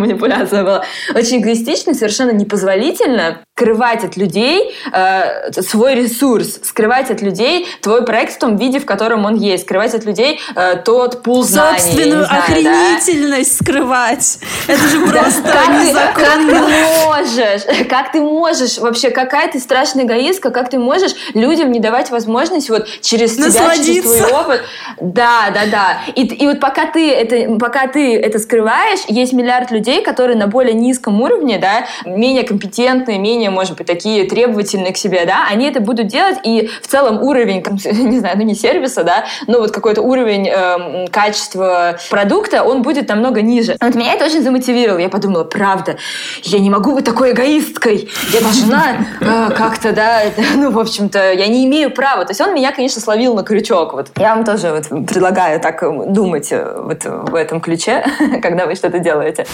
была, 0.63 0.83
очень 1.15 1.41
эгоистично 1.41 1.93
совершенно 1.93 2.31
непозволительно 2.31 3.39
скрывать 3.55 4.03
от 4.03 4.17
людей 4.17 4.73
э, 4.91 5.51
свой 5.61 5.93
ресурс, 5.93 6.59
скрывать 6.63 7.11
от 7.11 7.21
людей 7.21 7.67
твой 7.81 8.03
проект 8.03 8.33
в 8.33 8.39
том 8.39 8.55
виде, 8.55 8.79
в 8.79 8.85
котором 8.85 9.25
он 9.25 9.35
есть, 9.35 9.65
скрывать 9.65 9.93
от 9.93 10.05
людей 10.05 10.39
э, 10.55 10.77
тот 10.83 11.21
пул 11.21 11.43
знаний. 11.43 11.79
Собственную 11.79 12.25
знаю, 12.25 12.43
да. 12.47 12.53
охренительность 12.53 13.55
скрывать. 13.55 14.39
Это 14.67 14.87
же 14.87 14.99
просто 15.01 15.43
Как 15.43 15.67
ты, 15.67 15.93
как 15.93 16.17
незаконно. 16.17 16.51
ты 16.51 17.05
можешь, 17.05 17.87
как 17.87 18.11
ты 18.11 18.21
можешь, 18.21 18.77
вообще, 18.79 19.11
какая 19.11 19.51
ты 19.51 19.59
страшная 19.59 20.05
эгоистка, 20.05 20.49
как 20.49 20.71
ты 20.71 20.79
можешь 20.79 21.11
людям 21.35 21.71
не 21.71 21.79
давать 21.79 22.09
возможность 22.09 22.71
вот 22.71 22.87
через 23.01 23.35
тебя, 23.35 23.75
через 23.75 24.01
твой 24.01 24.31
опыт. 24.31 24.61
Да, 24.99 25.51
да, 25.53 25.67
да. 25.69 25.97
И, 26.15 26.25
и 26.25 26.47
вот 26.47 26.59
пока 26.59 26.87
ты, 26.87 27.11
это, 27.11 27.55
пока 27.59 27.85
ты 27.85 28.17
это 28.17 28.39
скрываешь, 28.39 29.01
есть 29.09 29.31
миллиард 29.31 29.69
людей, 29.69 30.01
которые 30.01 30.37
на 30.37 30.47
более 30.47 30.73
низком 30.73 31.21
уровне, 31.21 31.59
да, 31.59 31.85
менее 32.03 32.41
компетентные, 32.41 33.19
менее, 33.19 33.42
может 33.49 33.77
быть, 33.77 33.87
такие 33.87 34.25
требовательные 34.25 34.93
к 34.93 34.97
себе, 34.97 35.25
да, 35.25 35.47
они 35.49 35.67
это 35.67 35.79
будут 35.79 36.07
делать, 36.07 36.37
и 36.43 36.69
в 36.81 36.87
целом 36.87 37.21
уровень, 37.21 37.63
там, 37.63 37.75
не 37.91 38.19
знаю, 38.19 38.37
ну 38.37 38.43
не 38.43 38.55
сервиса, 38.55 39.03
да, 39.03 39.25
но 39.47 39.59
вот 39.59 39.71
какой-то 39.71 40.01
уровень 40.01 40.47
эм, 40.47 41.07
качества 41.07 41.97
продукта, 42.09 42.63
он 42.63 42.81
будет 42.81 43.09
намного 43.09 43.41
ниже. 43.41 43.75
Вот 43.79 43.95
меня 43.95 44.13
это 44.13 44.25
очень 44.25 44.43
замотивировало. 44.43 44.99
Я 44.99 45.09
подумала, 45.09 45.43
правда, 45.43 45.97
я 46.43 46.59
не 46.59 46.69
могу 46.69 46.93
быть 46.93 47.05
такой 47.05 47.31
эгоисткой. 47.31 48.09
Я 48.31 48.41
должна 48.41 49.07
э, 49.19 49.51
как-то, 49.55 49.91
да, 49.91 50.21
ну, 50.55 50.71
в 50.71 50.79
общем-то, 50.79 51.33
я 51.33 51.47
не 51.47 51.65
имею 51.65 51.91
права. 51.91 52.25
То 52.25 52.31
есть 52.31 52.41
он 52.41 52.53
меня, 52.53 52.71
конечно, 52.71 53.01
словил 53.01 53.35
на 53.35 53.43
крючок. 53.43 53.93
Вот. 53.93 54.07
Я 54.17 54.35
вам 54.35 54.45
тоже 54.45 54.71
вот 54.71 55.07
предлагаю 55.07 55.59
так 55.59 55.81
э, 55.83 55.91
думать 56.07 56.51
э, 56.51 56.81
вот 56.81 57.03
в 57.05 57.35
этом 57.35 57.61
ключе, 57.61 58.05
когда 58.41 58.65
вы 58.65 58.75
что-то 58.75 58.99
делаете. 58.99 59.45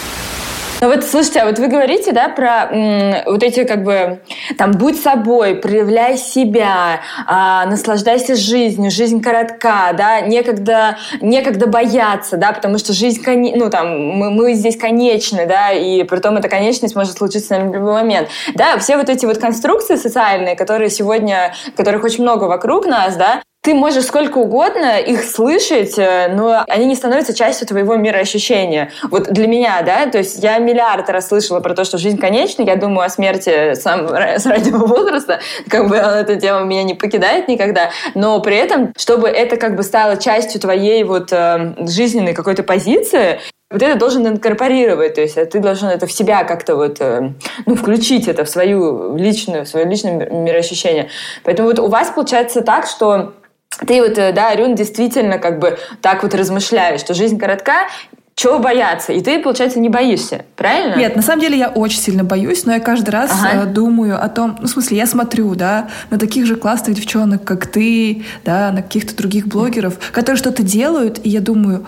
Ну 0.82 0.88
вот, 0.88 1.04
слушайте, 1.04 1.40
а 1.40 1.44
вот 1.44 1.58
вы 1.58 1.68
говорите, 1.68 2.12
да, 2.12 2.30
про 2.30 2.70
м, 2.72 3.14
вот 3.26 3.42
эти 3.42 3.64
как 3.64 3.79
бы 3.82 4.20
там 4.58 4.72
будь 4.72 5.00
собой, 5.00 5.56
проявляй 5.56 6.16
себя, 6.16 7.00
а, 7.26 7.66
наслаждайся 7.66 8.34
жизнью, 8.34 8.90
жизнь 8.90 9.20
коротка, 9.22 9.92
да, 9.96 10.20
некогда, 10.20 10.98
некогда 11.20 11.66
бояться, 11.66 12.36
да, 12.36 12.52
потому 12.52 12.78
что 12.78 12.92
жизнь, 12.92 13.22
коне- 13.22 13.54
ну 13.56 13.70
там, 13.70 13.98
мы, 13.98 14.30
мы 14.30 14.54
здесь 14.54 14.76
конечны, 14.76 15.46
да, 15.46 15.72
и 15.72 16.02
при 16.04 16.18
том 16.18 16.36
эта 16.36 16.48
конечность 16.48 16.94
может 16.96 17.16
случиться 17.16 17.58
в 17.58 17.74
любой 17.74 17.92
момент, 17.92 18.28
да, 18.54 18.78
все 18.78 18.96
вот 18.96 19.08
эти 19.08 19.26
вот 19.26 19.38
конструкции 19.38 19.96
социальные, 19.96 20.56
которые 20.56 20.90
сегодня, 20.90 21.54
которых 21.76 22.04
очень 22.04 22.22
много 22.22 22.44
вокруг 22.44 22.86
нас, 22.86 23.16
да, 23.16 23.42
ты 23.62 23.74
можешь 23.74 24.04
сколько 24.06 24.38
угодно 24.38 24.98
их 24.98 25.22
слышать, 25.22 25.98
э, 25.98 26.32
но 26.32 26.64
они 26.66 26.86
не 26.86 26.94
становятся 26.94 27.34
частью 27.34 27.68
твоего 27.68 27.96
мироощущения. 27.96 28.90
Вот 29.10 29.30
для 29.30 29.46
меня, 29.46 29.82
да, 29.82 30.06
то 30.06 30.16
есть 30.16 30.42
я 30.42 30.58
миллиард 30.58 31.10
раз 31.10 31.28
слышала 31.28 31.60
про 31.60 31.74
то, 31.74 31.84
что 31.84 31.98
жизнь 31.98 32.18
конечна, 32.18 32.62
я 32.62 32.76
думаю 32.76 33.04
о 33.04 33.10
смерти 33.10 33.74
сам, 33.74 34.08
с 34.14 34.46
раннего 34.46 34.86
возраста, 34.86 35.40
как 35.68 35.88
бы 35.88 35.96
эта 35.96 36.36
тема 36.36 36.60
меня 36.60 36.84
не 36.84 36.94
покидает 36.94 37.48
никогда, 37.48 37.90
но 38.14 38.40
при 38.40 38.56
этом, 38.56 38.94
чтобы 38.96 39.28
это 39.28 39.56
как 39.58 39.76
бы 39.76 39.82
стало 39.82 40.16
частью 40.16 40.58
твоей 40.60 41.04
вот 41.04 41.30
э, 41.30 41.74
жизненной 41.86 42.32
какой-то 42.32 42.62
позиции, 42.62 43.40
вот 43.70 43.82
это 43.82 43.96
должен 43.96 44.26
инкорпорировать, 44.26 45.14
то 45.14 45.20
есть 45.20 45.36
ты 45.50 45.60
должен 45.60 45.90
это 45.90 46.06
в 46.06 46.12
себя 46.12 46.44
как-то 46.44 46.76
вот, 46.76 46.96
э, 47.00 47.34
ну, 47.66 47.74
включить 47.76 48.26
это 48.26 48.44
в 48.44 48.48
свою 48.48 49.16
личную, 49.16 49.64
в 49.64 49.68
свое 49.68 49.84
личное 49.84 50.12
ми- 50.12 50.44
мироощущение. 50.44 51.08
Поэтому 51.44 51.68
вот 51.68 51.78
у 51.78 51.88
вас 51.88 52.10
получается 52.10 52.62
так, 52.62 52.86
что 52.86 53.34
ты 53.86 54.02
вот, 54.02 54.18
э, 54.18 54.32
да, 54.32 54.48
Арюн, 54.50 54.74
действительно 54.74 55.38
как 55.38 55.58
бы 55.58 55.78
так 56.02 56.22
вот 56.22 56.34
размышляешь, 56.34 57.00
что 57.00 57.14
жизнь 57.14 57.38
коротка, 57.38 57.88
чего 58.34 58.58
бояться? 58.58 59.12
И 59.12 59.20
ты, 59.20 59.38
получается, 59.42 59.80
не 59.80 59.90
боишься, 59.90 60.46
правильно? 60.56 60.96
Нет, 60.96 61.14
на 61.14 61.20
самом 61.20 61.42
деле 61.42 61.58
я 61.58 61.68
очень 61.68 62.00
сильно 62.00 62.24
боюсь, 62.24 62.64
но 62.64 62.72
я 62.72 62.80
каждый 62.80 63.10
раз 63.10 63.30
Ага. 63.32 63.64
э, 63.64 63.66
думаю 63.66 64.22
о 64.22 64.28
том, 64.28 64.56
ну, 64.60 64.66
в 64.66 64.70
смысле, 64.70 64.96
я 64.96 65.06
смотрю, 65.06 65.54
да, 65.54 65.88
на 66.08 66.18
таких 66.18 66.46
же 66.46 66.56
классных 66.56 66.96
девчонок, 66.96 67.44
как 67.44 67.66
ты, 67.66 68.24
да, 68.44 68.72
на 68.72 68.82
каких-то 68.82 69.14
других 69.14 69.46
блогеров, 69.46 69.98
которые 70.12 70.38
что-то 70.38 70.62
делают, 70.62 71.20
и 71.22 71.28
я 71.28 71.40
думаю, 71.40 71.86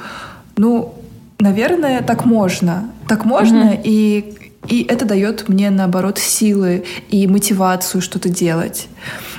ну, 0.59 0.95
наверное, 1.38 2.03
так 2.03 2.26
можно. 2.26 2.84
Так 3.09 3.24
можно, 3.24 3.74
и, 3.82 4.34
и 4.68 4.84
это 4.88 5.04
дает 5.04 5.48
мне, 5.48 5.70
наоборот, 5.70 6.18
силы 6.18 6.84
и 7.08 7.26
мотивацию 7.26 8.00
что-то 8.00 8.28
делать. 8.28 8.88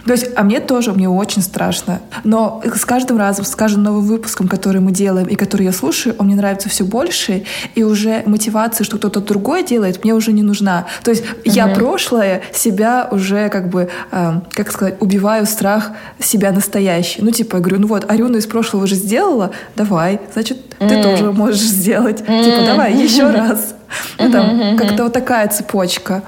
То 0.05 0.11
есть, 0.11 0.27
а 0.35 0.43
мне 0.43 0.59
тоже, 0.59 0.91
мне 0.91 1.07
очень 1.07 1.41
страшно. 1.41 2.01
Но 2.25 2.61
с 2.75 2.83
каждым 2.83 3.17
разом, 3.17 3.45
с 3.45 3.55
каждым 3.55 3.83
новым 3.83 4.05
выпуском, 4.05 4.49
который 4.49 4.81
мы 4.81 4.91
делаем 4.91 5.27
и 5.27 5.35
который 5.35 5.63
я 5.63 5.71
слушаю, 5.71 6.15
он 6.17 6.27
мне 6.27 6.35
нравится 6.35 6.67
все 6.67 6.83
больше, 6.83 7.45
и 7.73 7.83
уже 7.83 8.23
мотивация, 8.25 8.83
что 8.83 8.97
кто-то 8.97 9.21
другой 9.21 9.63
делает, 9.63 10.03
мне 10.03 10.13
уже 10.13 10.33
не 10.33 10.43
нужна. 10.43 10.87
То 11.03 11.11
есть 11.11 11.23
я 11.45 11.67
прошлое 11.67 12.41
себя 12.53 13.07
уже 13.09 13.47
как 13.47 13.69
бы, 13.69 13.89
э, 14.11 14.41
как 14.51 14.71
сказать, 14.71 14.97
убиваю 14.99 15.45
страх 15.45 15.91
себя 16.19 16.51
настоящий. 16.51 17.21
Ну, 17.21 17.31
типа, 17.31 17.55
я 17.55 17.61
говорю, 17.61 17.79
ну 17.79 17.87
вот, 17.87 18.09
Арюна 18.11 18.37
из 18.37 18.45
прошлого 18.45 18.83
уже 18.83 18.95
сделала, 18.95 19.51
давай, 19.77 20.19
значит, 20.33 20.57
ты 20.87 21.03
тоже 21.03 21.31
можешь 21.31 21.61
сделать. 21.61 22.17
Типа, 22.17 22.65
давай, 22.65 22.93
еще 22.93 23.29
раз. 23.31 23.75
Ну, 24.19 24.31
там, 24.31 24.77
как-то 24.77 25.03
вот 25.03 25.13
такая 25.13 25.47
цепочка. 25.47 26.23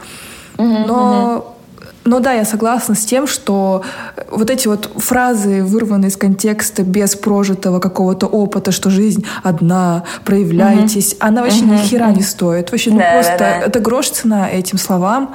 Но 0.58 1.52
но 2.06 2.20
да, 2.20 2.34
я 2.34 2.46
согласна 2.46 2.94
с 2.94 3.04
тем, 3.04 3.26
что 3.26 3.82
вот 4.30 4.52
эти 4.52 4.68
вот 4.68 4.92
фразы, 4.98 5.64
вырванные 5.64 6.10
из 6.10 6.18
контекста, 6.18 6.84
без 6.84 7.16
прожитого 7.16 7.80
какого-то 7.80 8.28
опыта, 8.28 8.72
что 8.72 8.92
жизнь 8.92 9.26
одна, 9.42 10.04
проявляйтесь, 10.24 11.16
она 11.20 11.42
вообще 11.42 11.62
ни 11.62 11.78
хера 11.78 12.12
не 12.12 12.22
стоит. 12.22 12.72
Вообще, 12.72 12.92
ну 12.92 13.00
Да, 13.00 13.12
просто 13.14 13.36
да, 13.40 13.60
да. 13.60 13.66
это 13.66 13.80
грош 13.80 14.12
цена 14.12 14.48
этим 14.48 14.78
словам, 14.78 15.34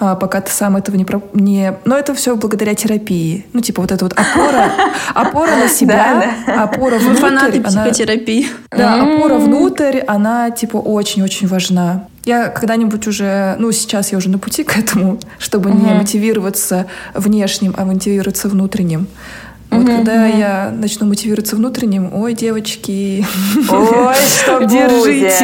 пока 0.00 0.40
ты 0.40 0.50
сам 0.50 0.76
этого 0.76 0.96
не, 0.96 1.04
про- 1.04 1.22
не... 1.34 1.74
Но 1.84 1.96
это 1.96 2.14
все 2.14 2.34
благодаря 2.36 2.74
терапии. 2.74 3.46
Ну, 3.52 3.60
типа 3.60 3.82
вот 3.82 3.92
эта 3.92 4.04
вот 4.04 4.14
опора, 4.14 4.72
опора 5.14 5.56
на 5.56 5.68
себя, 5.68 6.24
опора 6.46 6.98
фанаты 6.98 7.60
внутрь. 7.60 7.68
она- 7.68 7.84
психотерапии. 7.84 8.46
да, 8.70 9.02
опора 9.02 9.36
внутрь, 9.36 9.98
она 10.06 10.50
типа 10.50 10.78
очень-очень 10.78 11.46
важна. 11.48 12.06
Я 12.24 12.48
когда-нибудь 12.48 13.06
уже, 13.06 13.56
ну 13.58 13.72
сейчас 13.72 14.12
я 14.12 14.18
уже 14.18 14.28
на 14.30 14.38
пути 14.38 14.62
к 14.64 14.76
этому, 14.76 15.18
чтобы 15.38 15.70
не 15.70 15.92
мотивироваться 15.94 16.86
внешним, 17.14 17.74
а 17.76 17.84
мотивироваться 17.84 18.48
внутренним. 18.48 19.06
Вот 19.70 19.86
когда 19.86 20.26
я 20.26 20.70
начну 20.76 21.06
мотивироваться 21.06 21.54
внутренним, 21.56 22.10
ой, 22.12 22.34
девочки, 22.34 23.24
Ой, 23.70 24.14
что 24.16 24.64
держитесь. 24.64 25.40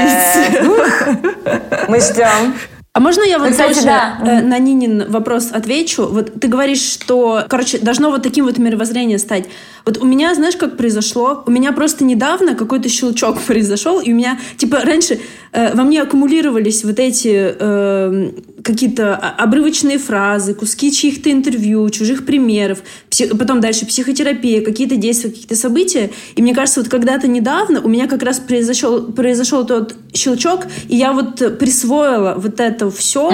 Мы 1.88 2.00
ждем. 2.00 2.54
А 2.96 3.00
можно 3.00 3.20
я 3.24 3.38
вот 3.38 3.50
кстати, 3.50 3.74
тоже 3.74 3.86
да. 3.88 4.18
э, 4.24 4.40
на 4.40 4.58
Нинин 4.58 5.10
вопрос 5.10 5.50
отвечу? 5.52 6.06
Вот 6.06 6.32
ты 6.40 6.48
говоришь, 6.48 6.80
что, 6.80 7.44
короче, 7.46 7.76
должно 7.76 8.10
вот 8.10 8.22
таким 8.22 8.46
вот 8.46 8.56
мировоззрение 8.56 9.18
стать. 9.18 9.44
Вот 9.84 9.98
у 9.98 10.06
меня, 10.06 10.34
знаешь, 10.34 10.56
как 10.56 10.78
произошло? 10.78 11.42
У 11.44 11.50
меня 11.50 11.72
просто 11.72 12.04
недавно 12.04 12.54
какой-то 12.54 12.88
щелчок 12.88 13.38
произошел, 13.46 14.00
и 14.00 14.10
у 14.14 14.16
меня, 14.16 14.38
типа, 14.56 14.80
раньше 14.80 15.20
э, 15.52 15.74
во 15.74 15.82
мне 15.84 16.00
аккумулировались 16.00 16.84
вот 16.84 16.98
эти 16.98 17.54
э, 17.58 18.30
какие-то 18.66 19.14
о- 19.14 19.44
обрывочные 19.44 19.98
фразы, 19.98 20.52
куски 20.52 20.92
чьих-то 20.92 21.30
интервью, 21.30 21.88
чужих 21.90 22.26
примеров, 22.26 22.80
пси- 23.08 23.34
потом 23.36 23.60
дальше 23.60 23.86
психотерапия, 23.86 24.60
какие-то 24.62 24.96
действия, 24.96 25.30
какие-то 25.30 25.54
события. 25.56 26.10
И 26.34 26.42
мне 26.42 26.54
кажется, 26.54 26.80
вот 26.80 26.90
когда-то 26.90 27.28
недавно 27.28 27.80
у 27.80 27.88
меня 27.88 28.06
как 28.08 28.22
раз 28.22 28.40
произошел, 28.40 29.12
произошел 29.12 29.64
тот 29.64 29.94
щелчок, 30.12 30.66
и 30.88 30.96
я 30.96 31.12
вот 31.12 31.58
присвоила 31.58 32.34
вот 32.36 32.60
это 32.60 32.90
все 32.90 33.30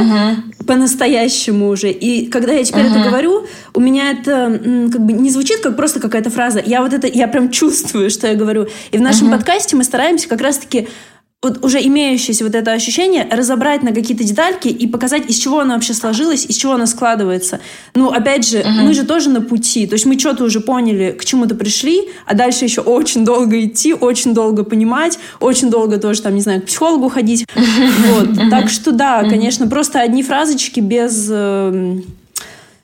по-настоящему 0.67 1.69
уже. 1.69 1.91
И 1.91 2.27
когда 2.27 2.53
я 2.53 2.63
теперь 2.65 2.87
это 2.87 3.09
говорю, 3.09 3.47
у 3.75 3.81
меня 3.81 4.13
это 4.13 4.61
как 4.93 5.01
бы 5.01 5.13
не 5.13 5.31
звучит 5.31 5.61
как 5.61 5.77
просто 5.77 5.99
какая-то 6.01 6.31
фраза. 6.31 6.63
Я 6.65 6.83
вот 6.83 6.93
это, 6.93 7.07
я 7.07 7.27
прям 7.29 7.51
чувствую, 7.51 8.11
что 8.11 8.27
я 8.29 8.35
говорю. 8.35 8.69
И 8.91 8.99
в 8.99 9.01
нашем 9.01 9.31
подкасте 9.31 9.77
мы 9.77 9.85
стараемся 9.85 10.29
как 10.29 10.41
раз-таки 10.41 10.89
вот 11.43 11.65
уже 11.65 11.85
имеющееся 11.85 12.45
вот 12.45 12.55
это 12.55 12.71
ощущение 12.71 13.27
разобрать 13.29 13.83
на 13.83 13.93
какие-то 13.93 14.23
детальки 14.23 14.69
и 14.69 14.87
показать, 14.87 15.29
из 15.29 15.37
чего 15.37 15.59
оно 15.59 15.75
вообще 15.75 15.93
сложилось, 15.93 16.47
из 16.47 16.55
чего 16.55 16.75
оно 16.75 16.87
складывается. 16.87 17.59
Ну, 17.97 18.11
опять 18.11 18.49
же, 18.49 18.65
мы 18.65 18.95
же 18.95 19.05
тоже 19.05 19.29
на 19.29 19.41
пути. 19.41 19.89
То 19.89 19.95
есть 19.95 20.07
мы 20.07 20.17
что-то 20.19 20.45
уже 20.45 20.61
поняли, 20.61 21.17
к 21.19 21.25
чему-то 21.25 21.57
пришли, 21.57 22.09
а 22.27 22.35
дальше 22.35 22.65
еще 22.65 22.81
очень 22.81 23.25
долго 23.25 23.65
идти, 23.65 23.93
очень 23.93 24.35
долго 24.35 24.63
понимать, 24.63 25.19
очень 25.41 25.69
долго 25.69 25.99
тоже, 25.99 26.23
там, 26.23 26.35
не 26.35 26.41
знаю, 26.41 26.63
к 26.63 26.67
психологу 26.67 27.09
ходить. 27.09 27.47
Вот. 28.13 28.51
Так 28.51 28.69
что 28.69 28.93
да, 28.93 29.23
конечно, 29.23 29.67
просто 29.67 30.01
одни 30.01 30.23
фразочки 30.23 30.81
без... 30.81 31.29
эм, 31.31 32.05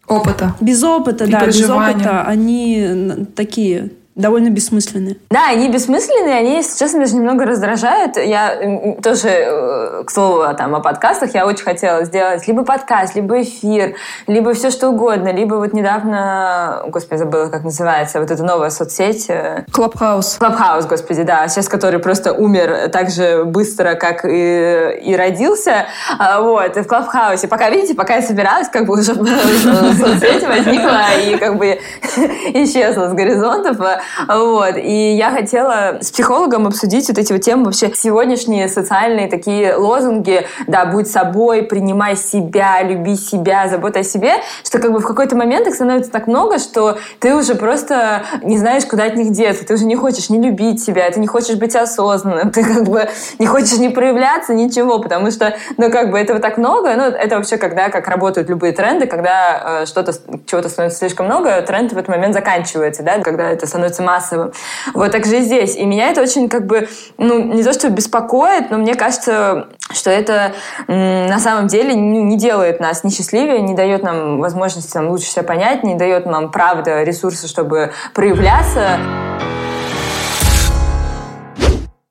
опыта. 0.06 0.54
Без 0.60 0.82
опыта, 0.82 1.24
И 1.24 1.30
да, 1.30 1.46
без 1.46 1.68
опыта, 1.68 2.22
они 2.22 3.26
такие 3.34 3.90
довольно 4.18 4.50
бессмысленные. 4.50 5.16
Да, 5.30 5.48
они 5.48 5.68
бессмысленные, 5.68 6.34
они, 6.34 6.56
если 6.56 6.78
честно, 6.78 7.00
даже 7.00 7.14
немного 7.14 7.46
раздражают. 7.46 8.16
Я 8.16 8.96
тоже, 9.02 9.28
э, 9.28 10.02
к 10.04 10.10
слову, 10.10 10.42
о, 10.42 10.54
там, 10.54 10.74
о 10.74 10.80
подкастах, 10.80 11.34
я 11.34 11.46
очень 11.46 11.64
хотела 11.64 12.04
сделать 12.04 12.46
либо 12.48 12.64
подкаст, 12.64 13.14
либо 13.14 13.40
эфир, 13.40 13.94
либо 14.26 14.52
все 14.54 14.70
что 14.70 14.88
угодно, 14.88 15.32
либо 15.32 15.54
вот 15.54 15.72
недавно, 15.72 16.82
господи, 16.88 17.20
забыла, 17.20 17.48
как 17.48 17.62
называется, 17.62 18.20
вот 18.20 18.30
эта 18.30 18.42
новая 18.42 18.70
соцсеть, 18.70 19.30
э, 19.30 19.64
Clubhouse. 19.72 20.36
Clubhouse, 20.38 20.86
господи, 20.86 21.22
да, 21.22 21.46
сейчас 21.46 21.68
который 21.68 22.00
просто 22.00 22.32
умер 22.32 22.90
так 22.90 23.10
же 23.10 23.44
быстро, 23.44 23.94
как 23.94 24.24
и, 24.24 24.98
и 25.00 25.14
родился, 25.14 25.86
А, 26.18 26.40
вот, 26.40 26.76
и 26.76 26.80
в 26.80 26.88
Clubhouse 26.88 27.36
е. 27.36 27.46
Пока, 27.46 27.70
видите, 27.70 27.94
пока 27.94 28.16
я 28.16 28.22
собиралась, 28.22 28.68
как 28.68 28.86
бы 28.86 28.94
уже 28.94 29.14
соцсеть 29.14 30.44
возникла 30.44 31.02
и 31.24 31.36
как 31.36 31.56
бы 31.56 31.78
исчезла 32.54 33.08
с 33.08 33.12
горизонтов, 33.12 33.78
вот, 34.26 34.76
и 34.76 35.14
я 35.14 35.30
хотела 35.30 35.98
с 36.00 36.10
психологом 36.10 36.66
обсудить 36.66 37.08
вот 37.08 37.18
эти 37.18 37.32
вот 37.32 37.42
темы 37.42 37.64
вообще. 37.64 37.92
Сегодняшние 37.94 38.68
социальные 38.68 39.28
такие 39.28 39.74
лозунги, 39.74 40.46
да, 40.66 40.86
будь 40.86 41.10
собой, 41.10 41.62
принимай 41.62 42.16
себя, 42.16 42.82
люби 42.82 43.16
себя, 43.16 43.68
забота 43.68 44.00
о 44.00 44.02
себе, 44.02 44.34
что 44.64 44.78
как 44.78 44.92
бы 44.92 45.00
в 45.00 45.06
какой-то 45.06 45.36
момент 45.36 45.66
их 45.66 45.74
становится 45.74 46.10
так 46.10 46.26
много, 46.26 46.58
что 46.58 46.98
ты 47.20 47.34
уже 47.34 47.54
просто 47.54 48.22
не 48.42 48.58
знаешь, 48.58 48.84
куда 48.84 49.04
от 49.04 49.16
них 49.16 49.32
деться, 49.32 49.64
ты 49.64 49.74
уже 49.74 49.84
не 49.84 49.96
хочешь 49.96 50.30
не 50.30 50.40
любить 50.40 50.82
себя, 50.82 51.10
ты 51.10 51.20
не 51.20 51.26
хочешь 51.26 51.56
быть 51.56 51.74
осознанным, 51.76 52.50
ты 52.52 52.64
как 52.64 52.84
бы 52.84 53.08
не 53.38 53.46
хочешь 53.46 53.78
не 53.78 53.88
проявляться, 53.88 54.54
ничего, 54.54 54.98
потому 54.98 55.30
что, 55.30 55.54
ну, 55.76 55.90
как 55.90 56.10
бы 56.10 56.18
этого 56.18 56.40
так 56.40 56.58
много, 56.58 56.94
ну, 56.96 57.04
это 57.04 57.36
вообще 57.36 57.56
когда, 57.56 57.88
как 57.88 58.08
работают 58.08 58.48
любые 58.48 58.72
тренды, 58.72 59.06
когда 59.06 59.82
э, 59.82 59.86
что-то, 59.86 60.12
чего-то 60.46 60.68
становится 60.68 60.98
слишком 60.98 61.26
много, 61.26 61.60
тренд 61.62 61.92
в 61.92 61.96
этот 61.96 62.08
момент 62.08 62.34
заканчивается, 62.34 63.02
да, 63.02 63.18
когда 63.18 63.50
это 63.50 63.66
становится 63.66 63.97
массовым. 63.98 64.52
Вот 64.94 65.12
так 65.12 65.26
же 65.26 65.38
и 65.38 65.40
здесь. 65.42 65.76
И 65.76 65.84
меня 65.84 66.10
это 66.10 66.22
очень, 66.22 66.48
как 66.48 66.66
бы, 66.66 66.88
ну, 67.16 67.42
не 67.42 67.62
то, 67.62 67.72
что 67.72 67.90
беспокоит, 67.90 68.70
но 68.70 68.78
мне 68.78 68.94
кажется, 68.94 69.68
что 69.92 70.10
это 70.10 70.52
м, 70.86 71.26
на 71.26 71.38
самом 71.38 71.66
деле 71.66 71.94
не, 71.94 72.22
не 72.22 72.36
делает 72.36 72.80
нас 72.80 73.04
ни 73.04 73.10
счастливее, 73.10 73.60
не 73.60 73.74
дает 73.74 74.02
нам 74.02 74.38
возможности 74.40 74.92
там, 74.92 75.08
лучше 75.08 75.26
себя 75.26 75.42
понять, 75.42 75.84
не 75.84 75.94
дает 75.94 76.26
нам, 76.26 76.50
правда, 76.50 77.02
ресурсы, 77.02 77.48
чтобы 77.48 77.92
проявляться. 78.14 78.98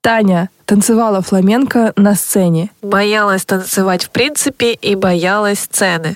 Таня 0.01 0.49
танцевала 0.65 1.21
фламенко 1.21 1.91
на 1.97 2.15
сцене. 2.15 2.69
Боялась 2.81 3.43
танцевать 3.43 4.05
в 4.05 4.09
принципе 4.09 4.71
и 4.71 4.95
боялась 4.95 5.59
сцены. 5.59 6.15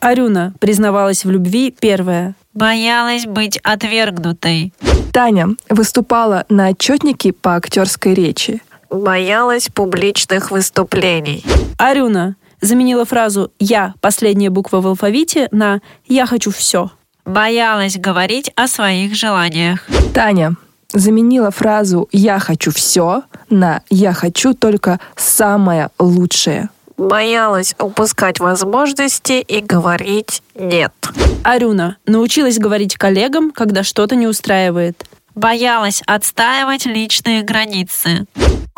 Арюна 0.00 0.52
признавалась 0.60 1.24
в 1.24 1.30
любви 1.30 1.70
первая. 1.70 2.34
Боялась 2.54 3.26
быть 3.26 3.58
отвергнутой. 3.58 4.72
Таня 5.12 5.48
выступала 5.68 6.44
на 6.48 6.68
отчетнике 6.68 7.32
по 7.32 7.56
актерской 7.56 8.14
речи. 8.14 8.62
Боялась 8.90 9.68
публичных 9.68 10.50
выступлений. 10.50 11.44
Арюна 11.78 12.36
заменила 12.60 13.04
фразу 13.04 13.52
«я» 13.58 13.94
последняя 14.00 14.50
буква 14.50 14.80
в 14.80 14.86
алфавите 14.86 15.48
на 15.50 15.80
«я 16.06 16.26
хочу 16.26 16.50
все». 16.50 16.90
Боялась 17.24 17.96
говорить 17.96 18.52
о 18.56 18.68
своих 18.68 19.14
желаниях. 19.14 19.86
Таня 20.12 20.56
заменила 20.92 21.50
фразу 21.50 22.08
«я 22.12 22.38
хочу 22.38 22.70
все» 22.70 23.22
на 23.48 23.82
«я 23.88 24.12
хочу 24.12 24.54
только 24.54 25.00
самое 25.16 25.88
лучшее». 25.98 26.68
Боялась 27.08 27.74
упускать 27.80 28.38
возможности 28.38 29.32
и 29.40 29.60
говорить 29.60 30.40
«нет». 30.54 30.92
Арюна 31.42 31.96
научилась 32.06 32.58
говорить 32.58 32.96
коллегам, 32.96 33.50
когда 33.50 33.82
что-то 33.82 34.14
не 34.14 34.28
устраивает. 34.28 35.04
Боялась 35.34 36.02
отстаивать 36.06 36.86
личные 36.86 37.42
границы. 37.42 38.26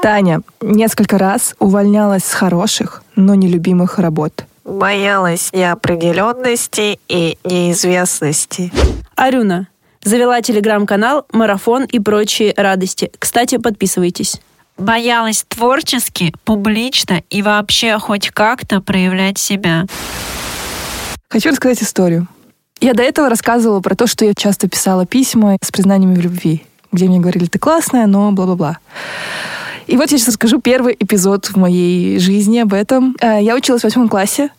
Таня 0.01 0.41
несколько 0.63 1.19
раз 1.19 1.55
увольнялась 1.59 2.25
с 2.25 2.33
хороших, 2.33 3.03
но 3.15 3.35
нелюбимых 3.35 3.99
работ. 3.99 4.47
Боялась 4.65 5.51
неопределенности 5.53 6.99
и 7.09 7.39
неизвестности. 7.45 8.73
Арюна 9.17 9.69
завела 10.03 10.41
телеграм-канал 10.41 11.27
«Марафон 11.33 11.85
и 11.85 11.99
прочие 11.99 12.55
радости». 12.57 13.13
Кстати, 13.19 13.59
подписывайтесь. 13.59 14.41
Боялась 14.77 15.45
творчески, 15.49 16.35
публично 16.45 17.23
и 17.31 17.43
вообще 17.43 17.99
хоть 17.99 18.31
как-то 18.31 18.81
проявлять 18.81 19.39
себя? 19.39 19.87
Хочу 21.29 21.51
рассказать 21.51 21.83
историю. 21.83 22.29
Я 22.81 22.95
до 22.95 23.03
этого 23.03 23.29
рассказывала 23.29 23.81
про 23.81 23.95
то, 23.95 24.07
что 24.07 24.25
я 24.25 24.35
часто 24.35 24.69
писала 24.69 25.07
письма 25.07 25.57
с 25.63 25.71
признаниями 25.71 26.15
в 26.15 26.21
любви, 26.21 26.65
где 26.93 27.07
мне 27.07 27.19
говорили, 27.21 27.47
ты 27.47 27.59
классная, 27.59 28.07
но 28.07 28.31
бла-бла-бла. 28.33 28.79
И 29.87 29.97
вот 29.97 30.11
я 30.11 30.19
сейчас 30.19 30.29
расскажу 30.29 30.61
первый 30.61 30.97
эпизод 30.99 31.47
в 31.47 31.57
моей 31.57 32.19
жизни 32.19 32.59
об 32.59 32.73
этом. 32.73 33.17
Э, 33.21 33.39
Я 33.43 33.55
училась 33.55 33.83
в 33.83 33.85
восьмом 33.85 34.09
классе, 34.09 34.51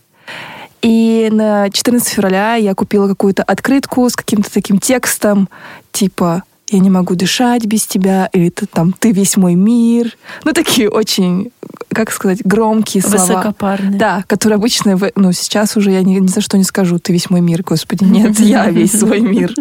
и 0.82 1.30
на 1.32 1.70
14 1.72 2.08
февраля 2.08 2.56
я 2.56 2.76
купила 2.76 3.08
какую-то 3.08 3.42
открытку 3.42 4.08
с 4.08 4.16
каким-то 4.16 4.52
таким 4.52 4.78
текстом, 4.80 5.50
типа 5.92 6.44
«Я 6.70 6.80
не 6.80 6.90
могу 6.90 7.16
дышать 7.16 7.66
без 7.66 7.86
тебя», 7.86 8.30
или 8.34 8.50
«Ты 8.50 8.66
там 8.66 8.92
«Ты 8.94 9.12
весь 9.12 9.38
мой 9.38 9.54
мир». 9.56 10.18
Ну, 10.44 10.52
такие 10.54 10.90
очень, 10.90 11.52
как 11.90 12.12
сказать, 12.12 12.40
громкие 12.44 13.04
слова. 13.04 13.18
Высокопарные. 13.18 14.00
Да, 14.00 14.24
которые 14.28 14.56
обычно, 14.56 15.00
ну, 15.16 15.32
сейчас 15.32 15.78
уже 15.78 15.92
я 15.92 16.02
ни, 16.02 16.16
ни 16.20 16.28
за 16.28 16.42
что 16.42 16.58
не 16.58 16.64
скажу, 16.64 16.98
ты 16.98 17.14
весь 17.14 17.30
мой 17.30 17.42
мир, 17.42 17.62
господи, 17.62 18.04
нет, 18.04 18.40
я 18.40 18.70
весь 18.72 18.98
свой 18.98 19.20
мир. 19.20 19.54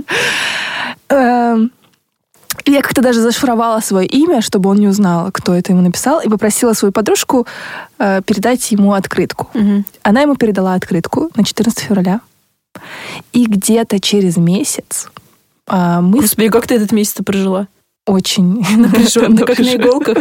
Эм, 1.11 1.71
Я 2.67 2.81
как-то 2.81 3.03
даже 3.03 3.21
зашифровала 3.21 3.81
свое 3.81 4.07
имя, 4.07 4.41
чтобы 4.41 4.71
он 4.71 4.79
не 4.79 4.89
узнал, 4.89 5.31
кто 5.33 5.53
это 5.53 5.73
ему 5.73 5.83
написал, 5.83 6.21
и 6.21 6.29
попросила 6.29 6.73
свою 6.73 6.93
подружку 6.93 7.47
э, 7.99 8.23
передать 8.25 8.73
ему 8.73 8.95
открытку. 8.95 9.51
Мгм. 9.53 9.85
Она 10.03 10.23
ему 10.23 10.37
передала 10.37 10.73
открытку 10.75 11.31
на 11.37 11.45
14 11.45 11.81
февраля. 11.81 12.21
И 13.33 13.45
где-то 13.47 14.01
через 14.01 14.37
месяц 14.39 15.09
а, 15.67 16.01
мы 16.01 16.21
Господи, 16.21 16.49
как 16.49 16.67
ты 16.67 16.75
этот 16.75 16.93
месяц 16.93 17.15
прожила? 17.25 17.69
очень 18.07 18.65
Напряженно, 18.77 19.45
как 19.45 19.59
на 19.59 19.77
иголках. 19.77 20.19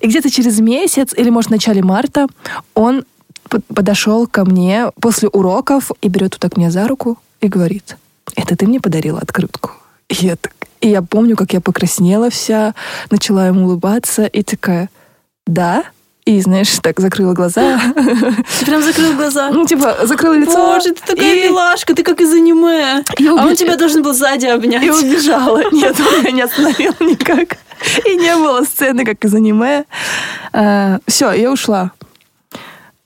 И 0.00 0.06
где-то 0.06 0.30
через 0.30 0.60
месяц, 0.60 1.12
или, 1.16 1.30
может, 1.30 1.48
в 1.48 1.52
начале 1.52 1.82
марта, 1.82 2.26
он 2.74 3.04
под- 3.48 3.66
подошел 3.66 4.26
ко 4.26 4.44
мне 4.44 4.90
после 5.00 5.28
уроков 5.28 5.90
и 6.00 6.08
берет 6.08 6.34
вот 6.34 6.40
так 6.40 6.56
меня 6.56 6.70
за 6.70 6.86
руку 6.86 7.18
и 7.40 7.48
говорит, 7.48 7.96
это 8.36 8.56
ты 8.56 8.66
мне 8.66 8.80
подарила 8.80 9.18
открытку? 9.18 9.72
И 10.08 10.26
я, 10.26 10.36
так, 10.36 10.52
и 10.80 10.88
я 10.88 11.02
помню, 11.02 11.36
как 11.36 11.52
я 11.52 11.60
покраснела 11.60 12.30
вся, 12.30 12.74
начала 13.10 13.46
ему 13.46 13.64
улыбаться 13.64 14.26
и 14.26 14.42
такая, 14.42 14.90
да? 15.46 15.84
И, 16.24 16.40
знаешь, 16.40 16.70
так 16.80 17.00
закрыла 17.00 17.32
глаза. 17.34 17.80
Ты 18.60 18.66
прям 18.66 18.80
закрыл 18.82 19.14
глаза. 19.14 19.50
Ну, 19.50 19.66
типа, 19.66 19.96
закрыла 20.04 20.34
лицо. 20.34 20.54
Боже, 20.56 20.92
ты 20.92 21.00
такая 21.14 21.34
и- 21.34 21.42
милашка, 21.48 21.94
ты 21.94 22.04
как 22.04 22.20
из 22.20 22.32
аниме. 22.32 23.02
и 23.18 23.26
А 23.26 23.32
он 23.44 23.56
тебя 23.56 23.76
должен 23.76 24.02
был 24.04 24.14
сзади 24.14 24.46
обнять. 24.46 24.84
И 24.84 24.90
убежала. 24.90 25.62
Нет, 25.72 25.96
он 25.98 26.20
меня 26.20 26.30
не 26.30 26.42
остановил 26.42 26.94
никак. 27.00 27.56
И 28.06 28.14
не 28.16 28.36
было 28.36 28.62
сцены, 28.62 29.04
как 29.04 29.24
из 29.24 29.34
аниме. 29.34 29.84
Все, 31.08 31.32
я 31.32 31.50
ушла. 31.50 31.90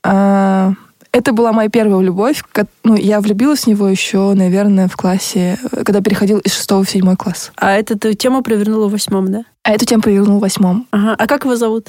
А, 0.03 0.73
Это 1.11 1.31
была 1.33 1.51
моя 1.53 1.69
первая 1.69 2.01
любовь. 2.03 2.43
Ну, 2.83 2.95
я 2.95 3.19
влюбилась 3.19 3.61
в 3.63 3.67
него 3.67 3.87
еще, 3.87 4.33
наверное, 4.35 4.87
в 4.87 4.95
классе, 4.95 5.57
когда 5.83 6.01
переходил 6.01 6.37
из 6.37 6.53
шестого 6.53 6.83
в 6.83 6.89
седьмой 6.89 7.15
класс. 7.15 7.51
А 7.55 7.71
эту 7.79 7.97
тему 8.13 8.43
провернула 8.43 8.87
в 8.87 8.91
восьмом, 8.91 9.31
да? 9.31 9.41
А 9.63 9.71
эту 9.71 9.85
тему 9.85 10.03
повернул 10.03 10.37
в 10.37 10.41
восьмом. 10.41 10.85
Ага. 10.91 11.15
А 11.17 11.25
как 11.25 11.45
его 11.45 11.55
зовут? 11.55 11.87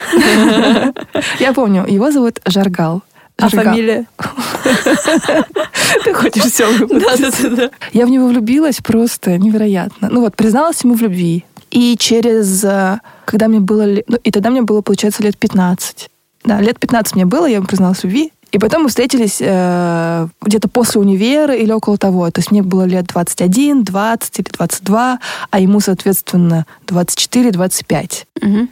Я 1.40 1.52
помню, 1.52 1.86
его 1.86 2.10
зовут 2.10 2.40
Жаргал. 2.44 3.02
А 3.36 3.48
фамилия? 3.48 4.06
Ты 6.04 6.12
хочешь 6.12 6.42
все 6.44 6.66
Да, 6.88 7.16
да, 7.16 7.30
да, 7.30 7.50
да. 7.50 7.70
Я 7.92 8.06
в 8.06 8.10
него 8.10 8.26
влюбилась 8.26 8.78
просто 8.78 9.38
невероятно. 9.38 10.08
Ну 10.10 10.22
вот, 10.22 10.34
призналась 10.34 10.82
ему 10.82 10.94
в 10.94 11.02
любви. 11.02 11.44
И 11.70 11.96
через... 11.98 12.64
э, 12.64 12.98
Когда 13.26 13.46
мне 13.46 13.60
было... 13.60 13.86
Ну, 14.08 14.16
и 14.24 14.30
тогда 14.32 14.50
мне 14.50 14.62
было, 14.62 14.80
получается, 14.80 15.22
лет 15.22 15.38
15. 15.38 16.10
Да, 16.44 16.60
лет 16.60 16.80
15 16.80 17.14
мне 17.14 17.26
было, 17.26 17.46
я 17.46 17.56
ему 17.56 17.66
призналась 17.66 17.98
в 17.98 18.04
любви. 18.04 18.32
И 18.50 18.58
потом 18.58 18.84
мы 18.84 18.88
встретились 18.88 19.38
э, 19.40 20.26
где-то 20.40 20.68
после 20.68 21.00
универа 21.00 21.54
или 21.54 21.70
около 21.70 21.98
того. 21.98 22.30
То 22.30 22.40
есть 22.40 22.50
мне 22.50 22.62
было 22.62 22.84
лет 22.84 23.06
21, 23.06 23.84
20 23.84 24.38
или 24.38 24.48
22, 24.50 25.18
а 25.50 25.60
ему, 25.60 25.80
соответственно, 25.80 26.66
24-25. 26.86 28.24
Мгм. 28.40 28.68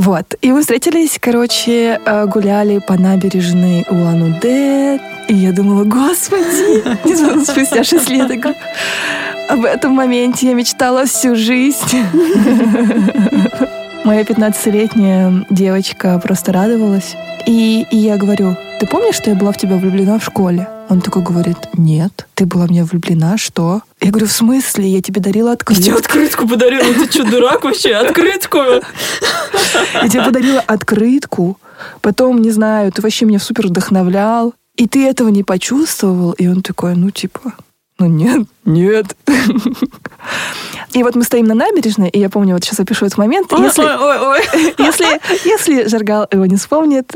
Вот. 0.00 0.34
И 0.40 0.50
мы 0.50 0.62
встретились, 0.62 1.18
короче, 1.20 2.00
э, 2.02 2.24
гуляли 2.24 2.78
по 2.78 2.94
набережной 2.94 3.84
Улан-Удэ. 3.90 4.98
И 5.28 5.34
я 5.34 5.52
думала, 5.52 5.84
господи, 5.84 6.82
не 7.06 7.14
знаю, 7.14 7.44
спустя 7.44 7.84
6 7.84 8.08
лет. 8.08 8.30
Об 9.50 9.62
этом 9.62 9.92
моменте 9.92 10.46
я 10.46 10.54
мечтала 10.54 11.04
всю 11.04 11.36
жизнь. 11.36 11.84
Моя 14.04 14.22
15-летняя 14.22 15.44
девочка 15.50 16.18
просто 16.18 16.54
радовалась. 16.54 17.14
И, 17.44 17.84
и 17.90 17.96
я 17.98 18.16
говорю, 18.16 18.56
ты 18.80 18.86
помнишь, 18.86 19.16
что 19.16 19.28
я 19.28 19.36
была 19.36 19.52
в 19.52 19.58
тебя 19.58 19.76
влюблена 19.76 20.18
в 20.18 20.24
школе? 20.24 20.66
Он 20.90 21.00
такой 21.00 21.22
говорит, 21.22 21.56
нет, 21.74 22.26
ты 22.34 22.46
была 22.46 22.66
в 22.66 22.70
меня 22.70 22.84
влюблена, 22.84 23.38
что? 23.38 23.82
Я 24.00 24.10
говорю, 24.10 24.26
в 24.26 24.32
смысле? 24.32 24.88
Я 24.88 25.00
тебе 25.00 25.20
дарила 25.20 25.50
Я 25.50 25.56
тебе 25.56 25.92
открытку. 25.92 25.98
открытку 25.98 26.48
подарила. 26.48 26.82
Ты 26.82 27.10
что, 27.12 27.30
дурак 27.30 27.62
вообще? 27.62 27.94
Открытку? 27.94 28.58
Я 28.58 30.08
тебе 30.08 30.24
подарила 30.24 30.60
открытку. 30.60 31.60
Потом, 32.00 32.42
не 32.42 32.50
знаю, 32.50 32.90
ты 32.90 33.02
вообще 33.02 33.24
меня 33.24 33.38
супер 33.38 33.68
вдохновлял. 33.68 34.52
И 34.74 34.88
ты 34.88 35.06
этого 35.06 35.28
не 35.28 35.44
почувствовал. 35.44 36.32
И 36.32 36.48
он 36.48 36.60
такой, 36.62 36.96
ну, 36.96 37.10
типа, 37.12 37.52
ну, 38.00 38.06
нет, 38.06 38.48
нет. 38.64 39.14
И 40.92 41.04
вот 41.04 41.14
мы 41.14 41.22
стоим 41.22 41.46
на 41.46 41.54
набережной, 41.54 42.08
и 42.08 42.18
я 42.18 42.28
помню, 42.28 42.54
вот 42.54 42.64
сейчас 42.64 42.80
опишу 42.80 43.06
этот 43.06 43.16
момент. 43.16 43.52
Если, 43.52 43.82
ой. 43.82 44.40
если, 44.78 45.20
если 45.48 45.86
Жаргал 45.86 46.26
его 46.32 46.46
не 46.46 46.56
вспомнит, 46.56 47.12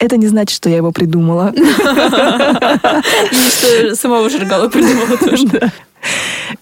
это 0.00 0.16
не 0.16 0.26
значит, 0.26 0.56
что 0.56 0.68
я 0.68 0.76
его 0.76 0.90
придумала. 0.90 1.52
И 1.54 1.62
что 3.50 3.94
самого 3.94 4.28
Жиргала 4.30 4.68
придумала 4.68 5.16
тоже. 5.18 5.72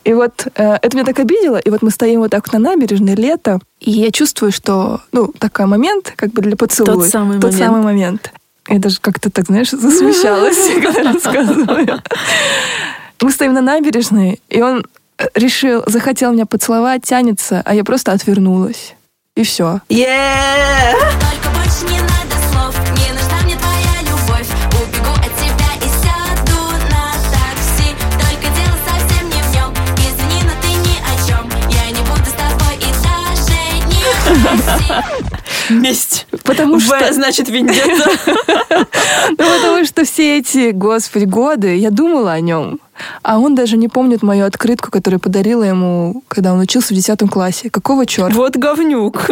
И 0.05 0.13
вот 0.13 0.47
э, 0.57 0.79
это 0.83 0.97
меня 0.97 1.07
так 1.07 1.21
обидело. 1.21 1.57
И 1.57 1.71
вот 1.71 1.83
мы 1.83 1.91
стоим 1.91 2.21
вот 2.21 2.33
так 2.33 2.47
вот 2.47 2.53
на 2.53 2.59
набережной, 2.59 3.15
лето, 3.15 3.61
и 3.79 3.93
я 3.93 4.11
чувствую, 4.11 4.51
что, 4.51 5.01
ну, 5.13 5.33
такой 5.39 5.67
момент, 5.67 6.13
как 6.17 6.33
бы 6.33 6.43
для 6.43 6.57
поцелуя. 6.57 6.97
Тот 6.97 7.07
самый 7.07 7.41
Тот 7.41 7.53
момент. 7.53 7.65
самый 7.65 7.83
момент. 7.83 8.33
Я 8.69 8.81
даже 8.81 8.99
как-то 9.01 9.31
так, 9.31 9.47
знаешь, 9.47 9.71
засмущалась, 9.71 10.59
когда 10.83 11.13
рассказываю. 11.13 12.03
Мы 13.21 13.31
стоим 13.31 13.53
на 13.53 13.61
набережной, 13.61 14.41
и 14.49 14.61
он 14.61 14.85
э, 15.19 15.29
решил, 15.35 15.85
захотел 15.87 16.33
меня 16.33 16.47
поцеловать, 16.47 17.05
тянется, 17.05 17.63
а 17.65 17.75
я 17.75 17.85
просто 17.85 18.11
отвернулась. 18.11 18.97
И 19.37 19.45
все. 19.45 19.81
Yeah! 19.89 20.97
Месть. 35.71 36.27
Потому 36.45 36.77
В 36.79 36.83
что, 36.83 37.13
значит 37.13 37.49
вендетта. 37.49 38.11
ну, 39.31 39.37
потому 39.37 39.85
что 39.85 40.05
все 40.05 40.39
эти, 40.39 40.71
господи, 40.71 41.25
годы 41.25 41.77
я 41.77 41.91
думала 41.91 42.33
о 42.33 42.41
нем. 42.41 42.81
А 43.23 43.39
он 43.39 43.55
даже 43.55 43.77
не 43.77 43.89
помнит 43.89 44.23
мою 44.23 44.45
открытку, 44.47 44.91
которую 44.91 45.21
подарила 45.21 45.63
ему, 45.63 46.23
когда 46.29 46.53
он 46.53 46.61
учился 46.61 46.95
в 46.95 46.97
10 46.97 47.19
классе. 47.31 47.71
Какого 47.71 48.07
черта? 48.07 48.35
Вот 48.35 48.57
говнюк. 48.57 49.31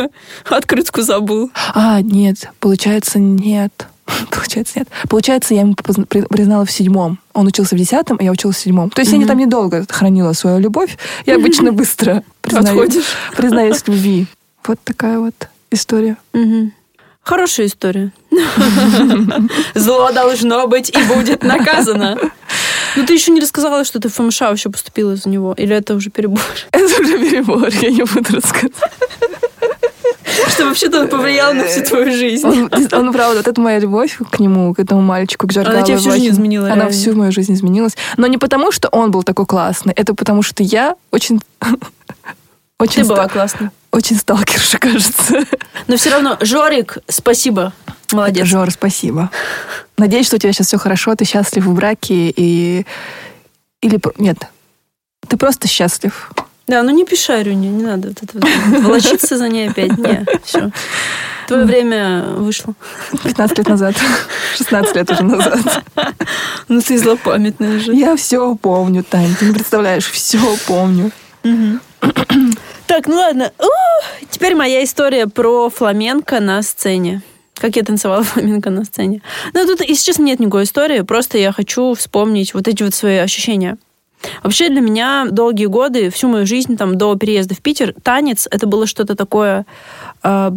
Открытку 0.49 1.03
забыл. 1.03 1.51
А, 1.75 2.01
нет, 2.01 2.51
получается, 2.61 3.19
нет. 3.19 3.87
Получается, 4.31 4.79
нет. 4.79 4.89
Получается, 5.09 5.53
я 5.55 5.63
ему 5.63 5.75
признала 5.75 6.65
в 6.65 6.71
седьмом. 6.71 7.19
Он 7.33 7.49
учился 7.49 7.75
в 7.75 7.79
десятом, 7.79 8.19
а 8.21 8.23
я 8.23 8.31
училась 8.31 8.57
в 8.57 8.61
седьмом. 8.61 8.89
То 8.91 9.01
есть 9.01 9.11
я 9.11 9.19
не 9.19 9.25
там 9.27 9.37
недолго 9.37 9.85
хранила 9.89 10.33
свою 10.33 10.61
любовь. 10.61 10.97
Я 11.27 11.35
обычно 11.35 11.73
быстро 11.73 12.23
признаю- 12.41 12.83
Отходишь. 12.83 13.05
признаюсь 13.37 13.79
в 13.83 13.89
любви. 13.89 14.27
Вот 14.67 14.79
такая 14.85 15.19
вот 15.19 15.35
история. 15.71 16.17
Мгм. 16.33 16.73
Хорошая 17.23 17.67
история. 17.67 18.13
Зло 19.75 20.13
должно 20.13 20.67
быть 20.69 20.91
и 20.91 21.03
будет 21.05 21.43
наказано. 21.43 22.17
Ну, 22.95 23.05
ты 23.05 23.15
еще 23.15 23.33
не 23.33 23.41
рассказала, 23.41 23.85
что 23.85 23.99
ты 23.99 24.09
в 24.09 24.15
ФМШ 24.15 24.41
вообще 24.43 24.71
поступила 24.71 25.17
за 25.17 25.29
него. 25.29 25.53
Или 25.57 25.75
это 25.75 25.95
уже 25.95 26.11
перебор? 26.11 26.41
Это 26.71 27.03
уже 27.03 27.19
перебор, 27.19 27.69
я 27.69 27.91
не 27.91 28.05
буду 28.05 28.35
рассказывать. 28.35 28.75
Что 30.49 30.67
вообще-то 30.67 31.01
он 31.01 31.09
повлиял 31.09 31.53
на 31.55 31.65
всю 31.65 31.83
твою 31.83 32.13
жизнь. 32.13 32.47
Он, 32.47 32.71
он, 32.93 33.13
правда, 33.13 33.39
вот 33.39 33.49
это 33.49 33.61
моя 33.61 33.79
любовь 33.79 34.19
к 34.31 34.39
нему, 34.39 34.75
к 34.75 34.79
этому 34.79 35.01
мальчику, 35.01 35.47
к 35.47 35.53
Жаргалу. 35.53 35.85
тебя 35.85 35.99
всю 35.99 36.11
жизнь 36.11 36.29
изменила, 36.29 36.67
Она 36.67 36.77
реально. 36.77 36.91
всю 36.93 37.15
мою 37.15 37.33
жизнь 37.33 37.55
изменилась. 37.55 37.97
Но 38.17 38.27
не 38.27 38.39
потому, 38.39 38.71
что 38.71 38.89
он 38.89 39.11
был 39.11 39.23
такой 39.23 39.47
классный, 39.47 39.93
это 39.95 40.15
потому, 40.15 40.43
что 40.43 40.63
я 40.63 40.95
очень... 41.11 41.41
Очень, 42.79 43.03
Ты 43.05 43.09
была 43.09 43.27
классной. 43.27 43.71
Очень 43.97 44.17
сталкерша, 44.19 44.79
кажется. 44.79 45.45
Но 45.87 45.97
все 45.97 46.11
равно, 46.11 46.37
Жорик, 46.41 46.99
спасибо. 47.09 47.73
Молодец. 48.13 48.47
Жор, 48.47 48.71
спасибо. 48.71 49.31
Надеюсь, 49.97 50.27
что 50.27 50.37
у 50.37 50.39
тебя 50.39 50.53
сейчас 50.53 50.69
все 50.69 50.79
хорошо, 50.79 51.15
ты 51.17 51.25
счастлив 51.25 51.65
в 51.65 51.75
браке 51.75 52.33
и... 52.37 52.87
Или... 53.81 54.01
Нет, 54.19 54.39
ты 55.27 55.37
просто 55.37 55.67
счастлив. 55.69 56.31
Да, 56.67 56.83
ну 56.83 56.91
не 56.91 57.05
пиши 57.05 57.33
Арюне, 57.33 57.69
не 57.69 57.85
надо 57.85 58.09
вот 58.09 58.23
это 58.23 58.39
вот 58.39 58.83
волочиться 58.83 59.39
за 59.39 59.49
ней 59.49 59.71
опять. 59.71 59.97
Не, 59.97 60.27
все. 60.45 60.71
Твое 61.47 61.65
время 61.65 62.25
вышло. 62.37 62.75
15 63.23 63.59
лет 63.59 63.69
назад. 63.69 63.95
16 64.57 64.97
лет 64.97 65.11
уже 65.11 65.23
назад. 65.23 65.85
Ну 66.69 66.81
ты 66.81 66.99
злопамятная 66.99 67.79
же. 67.79 67.95
Я 67.95 68.17
все 68.17 68.57
помню, 68.57 69.05
Тань. 69.05 69.35
Ты 69.39 69.47
не 69.47 69.53
представляешь, 69.53 70.11
все 70.11 70.41
помню. 70.67 71.13
Так, 72.87 73.07
ну 73.09 73.17
ладно. 73.17 73.53
Теперь 74.31 74.55
моя 74.55 74.85
история 74.85 75.27
про 75.27 75.71
фламенко 75.71 76.41
на 76.41 76.63
сцене. 76.63 77.23
Как 77.55 77.77
я 77.77 77.83
танцевала 77.83 78.23
фламенко 78.25 78.71
на 78.71 78.85
сцене. 78.85 79.23
Ну, 79.55 79.67
тут, 79.67 79.81
если 79.81 80.05
честно, 80.05 80.23
нет 80.23 80.41
никакой 80.41 80.65
истории. 80.65 81.01
Просто 81.01 81.39
я 81.39 81.53
хочу 81.53 81.95
вспомнить 81.95 82.55
вот 82.55 82.69
эти 82.69 82.83
вот 82.83 82.95
свои 82.95 83.17
ощущения. 83.17 83.79
Вообще 84.43 84.69
для 84.69 84.81
меня 84.81 85.27
долгие 85.31 85.67
годы, 85.67 86.11
всю 86.11 86.29
мою 86.29 86.47
жизнь 86.47 86.77
там 86.77 86.97
до 86.97 87.15
переезда 87.17 87.55
в 87.55 87.61
Питер, 87.61 87.95
танец 88.03 88.49
это 88.51 88.67
было 88.67 88.87
что-то 88.87 89.15
такое, 89.15 89.67
э, 90.23 90.51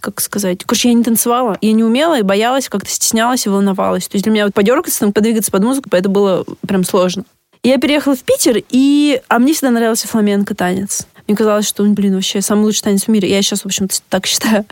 как 0.00 0.20
сказать, 0.20 0.64
короче, 0.64 0.88
я 0.88 0.94
не 0.94 1.04
танцевала, 1.04 1.56
я 1.60 1.72
не 1.72 1.84
умела 1.84 2.18
и 2.18 2.22
боялась, 2.22 2.68
как-то 2.68 2.90
стеснялась 2.90 3.46
и 3.46 3.48
волновалась. 3.48 4.08
То 4.08 4.16
есть 4.16 4.24
для 4.24 4.32
меня 4.32 4.44
вот 4.44 4.54
подергаться, 4.54 5.00
там, 5.00 5.12
подвигаться 5.12 5.52
под 5.52 5.62
музыку, 5.62 5.88
это 5.92 6.08
было 6.08 6.44
прям 6.66 6.84
сложно. 6.84 7.24
Я 7.62 7.78
переехала 7.78 8.16
в 8.16 8.22
Питер, 8.22 8.62
и... 8.70 9.20
а 9.28 9.38
мне 9.38 9.52
всегда 9.52 9.70
нравился 9.70 10.08
фламенко 10.08 10.54
танец. 10.54 11.06
Мне 11.30 11.36
казалось, 11.36 11.68
что, 11.68 11.84
блин, 11.84 12.14
вообще 12.14 12.40
самый 12.40 12.64
лучший 12.64 12.82
танец 12.82 13.04
в 13.04 13.08
мире. 13.08 13.30
Я 13.30 13.40
сейчас, 13.40 13.60
в 13.60 13.66
общем-то, 13.66 13.94
так 14.08 14.26
считаю. 14.26 14.64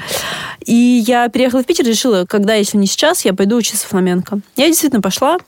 И 0.67 0.75
я 1.07 1.29
переехала 1.29 1.63
в 1.63 1.67
Питер, 1.67 1.87
решила, 1.87 2.25
когда, 2.25 2.55
если 2.55 2.77
не 2.79 2.89
сейчас, 2.89 3.25
я 3.25 3.33
пойду 3.33 3.55
учиться 3.55 3.87
фламенко. 3.87 4.41
Я 4.57 4.67
действительно 4.67 5.01
пошла 5.01 5.39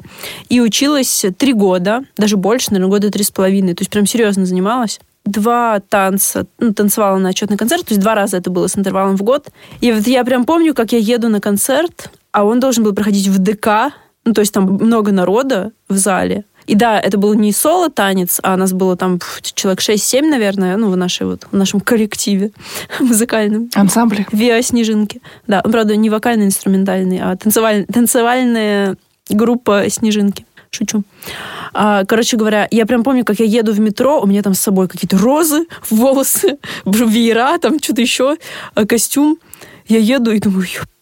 и 0.49 0.61
училась 0.61 1.25
три 1.37 1.53
года, 1.53 2.05
даже 2.17 2.37
больше, 2.37 2.71
наверное, 2.71 2.91
года 2.91 3.11
три 3.11 3.25
с 3.25 3.33
половиной. 3.33 3.75
То 3.75 3.83
есть 3.83 3.91
прям 3.91 4.07
серьезно 4.07 4.47
занималась. 4.47 5.01
Два 5.25 5.81
танца, 5.81 6.47
ну, 6.61 6.73
танцевала 6.73 7.19
на 7.19 7.31
отчетный 7.31 7.57
концерт, 7.57 7.87
то 7.87 7.93
есть 7.93 8.01
два 8.01 8.15
раза 8.15 8.37
это 8.37 8.49
было 8.49 8.69
с 8.69 8.79
интервалом 8.79 9.17
в 9.17 9.23
год. 9.23 9.49
И 9.81 9.91
вот 9.91 10.07
я 10.07 10.25
прям 10.25 10.45
помню, 10.45 10.75
как 10.75 10.93
я 10.93 10.99
еду 10.99 11.29
на 11.29 11.41
концерт, 11.41 12.13
а 12.31 12.45
он 12.45 12.61
должен 12.61 12.85
был 12.85 12.93
проходить 12.93 13.27
в 13.27 13.39
ДК, 13.41 13.93
ну, 14.25 14.33
то 14.33 14.43
есть 14.43 14.55
там 14.55 14.65
много 14.65 15.11
народа 15.11 15.73
в 15.89 15.97
зале. 15.97 16.45
И 16.71 16.77
да, 16.77 17.01
это 17.01 17.19
был 17.19 17.35
не 17.35 17.53
соло-танец, 17.53 18.39
а 18.45 18.57
нас 18.57 18.73
было 18.73 18.97
там 18.97 19.19
человек 19.43 19.81
6-7, 19.81 20.23
наверное, 20.23 20.77
ну, 20.77 20.89
в, 20.89 20.97
нашей, 20.97 21.27
вот, 21.27 21.49
в 21.51 21.57
нашем 21.57 21.81
коллективе 21.81 22.53
музыкальном. 23.01 23.71
Ансамбль. 23.75 24.25
Виа 24.31 24.63
Снежинки. 24.63 25.21
Да, 25.49 25.63
он, 25.65 25.73
правда, 25.73 25.97
не 25.97 26.09
вокально-инструментальный, 26.11 27.19
а 27.19 27.35
танцеваль- 27.35 27.87
танцевальная 27.93 28.97
группа 29.29 29.91
Снежинки. 29.91 30.47
Шучу. 30.71 31.03
А, 31.75 32.05
короче 32.05 32.37
говоря, 32.37 32.69
я 32.71 32.87
прям 32.87 33.03
помню, 33.03 33.25
как 33.25 33.41
я 33.41 33.47
еду 33.47 33.73
в 33.73 33.81
метро, 33.81 34.21
у 34.21 34.27
меня 34.29 34.41
там 34.41 34.55
с 34.55 34.61
собой 34.61 34.87
какие-то 34.87 35.19
розы, 35.19 35.67
волосы, 35.91 36.59
веера, 36.85 37.59
там 37.59 37.81
что-то 37.81 38.01
еще, 38.01 38.37
а, 38.77 38.87
костюм. 38.87 39.39
Я 39.89 39.99
еду 39.99 40.31
и 40.31 40.39
думаю, 40.39 40.69
«Ёб 40.73 40.87
мать, 40.87 41.00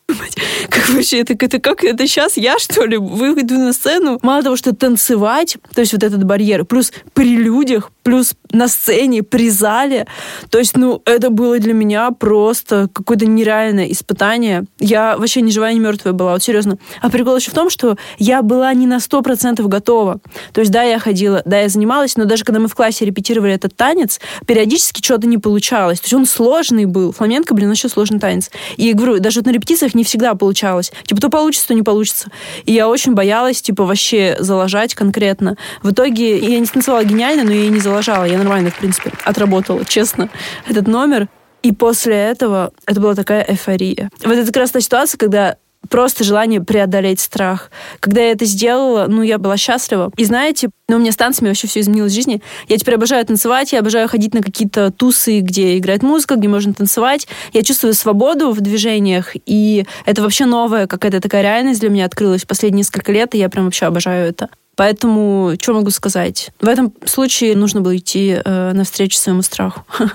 как 0.71 0.89
вообще, 0.89 1.21
это, 1.21 1.35
это 1.35 1.59
как, 1.59 1.85
это 1.85 2.07
сейчас 2.07 2.37
я, 2.37 2.59
что 2.59 2.85
ли, 2.85 2.97
выйду 2.97 3.55
на 3.55 3.73
сцену? 3.73 4.19
Мало 4.23 4.43
того, 4.43 4.57
что 4.57 4.75
танцевать, 4.75 5.59
то 5.75 5.81
есть 5.81 5.93
вот 5.93 6.03
этот 6.03 6.25
барьер, 6.25 6.65
плюс 6.65 6.93
при 7.13 7.37
людях, 7.37 7.93
плюс 8.09 8.33
на 8.53 8.69
сцене, 8.69 9.23
при 9.23 9.51
зале. 9.51 10.07
То 10.49 10.59
есть, 10.59 10.79
ну, 10.79 11.03
это 11.05 11.29
было 11.29 11.59
для 11.59 11.75
меня 11.75 12.11
просто 12.11 12.89
какое-то 12.91 13.27
нереальное 13.27 13.93
испытание. 13.93 14.65
Я 14.81 15.19
вообще 15.19 15.43
ни 15.43 15.51
живая, 15.51 15.75
ни 15.75 15.79
мертвая 15.79 16.15
была, 16.15 16.33
вот 16.33 16.43
серьезно. 16.43 16.79
А 17.03 17.11
прикол 17.11 17.37
еще 17.37 17.51
в 17.51 17.55
том, 17.55 17.69
что 17.69 17.99
я 18.19 18.41
была 18.41 18.73
не 18.73 18.87
на 18.87 18.97
100% 18.97 19.63
готова. 19.69 20.21
То 20.55 20.61
есть, 20.63 20.73
да, 20.73 20.85
я 20.85 20.99
ходила, 20.99 21.43
да, 21.45 21.61
я 21.61 21.69
занималась, 21.69 22.17
но 22.17 22.25
даже 22.25 22.45
когда 22.45 22.61
мы 22.61 22.69
в 22.69 22.75
классе 22.75 23.05
репетировали 23.05 23.53
этот 23.53 23.77
танец, 23.77 24.21
периодически 24.47 25.05
что-то 25.05 25.27
не 25.27 25.37
получалось. 25.37 26.01
То 26.01 26.05
есть 26.07 26.15
он 26.15 26.25
сложный 26.25 26.87
был. 26.87 27.13
Фламенко, 27.13 27.53
блин, 27.53 27.71
еще 27.71 27.91
сложный 27.91 28.21
танец. 28.21 28.51
И 28.79 28.91
говорю, 28.95 29.19
даже 29.19 29.41
вот 29.41 29.47
на 29.47 29.51
репетициях 29.51 29.95
не 29.95 30.03
всегда 30.03 30.35
получалось. 30.35 30.93
Типа, 31.05 31.21
то 31.21 31.29
получится, 31.29 31.69
то 31.69 31.75
не 31.75 31.83
получится. 31.83 32.31
И 32.65 32.73
я 32.73 32.89
очень 32.89 33.13
боялась, 33.13 33.61
типа, 33.61 33.85
вообще 33.85 34.37
заложать 34.39 34.95
конкретно. 34.95 35.59
В 35.83 35.91
итоге 35.91 36.39
я 36.39 36.59
не 36.59 36.65
станцевала 36.65 37.05
гениально, 37.05 37.45
но 37.45 37.53
я 37.53 37.67
и 37.67 37.69
не 37.69 37.81
заложала. 37.99 38.25
Я 38.25 38.39
нормально, 38.39 38.71
в 38.71 38.79
принципе, 38.79 39.13
отработала, 39.25 39.85
честно, 39.85 40.29
этот 40.69 40.87
номер. 40.87 41.29
И 41.63 41.73
после 41.73 42.15
этого 42.15 42.73
это 42.87 43.01
была 43.01 43.15
такая 43.15 43.43
эйфория. 43.43 44.11
Вот 44.25 44.35
это 44.35 44.47
как 44.47 44.57
раз 44.57 44.71
та 44.71 44.81
ситуация, 44.81 45.19
когда 45.19 45.57
просто 45.91 46.23
желание 46.23 46.61
преодолеть 46.61 47.21
страх. 47.21 47.71
Когда 48.01 48.21
я 48.21 48.33
это 48.33 48.45
сделала, 48.45 49.07
ну, 49.09 49.23
я 49.23 49.39
была 49.39 49.57
счастлива. 49.57 50.11
И 50.17 50.25
знаете, 50.25 50.71
ну, 50.89 50.97
у 50.97 50.99
меня 50.99 51.13
с 51.13 51.17
танцами 51.17 51.49
вообще 51.49 51.67
все 51.67 51.81
изменилось 51.81 52.13
в 52.13 52.15
жизни. 52.15 52.43
Я 52.69 52.77
теперь 52.77 52.95
обожаю 52.95 53.25
танцевать, 53.25 53.73
я 53.73 53.81
обожаю 53.81 54.09
ходить 54.09 54.35
на 54.35 54.43
какие-то 54.43 54.91
тусы, 54.91 55.41
где 55.41 55.79
играет 55.79 56.03
музыка, 56.03 56.37
где 56.37 56.49
можно 56.49 56.75
танцевать. 56.75 57.27
Я 57.53 57.63
чувствую 57.63 57.95
свободу 57.95 58.51
в 58.51 58.61
движениях, 58.61 59.33
и 59.47 59.87
это 60.05 60.23
вообще 60.23 60.47
новая 60.47 60.87
какая-то 60.87 61.21
такая 61.21 61.43
реальность 61.43 61.81
для 61.81 61.91
меня 61.91 62.05
открылась 62.05 62.45
последние 62.45 62.79
несколько 62.79 63.13
лет, 63.13 63.35
и 63.35 63.39
я 63.39 63.49
прям 63.49 63.65
вообще 63.65 63.87
обожаю 63.87 64.29
это. 64.29 64.49
Поэтому, 64.79 65.55
что 65.61 65.75
могу 65.75 65.91
сказать? 65.91 66.51
В 66.61 66.69
этом 66.69 66.93
случае 67.05 67.57
нужно 67.57 67.81
было 67.81 67.97
идти 67.97 68.41
э, 68.45 68.73
навстречу 68.75 69.19
своему 69.19 69.43
страху. 69.43 69.85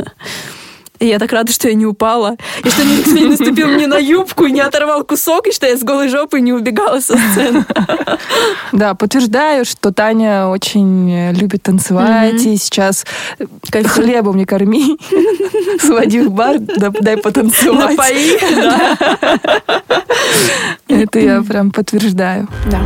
И 1.00 1.08
я 1.08 1.20
так 1.20 1.34
рада, 1.34 1.52
что 1.52 1.68
я 1.68 1.74
не 1.74 1.86
упала, 1.86 2.38
и 2.64 2.70
что 2.70 2.86
никто 2.86 3.12
не 3.12 3.26
наступил 3.26 3.68
мне 3.68 3.88
на 3.88 3.98
юбку, 3.98 4.46
и 4.46 4.52
не 4.54 4.62
оторвал 4.62 5.04
кусок, 5.04 5.48
и 5.48 5.52
что 5.52 5.66
я 5.66 5.76
с 5.76 5.84
голой 5.84 6.08
жопой 6.08 6.40
не 6.40 6.54
убегала 6.54 7.02
со 7.02 7.18
сцены. 7.18 7.66
Да, 8.72 8.96
подтверждаю, 8.96 9.66
что 9.66 9.92
Таня 9.92 10.48
очень 10.48 11.12
э, 11.12 11.34
любит 11.34 11.64
танцевать, 11.64 12.46
и 12.46 12.56
сейчас 12.56 13.06
э, 13.40 13.84
хлебом 13.84 14.38
не 14.38 14.46
корми, 14.46 14.98
своди 15.82 16.22
в 16.22 16.32
бар, 16.32 16.60
да- 16.60 16.90
дай 16.90 17.18
потанцевать. 17.18 17.98
Напои, 17.98 18.40
да. 18.56 18.98
Это 20.88 21.20
я 21.20 21.42
прям 21.42 21.72
подтверждаю. 21.72 22.48
Да. 22.72 22.82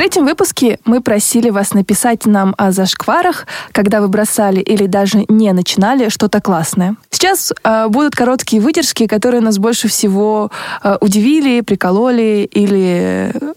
Третьем 0.00 0.24
выпуске 0.24 0.78
мы 0.86 1.02
просили 1.02 1.50
вас 1.50 1.74
написать 1.74 2.24
нам 2.24 2.54
о 2.56 2.72
зашкварах, 2.72 3.46
когда 3.70 4.00
вы 4.00 4.08
бросали 4.08 4.60
или 4.60 4.86
даже 4.86 5.26
не 5.28 5.52
начинали 5.52 6.08
что-то 6.08 6.40
классное. 6.40 6.96
Сейчас 7.10 7.52
э, 7.62 7.86
будут 7.88 8.14
короткие 8.14 8.62
выдержки, 8.62 9.06
которые 9.06 9.42
нас 9.42 9.58
больше 9.58 9.88
всего 9.88 10.50
э, 10.82 10.96
удивили, 11.02 11.60
прикололи 11.60 12.48
или 12.50 13.30
э, 13.34 13.52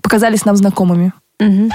показались 0.00 0.44
нам 0.44 0.54
знакомыми. 0.54 1.12
Мгм. 1.40 1.72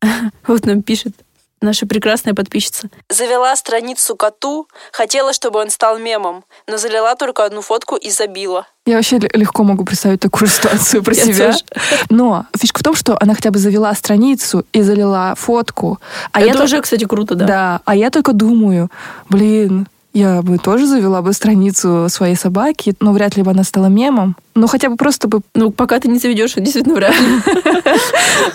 Вот 0.46 0.64
нам 0.64 0.82
пишет 0.82 1.16
наша 1.60 1.86
прекрасная 1.86 2.34
подписчица. 2.34 2.88
Завела 3.08 3.54
страницу 3.56 4.16
коту, 4.16 4.68
хотела, 4.92 5.32
чтобы 5.32 5.60
он 5.60 5.70
стал 5.70 5.98
мемом, 5.98 6.44
но 6.66 6.76
залила 6.78 7.14
только 7.16 7.44
одну 7.44 7.62
фотку 7.62 7.96
и 7.96 8.10
забила. 8.10 8.66
Я 8.86 8.96
вообще 8.96 9.18
легко 9.18 9.64
могу 9.64 9.84
представить 9.84 10.20
такую 10.20 10.48
ситуацию 10.48 11.02
про 11.02 11.14
себя. 11.14 11.52
тоже. 11.52 11.64
Но 12.10 12.46
фишка 12.58 12.80
в 12.80 12.82
том, 12.82 12.94
что 12.94 13.16
она 13.20 13.34
хотя 13.34 13.50
бы 13.50 13.58
завела 13.58 13.94
страницу 13.94 14.64
и 14.72 14.82
залила 14.82 15.34
фотку. 15.36 15.98
А 16.32 16.40
это 16.40 16.48
я 16.48 16.54
только- 16.54 16.82
кстати, 16.82 17.04
круто, 17.04 17.34
да. 17.34 17.44
Да, 17.46 17.80
а 17.84 17.94
я 17.94 18.10
только 18.10 18.32
думаю, 18.32 18.90
блин, 19.28 19.88
я 20.12 20.42
бы 20.42 20.58
тоже 20.58 20.86
завела 20.86 21.22
бы 21.22 21.32
страницу 21.32 22.08
своей 22.08 22.34
собаки, 22.34 22.94
но 23.00 23.12
вряд 23.12 23.36
ли 23.36 23.42
бы 23.42 23.50
она 23.50 23.64
стала 23.64 23.86
мемом. 23.86 24.36
Ну, 24.54 24.66
хотя 24.66 24.88
бы 24.88 24.96
просто 24.96 25.28
бы 25.28 25.42
Ну, 25.54 25.70
пока 25.70 26.00
ты 26.00 26.08
не 26.08 26.18
заведешь, 26.18 26.54
действительно 26.54 26.94
вряд 26.94 27.14
ли. 27.18 27.40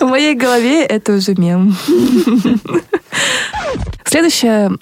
в 0.00 0.04
моей 0.04 0.34
голове 0.34 0.84
это 0.84 1.12
уже 1.12 1.34
мем. 1.34 1.76
Следующая 4.04 4.72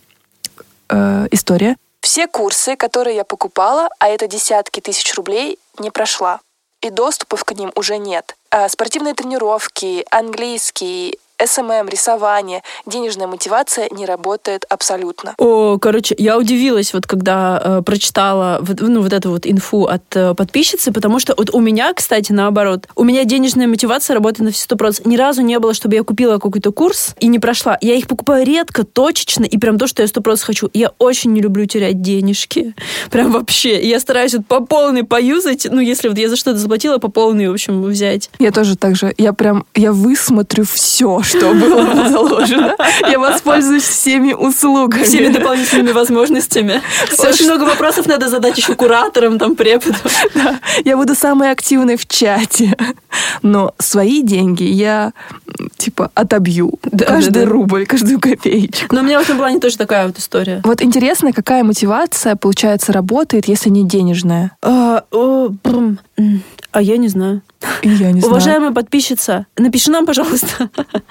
э, 0.89 1.29
история. 1.31 1.77
Все 2.01 2.27
курсы, 2.27 2.77
которые 2.77 3.17
я 3.17 3.25
покупала, 3.25 3.89
а 4.01 4.09
это 4.09 4.27
десятки 4.27 4.81
тысяч 4.81 5.15
рублей, 5.15 5.59
не 5.79 5.91
прошла. 5.91 6.41
И 6.81 6.91
доступов 6.91 7.45
к 7.45 7.53
ним 7.53 7.71
уже 7.77 7.99
нет. 7.99 8.37
А 8.51 8.69
спортивные 8.69 9.15
тренировки, 9.15 10.05
английский, 10.11 11.19
SMM, 11.45 11.89
рисование, 11.89 12.63
денежная 12.87 13.27
мотивация 13.27 13.89
не 13.91 14.07
работает 14.07 14.65
абсолютно. 14.69 15.35
О, 15.39 15.79
короче, 15.79 16.15
я 16.19 16.39
удивилась, 16.39 16.93
вот 16.93 17.07
когда 17.07 17.61
э, 17.63 17.83
прочитала 17.83 18.59
вот, 18.61 18.81
ну, 18.81 19.03
вот 19.03 19.13
эту 19.13 19.31
вот 19.31 19.47
инфу 19.47 19.85
от 19.85 20.03
э, 20.15 20.35
подписчицы, 20.35 20.93
потому 20.93 21.19
что 21.19 21.35
вот 21.37 21.51
у 21.55 21.61
меня, 21.61 21.93
кстати, 21.95 22.33
наоборот, 22.33 22.89
у 22.97 23.05
меня 23.05 23.25
денежная 23.25 23.67
мотивация 23.67 24.15
работает 24.15 24.47
на 24.47 24.53
все 24.53 24.65
сто 24.65 24.77
процентов. 24.77 25.11
Ни 25.13 25.17
разу 25.17 25.43
не 25.43 25.59
было, 25.59 25.75
чтобы 25.75 25.95
я 25.95 26.03
купила 26.03 26.39
какой-то 26.39 26.73
курс 26.73 27.15
и 27.21 27.27
не 27.27 27.39
прошла. 27.39 27.79
Я 27.81 27.95
их 27.95 28.07
покупаю 28.07 28.47
редко, 28.47 28.85
точечно, 28.85 29.45
и 29.45 29.59
прям 29.59 29.79
то, 29.79 29.87
что 29.87 30.03
я 30.03 30.09
сто 30.09 30.21
процентов 30.21 30.47
хочу. 30.47 30.71
Я 30.73 30.93
очень 30.99 31.33
не 31.33 31.41
люблю 31.41 31.67
терять 31.67 32.01
денежки. 32.03 32.75
Прям 33.11 33.33
вообще. 33.33 33.83
Я 33.87 34.01
стараюсь 34.01 34.35
вот 34.35 34.47
по 34.47 34.61
полной 34.61 35.05
поюзать, 35.05 35.67
ну, 35.71 35.81
если 35.81 36.09
вот 36.09 36.19
я 36.19 36.29
за 36.29 36.37
что-то 36.37 36.59
заплатила, 36.59 36.99
по 36.99 37.09
полной, 37.09 37.49
в 37.49 37.53
общем, 37.53 37.83
взять. 37.83 38.31
Я 38.39 38.51
тоже 38.51 38.77
так 38.77 38.97
же. 38.97 39.15
Я 39.19 39.33
прям, 39.33 39.67
я 39.75 39.93
высмотрю 39.93 40.65
все, 40.65 41.21
что 41.37 41.55
было 41.55 42.09
заложено. 42.09 42.77
Я 43.09 43.19
воспользуюсь 43.19 43.83
всеми 43.85 44.33
услугами. 44.33 45.05
Всеми 45.05 45.33
дополнительными 45.33 45.93
возможностями. 45.93 46.81
Всё, 47.11 47.29
Очень 47.29 47.35
что- 47.45 47.55
много 47.57 47.65
вопросов 47.65 48.07
надо 48.07 48.29
задать 48.29 48.57
еще 48.59 48.75
кураторам, 48.75 49.39
там, 49.39 49.57
преподам. 49.57 49.97
Да, 50.35 50.61
я 50.85 50.97
буду 50.97 51.15
самой 51.15 51.51
активной 51.51 51.97
в 51.97 52.07
чате. 52.07 52.77
Но 53.43 53.75
свои 53.79 54.23
деньги 54.23 54.65
я, 54.65 55.13
типа, 55.77 56.11
отобью. 56.15 56.73
Да, 56.85 57.07
Каждый 57.07 57.33
да, 57.33 57.41
да. 57.45 57.47
рубль, 57.51 57.87
каждую 57.87 58.21
копеечку. 58.21 58.95
Но 58.95 59.01
у 59.01 59.05
меня 59.05 59.19
в 59.21 59.23
этом 59.23 59.37
плане 59.39 59.59
тоже 59.61 59.77
такая 59.79 60.07
вот 60.07 60.19
история. 60.19 60.61
Вот 60.65 60.83
интересно, 60.83 61.33
какая 61.33 61.65
мотивация, 61.65 62.37
получается, 62.37 62.93
работает, 62.93 63.49
если 63.49 63.69
не 63.71 63.85
денежная? 63.87 64.53
А, 64.63 65.05
о, 65.11 65.51
а 66.73 66.83
я 66.83 66.97
не 66.97 67.09
знаю. 67.09 67.43
Я 67.83 68.13
не 68.13 68.21
знаю. 68.21 68.27
Уважаемая 68.33 68.73
подписчица, 68.73 69.47
напиши 69.57 69.91
нам, 69.91 70.07
пожалуйста. 70.07 70.71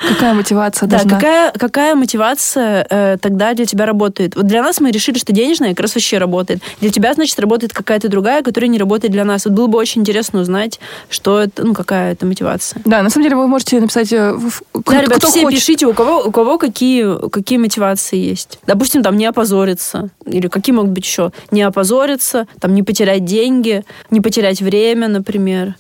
Какая 0.10 0.34
мотивация 0.34 0.88
Да, 0.88 0.98
должна... 0.98 1.16
какая, 1.18 1.52
какая 1.52 1.96
мотивация 1.96 2.86
э, 2.90 3.18
тогда 3.22 3.54
для 3.54 3.66
тебя 3.66 3.86
работает? 3.86 4.36
Вот 4.36 4.46
для 4.48 4.62
нас 4.62 4.80
мы 4.80 4.92
решили, 4.92 5.18
что 5.18 5.32
денежная 5.34 5.70
как 5.70 5.82
раз 5.82 5.96
вообще 5.96 6.18
работает. 6.18 6.62
Для 6.80 6.90
тебя, 6.92 7.14
значит, 7.14 7.40
работает 7.40 7.74
какая-то 7.74 8.10
другая, 8.10 8.42
которая 8.44 8.70
не 8.70 8.78
работает 8.78 9.12
для 9.12 9.26
нас. 9.26 9.46
Вот 9.46 9.54
было 9.54 9.68
бы 9.68 9.78
очень 9.78 10.02
интересно 10.02 10.42
узнать, 10.42 10.80
что 11.10 11.40
это, 11.40 11.64
ну, 11.66 11.74
какая 11.74 12.14
это 12.14 12.26
мотивация. 12.26 12.82
Да, 12.86 13.02
на 13.02 13.10
самом 13.10 13.24
деле 13.24 13.36
вы 13.36 13.48
можете 13.48 13.80
написать, 13.80 14.12
э, 14.14 14.34
в- 14.34 14.50
в- 14.50 14.62
Да, 14.74 14.82
кто, 14.82 14.94
ребят, 15.02 15.18
кто 15.18 15.28
все 15.28 15.42
хочет. 15.44 15.60
пишите, 15.60 15.86
у 15.88 15.94
кого, 15.94 16.24
у 16.24 16.32
кого 16.32 16.58
какие, 16.58 17.30
какие 17.30 17.58
мотивации 17.58 18.18
есть. 18.18 18.60
Допустим, 18.68 19.04
там 19.04 19.18
не 19.18 19.26
опозориться. 19.26 20.10
Или 20.26 20.48
какие 20.48 20.76
могут 20.76 20.92
быть 20.92 21.06
еще? 21.06 21.32
Не 21.52 21.62
опозориться, 21.64 22.48
там 22.60 22.74
не 22.76 22.84
потерять 22.84 23.26
деньги, 23.26 23.84
не 24.10 24.22
потерять 24.22 24.62
время, 24.62 25.08
например. 25.08 25.76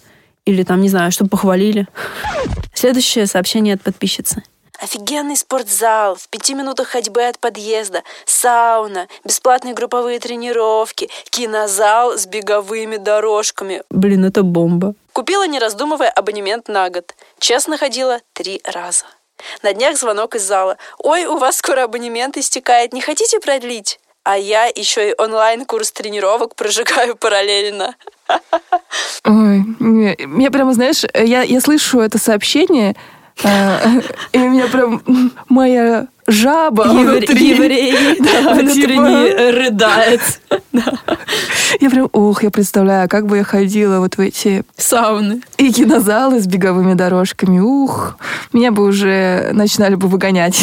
Или 0.45 0.63
там, 0.63 0.81
не 0.81 0.89
знаю, 0.89 1.11
чтобы 1.11 1.29
похвалили. 1.29 1.87
Следующее 2.73 3.27
сообщение 3.27 3.75
от 3.75 3.81
подписчицы. 3.81 4.43
Офигенный 4.79 5.37
спортзал, 5.37 6.15
в 6.15 6.27
пяти 6.29 6.55
минутах 6.55 6.87
ходьбы 6.87 7.23
от 7.23 7.37
подъезда, 7.37 8.01
сауна, 8.25 9.07
бесплатные 9.23 9.75
групповые 9.75 10.19
тренировки, 10.19 11.07
кинозал 11.29 12.17
с 12.17 12.25
беговыми 12.25 12.97
дорожками. 12.97 13.83
Блин, 13.91 14.25
это 14.25 14.41
бомба. 14.41 14.95
Купила, 15.13 15.45
не 15.45 15.59
раздумывая, 15.59 16.09
абонемент 16.09 16.67
на 16.67 16.89
год. 16.89 17.13
Честно 17.37 17.77
ходила 17.77 18.21
три 18.33 18.59
раза. 18.63 19.05
На 19.61 19.73
днях 19.73 19.97
звонок 19.97 20.33
из 20.33 20.43
зала. 20.43 20.77
«Ой, 20.97 21.25
у 21.25 21.37
вас 21.37 21.57
скоро 21.57 21.83
абонемент 21.83 22.37
истекает, 22.37 22.91
не 22.91 23.01
хотите 23.01 23.39
продлить?» 23.39 23.99
А 24.23 24.37
я 24.37 24.65
еще 24.65 25.09
и 25.09 25.15
онлайн-курс 25.17 25.91
тренировок 25.93 26.55
прожигаю 26.55 27.15
параллельно. 27.15 27.95
Ой, 29.23 29.63
я 30.39 30.51
прямо, 30.51 30.73
знаешь, 30.73 31.03
я, 31.13 31.43
я 31.43 31.61
слышу 31.61 31.99
это 31.99 32.17
сообщение, 32.17 32.95
э, 33.43 34.01
и 34.33 34.37
у 34.39 34.49
меня 34.49 34.67
прям 34.67 35.01
моя 35.47 36.07
жаба 36.27 36.83
внутри. 36.83 37.49
Еврей 37.49 38.17
Да, 38.19 38.53
внутренне 38.55 39.29
типа- 39.29 39.51
рыдает. 39.51 40.21
Я 41.79 41.89
прям, 41.89 42.09
ох, 42.11 42.43
я 42.43 42.51
представляю, 42.51 43.09
как 43.09 43.27
бы 43.27 43.37
я 43.37 43.43
ходила 43.43 43.99
вот 43.99 44.15
в 44.15 44.19
эти 44.19 44.63
Сауны. 44.77 45.41
и 45.57 45.71
кинозалы 45.71 46.39
с 46.39 46.47
беговыми 46.47 46.93
дорожками. 46.93 47.59
Ух, 47.59 48.17
меня 48.53 48.71
бы 48.71 48.83
уже 48.83 49.51
начинали 49.53 49.95
бы 49.95 50.07
выгонять. 50.07 50.61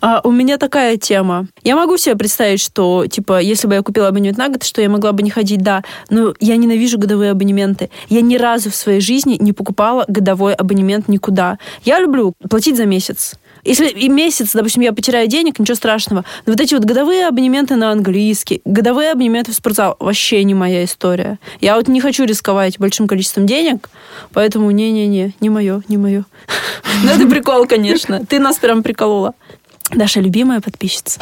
А 0.00 0.20
у 0.24 0.32
меня 0.32 0.58
такая 0.58 0.96
тема. 0.96 1.46
Я 1.62 1.76
могу 1.76 1.96
себе 1.96 2.16
представить, 2.16 2.60
что, 2.60 3.06
типа, 3.06 3.40
если 3.40 3.68
бы 3.68 3.74
я 3.74 3.82
купила 3.82 4.08
абонемент 4.08 4.36
на 4.36 4.48
год, 4.48 4.64
что 4.64 4.82
я 4.82 4.88
могла 4.88 5.12
бы 5.12 5.22
не 5.22 5.30
ходить, 5.30 5.62
да. 5.62 5.84
Но 6.10 6.34
я 6.40 6.56
ненавижу 6.56 6.98
годовые 6.98 7.30
абонементы. 7.30 7.88
Я 8.08 8.20
ни 8.20 8.36
разу 8.36 8.70
в 8.70 8.74
своей 8.74 9.00
жизни 9.00 9.36
не 9.38 9.52
покупала 9.52 10.04
годовой 10.08 10.54
абонемент 10.54 11.06
никуда. 11.06 11.58
Я 11.84 12.00
люблю 12.00 12.34
платить 12.48 12.76
за 12.76 12.84
месяц. 12.84 13.34
Если 13.64 13.88
и 13.88 14.08
месяц, 14.08 14.52
допустим, 14.52 14.82
я 14.82 14.92
потеряю 14.92 15.28
денег, 15.28 15.58
ничего 15.58 15.76
страшного. 15.76 16.24
Но 16.46 16.52
вот 16.52 16.60
эти 16.60 16.74
вот 16.74 16.84
годовые 16.84 17.28
абонементы 17.28 17.76
на 17.76 17.92
английский, 17.92 18.60
годовые 18.64 19.12
абонементы 19.12 19.52
в 19.52 19.54
спортзал, 19.54 19.96
вообще 20.00 20.42
не 20.42 20.54
моя 20.54 20.84
история. 20.84 21.38
Я 21.60 21.76
вот 21.76 21.86
не 21.86 22.00
хочу 22.00 22.24
рисковать 22.24 22.78
большим 22.78 23.06
количеством 23.06 23.46
денег, 23.46 23.88
поэтому 24.32 24.70
не-не-не, 24.72 25.34
не 25.40 25.50
мое, 25.50 25.82
не 25.88 25.96
мое. 25.96 26.24
Ну, 27.04 27.10
это 27.10 27.26
прикол, 27.26 27.66
конечно. 27.66 28.24
Ты 28.26 28.38
нас 28.38 28.58
прям 28.58 28.82
приколола. 28.82 29.34
Наша 29.92 30.20
любимая 30.20 30.60
подписчица. 30.60 31.20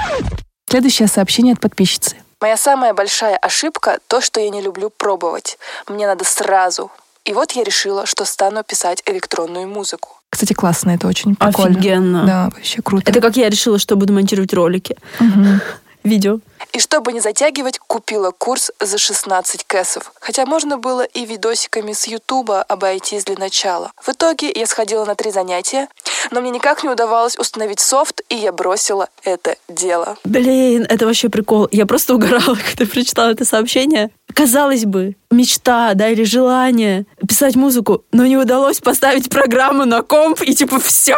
Следующее 0.68 1.08
сообщение 1.08 1.54
от 1.54 1.60
подписчицы. 1.60 2.16
Моя 2.40 2.56
самая 2.56 2.92
большая 2.92 3.36
ошибка– 3.36 3.98
то, 4.08 4.20
что 4.20 4.40
я 4.40 4.48
не 4.50 4.62
люблю 4.62 4.90
пробовать. 4.90 5.58
Мне 5.86 6.06
надо 6.06 6.24
сразу. 6.24 6.90
И 7.24 7.32
вот 7.32 7.52
я 7.52 7.64
решила, 7.64 8.06
что 8.06 8.24
стану 8.24 8.64
писать 8.64 9.02
электронную 9.06 9.68
музыку. 9.68 10.19
Кстати, 10.40 10.54
классно, 10.54 10.92
это 10.92 11.06
очень 11.06 11.34
прикольно. 11.34 11.78
Офигенно. 11.78 12.24
Да, 12.24 12.44
вообще 12.44 12.80
круто. 12.80 13.10
Это 13.10 13.20
как 13.20 13.36
я 13.36 13.50
решила, 13.50 13.78
что 13.78 13.94
буду 13.94 14.14
монтировать 14.14 14.54
ролики. 14.54 14.96
Мгм. 15.18 15.60
Видео. 16.04 16.40
И 16.72 16.78
чтобы 16.78 17.12
не 17.12 17.20
затягивать, 17.20 17.78
купила 17.78 18.30
курс 18.30 18.70
за 18.80 18.98
16 18.98 19.64
кэсов. 19.64 20.12
Хотя 20.20 20.46
можно 20.46 20.78
было 20.78 21.02
и 21.02 21.24
видосиками 21.24 21.92
с 21.92 22.06
Ютуба 22.06 22.62
обойтись 22.62 23.24
для 23.24 23.36
начала. 23.36 23.90
В 24.00 24.08
итоге 24.10 24.52
я 24.54 24.66
сходила 24.66 25.04
на 25.04 25.14
три 25.14 25.30
занятия, 25.30 25.88
но 26.30 26.40
мне 26.40 26.50
никак 26.50 26.82
не 26.82 26.88
удавалось 26.88 27.36
установить 27.38 27.80
софт, 27.80 28.22
и 28.28 28.36
я 28.36 28.52
бросила 28.52 29.08
это 29.24 29.56
дело. 29.68 30.16
Блин, 30.24 30.86
это 30.88 31.06
вообще 31.06 31.28
прикол. 31.28 31.68
Я 31.70 31.86
просто 31.86 32.14
угорала, 32.14 32.56
когда 32.70 32.90
прочитала 32.90 33.30
это 33.30 33.44
сообщение. 33.44 34.10
Казалось 34.32 34.84
бы, 34.84 35.16
мечта, 35.30 35.94
да, 35.94 36.08
или 36.08 36.24
желание 36.24 37.06
писать 37.26 37.56
музыку, 37.56 38.04
но 38.12 38.26
не 38.26 38.36
удалось 38.36 38.80
поставить 38.80 39.28
программу 39.28 39.84
на 39.84 40.02
комп, 40.02 40.42
и 40.42 40.54
типа 40.54 40.78
все, 40.78 41.16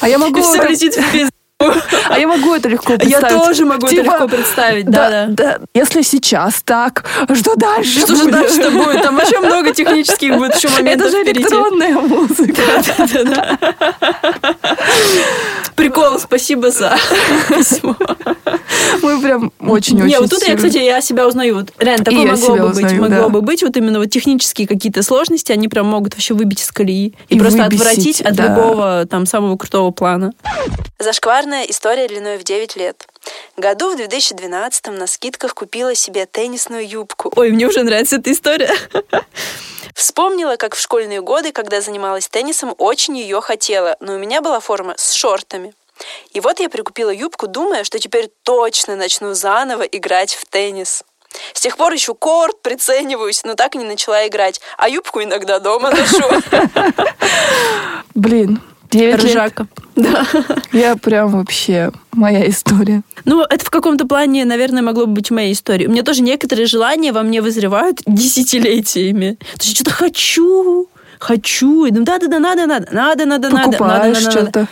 А 0.00 0.08
я 0.08 0.18
могу, 0.18 0.38
и 0.38 0.42
все 0.42 0.62
летит 0.68 0.94
в 0.96 1.12
пизду. 1.12 1.30
А 1.60 2.18
я 2.18 2.26
могу 2.26 2.54
это 2.54 2.68
легко 2.68 2.92
Я 2.94 2.98
представить. 2.98 3.36
тоже 3.36 3.64
могу 3.64 3.86
это 3.86 3.94
Типа, 3.96 4.04
легко 4.12 4.28
представить, 4.28 4.86
Да, 4.86 5.10
да-да. 5.10 5.26
да. 5.28 5.58
Если 5.72 6.02
сейчас 6.02 6.62
так, 6.62 7.04
что 7.34 7.54
дальше? 7.56 8.00
Что 8.00 8.16
же 8.16 8.24
будет? 8.24 8.32
дальше-то 8.32 8.70
будет? 8.70 9.02
Там 9.02 9.16
вообще 9.16 9.38
много 9.40 9.72
технических 9.72 10.36
будет 10.36 10.56
еще 10.56 10.68
моментов 10.68 11.08
Это 11.08 11.16
же 11.16 11.22
электронная 11.30 11.94
музыка. 11.94 12.62
Прикол, 15.76 16.18
спасибо 16.18 16.70
за 16.70 16.96
письмо. 17.48 17.96
Мы 19.02 19.20
прям 19.20 19.52
очень-очень 19.60 20.06
Не, 20.06 20.20
вот 20.20 20.30
тут 20.30 20.46
я, 20.46 20.56
кстати, 20.56 20.78
я 20.78 21.00
себя 21.00 21.26
узнаю. 21.26 21.56
Вот, 21.56 21.72
реально, 21.78 22.04
такое 22.04 22.24
я 22.24 22.30
могло 22.32 22.56
бы 22.56 22.68
быть. 22.70 22.92
Могло 22.92 23.08
да. 23.08 23.28
бы 23.28 23.40
быть. 23.42 23.62
Вот 23.62 23.76
именно 23.76 23.98
вот 23.98 24.10
технические 24.10 24.68
какие-то 24.68 25.02
сложности, 25.02 25.52
они 25.52 25.68
прям 25.68 25.86
могут 25.86 26.14
вообще 26.14 26.34
выбить 26.34 26.60
из 26.62 26.70
колеи. 26.70 27.14
И, 27.28 27.34
И 27.36 27.38
просто 27.38 27.64
выбесить, 27.64 27.80
отвратить 27.80 28.20
от 28.20 28.34
да. 28.34 28.48
любого 28.48 29.06
там 29.10 29.26
самого 29.26 29.56
крутого 29.56 29.90
плана. 29.90 30.32
Зашкварная 31.44 31.64
история 31.68 32.08
длиной 32.08 32.38
в 32.38 32.42
9 32.42 32.74
лет. 32.76 33.06
Году 33.58 33.92
в 33.92 33.96
2012 33.96 34.86
на 34.86 35.06
скидках 35.06 35.54
купила 35.54 35.94
себе 35.94 36.24
теннисную 36.24 36.88
юбку. 36.88 37.30
Ой, 37.36 37.50
мне 37.50 37.66
уже 37.66 37.82
нравится 37.82 38.16
эта 38.16 38.32
история. 38.32 38.74
Вспомнила, 39.94 40.56
как 40.56 40.74
в 40.74 40.80
школьные 40.80 41.20
годы, 41.20 41.52
когда 41.52 41.82
занималась 41.82 42.28
теннисом, 42.28 42.74
очень 42.78 43.18
ее 43.18 43.42
хотела, 43.42 43.98
но 44.00 44.14
у 44.14 44.18
меня 44.18 44.40
была 44.40 44.58
форма 44.58 44.94
с 44.96 45.12
шортами. 45.12 45.74
И 46.32 46.40
вот 46.40 46.60
я 46.60 46.70
прикупила 46.70 47.10
юбку, 47.10 47.46
думая, 47.46 47.84
что 47.84 47.98
теперь 47.98 48.30
точно 48.42 48.96
начну 48.96 49.34
заново 49.34 49.82
играть 49.82 50.32
в 50.32 50.46
теннис. 50.46 51.04
С 51.52 51.60
тех 51.60 51.76
пор 51.76 51.94
ищу 51.94 52.14
корт, 52.14 52.62
прицениваюсь, 52.62 53.44
но 53.44 53.54
так 53.54 53.74
и 53.74 53.78
не 53.78 53.84
начала 53.84 54.26
играть. 54.26 54.62
А 54.78 54.88
юбку 54.88 55.22
иногда 55.22 55.58
дома 55.58 55.90
ношу. 55.90 56.24
Блин, 58.14 58.62
9 58.98 59.22
лет. 59.22 59.32
Ржака. 59.32 59.66
Да. 59.96 60.26
Я 60.72 60.96
прям 60.96 61.30
вообще 61.30 61.92
моя 62.12 62.48
история. 62.48 63.02
Ну, 63.24 63.42
это 63.42 63.64
в 63.64 63.70
каком-то 63.70 64.06
плане, 64.06 64.44
наверное, 64.44 64.82
могло 64.82 65.06
бы 65.06 65.14
быть 65.14 65.30
моей 65.30 65.52
историей. 65.52 65.88
У 65.88 65.90
меня 65.90 66.02
тоже 66.02 66.22
некоторые 66.22 66.66
желания 66.66 67.12
во 67.12 67.22
мне 67.22 67.40
вызревают 67.42 68.00
десятилетиями. 68.06 69.36
То 69.40 69.60
есть 69.60 69.68
я 69.68 69.74
что-то 69.74 69.90
хочу, 69.90 70.88
хочу. 71.18 71.86
И 71.86 71.90
думаю, 71.90 72.06
да-да-да, 72.06 72.38
надо, 72.38 72.66
надо, 72.66 72.86
надо, 72.92 73.26
надо, 73.26 73.26
надо, 73.26 73.50
надо, 73.50 73.70
Покупаешь 73.70 74.14
надо, 74.22 74.26
надо. 74.26 74.30
что-то. 74.30 74.68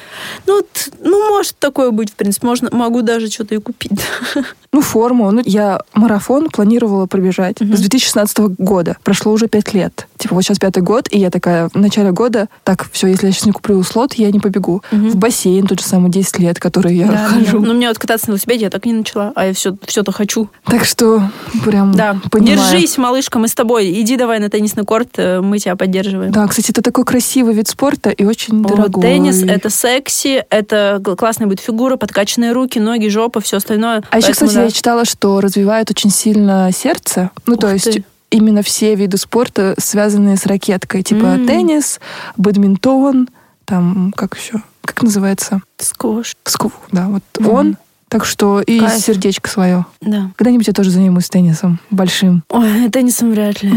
Ну, 0.47 0.57
вот, 0.57 0.89
ну, 1.03 1.31
может 1.31 1.57
такое 1.59 1.91
быть, 1.91 2.11
в 2.11 2.15
принципе. 2.15 2.47
Можно, 2.47 2.69
могу 2.73 3.03
даже 3.03 3.29
что-то 3.31 3.55
и 3.55 3.59
купить. 3.59 3.93
Ну, 4.75 4.81
форму. 4.81 5.31
Ну, 5.31 5.43
я 5.45 5.83
марафон 5.93 6.49
планировала 6.49 7.05
пробежать 7.05 7.59
с 7.59 7.81
2016 7.81 8.39
года. 8.57 8.97
Прошло 9.05 9.31
уже 9.31 9.47
пять 9.47 9.75
лет. 9.75 10.09
Типа, 10.23 10.37
вот 10.37 10.43
сейчас 10.43 10.61
пятый 10.61 10.85
год, 10.85 11.09
и 11.11 11.19
я 11.19 11.31
такая 11.31 11.69
в 11.69 11.75
начале 11.75 12.13
года, 12.13 12.49
так, 12.63 12.89
все, 12.93 13.09
если 13.09 13.27
я 13.27 13.33
сейчас 13.33 13.47
не 13.47 13.51
куплю 13.51 13.83
слот, 13.83 14.15
я 14.15 14.31
не 14.31 14.39
побегу. 14.39 14.83
В 14.93 15.17
бассейн 15.17 15.67
тот 15.67 15.81
же 15.81 15.85
самый 15.87 16.13
10 16.13 16.39
лет, 16.39 16.61
который 16.61 16.95
я 16.95 17.09
хожу. 17.09 17.59
Ну, 17.61 17.75
мне 17.75 17.89
вот 17.89 17.99
кататься 17.99 18.29
на 18.29 18.33
велосипеде 18.33 18.67
я 18.67 18.71
так 18.71 18.87
не 18.87 18.93
начала, 18.93 19.33
а 19.35 19.47
я 19.47 19.53
все, 19.53 19.75
все-то 19.85 20.13
хочу. 20.13 20.49
Так 20.67 20.85
что 20.85 21.29
прям 21.65 21.93
Да, 21.93 22.17
понимаю. 22.31 22.57
держись, 22.71 22.99
малышка, 22.99 23.41
мы 23.41 23.49
с 23.49 23.55
тобой. 23.55 23.91
Иди 24.01 24.17
давай 24.17 24.39
на 24.39 24.49
теннисный 24.49 24.85
корт, 24.85 25.09
э, 25.17 25.41
мы 25.41 25.59
тебя 25.59 25.75
поддерживаем. 25.75 26.31
Да, 26.31 26.47
кстати, 26.47 26.71
это 26.71 26.83
такой 26.83 27.05
красивый 27.05 27.55
вид 27.55 27.67
спорта 27.67 28.11
и 28.11 28.25
очень 28.25 28.63
Вот, 28.63 28.77
дорогой. 28.77 29.03
теннис 29.03 29.43
это 29.43 29.71
секси, 29.71 30.45
это 30.51 31.03
классная 31.19 31.49
будет 31.49 31.59
фигура, 31.59 31.97
подкачанные 31.97 32.53
руки, 32.53 32.79
ноги, 32.79 33.09
жопа, 33.09 33.41
все 33.41 33.57
остальное. 33.57 34.05
А 34.11 34.19
еще, 34.19 34.29
Поэтому 34.29 34.49
кстати, 34.49 34.55
да. 34.55 34.63
я 34.65 34.71
читала, 34.71 35.05
что 35.05 35.41
развивает 35.41 35.91
очень 35.91 36.11
сильно 36.11 36.71
сердце. 36.73 37.31
Ну, 37.47 37.57
то 37.57 37.67
Ух 37.67 37.73
есть 37.73 37.85
ты. 37.91 38.05
Именно 38.33 38.63
все 38.63 38.95
виды 38.95 39.17
спорта, 39.19 39.75
связанные 39.79 40.37
с 40.37 40.47
ракеткой. 40.47 41.03
Типа 41.03 41.25
М. 41.27 41.47
теннис, 41.47 42.01
бадминтон, 42.37 43.29
там, 43.65 44.13
как 44.17 44.37
еще, 44.37 44.63
как 44.85 45.03
называется? 45.03 45.61
Скош. 45.79 46.35
Скву, 46.45 46.73
да, 46.91 47.07
вот 47.09 47.23
Мгм. 47.39 47.49
он. 47.51 47.77
Так 48.09 48.25
что 48.27 48.61
и 48.61 48.79
Кайф. 48.81 49.01
сердечко 49.03 49.49
свое. 49.49 49.87
Да. 50.03 50.31
Когда-нибудь 50.37 50.67
я 50.67 50.75
тоже 50.75 50.91
займусь 50.91 51.29
теннисом 51.31 51.79
большим. 51.91 52.43
Ой, 52.51 52.89
теннисом 52.91 53.31
вряд 53.31 53.63
ли. 53.63 53.73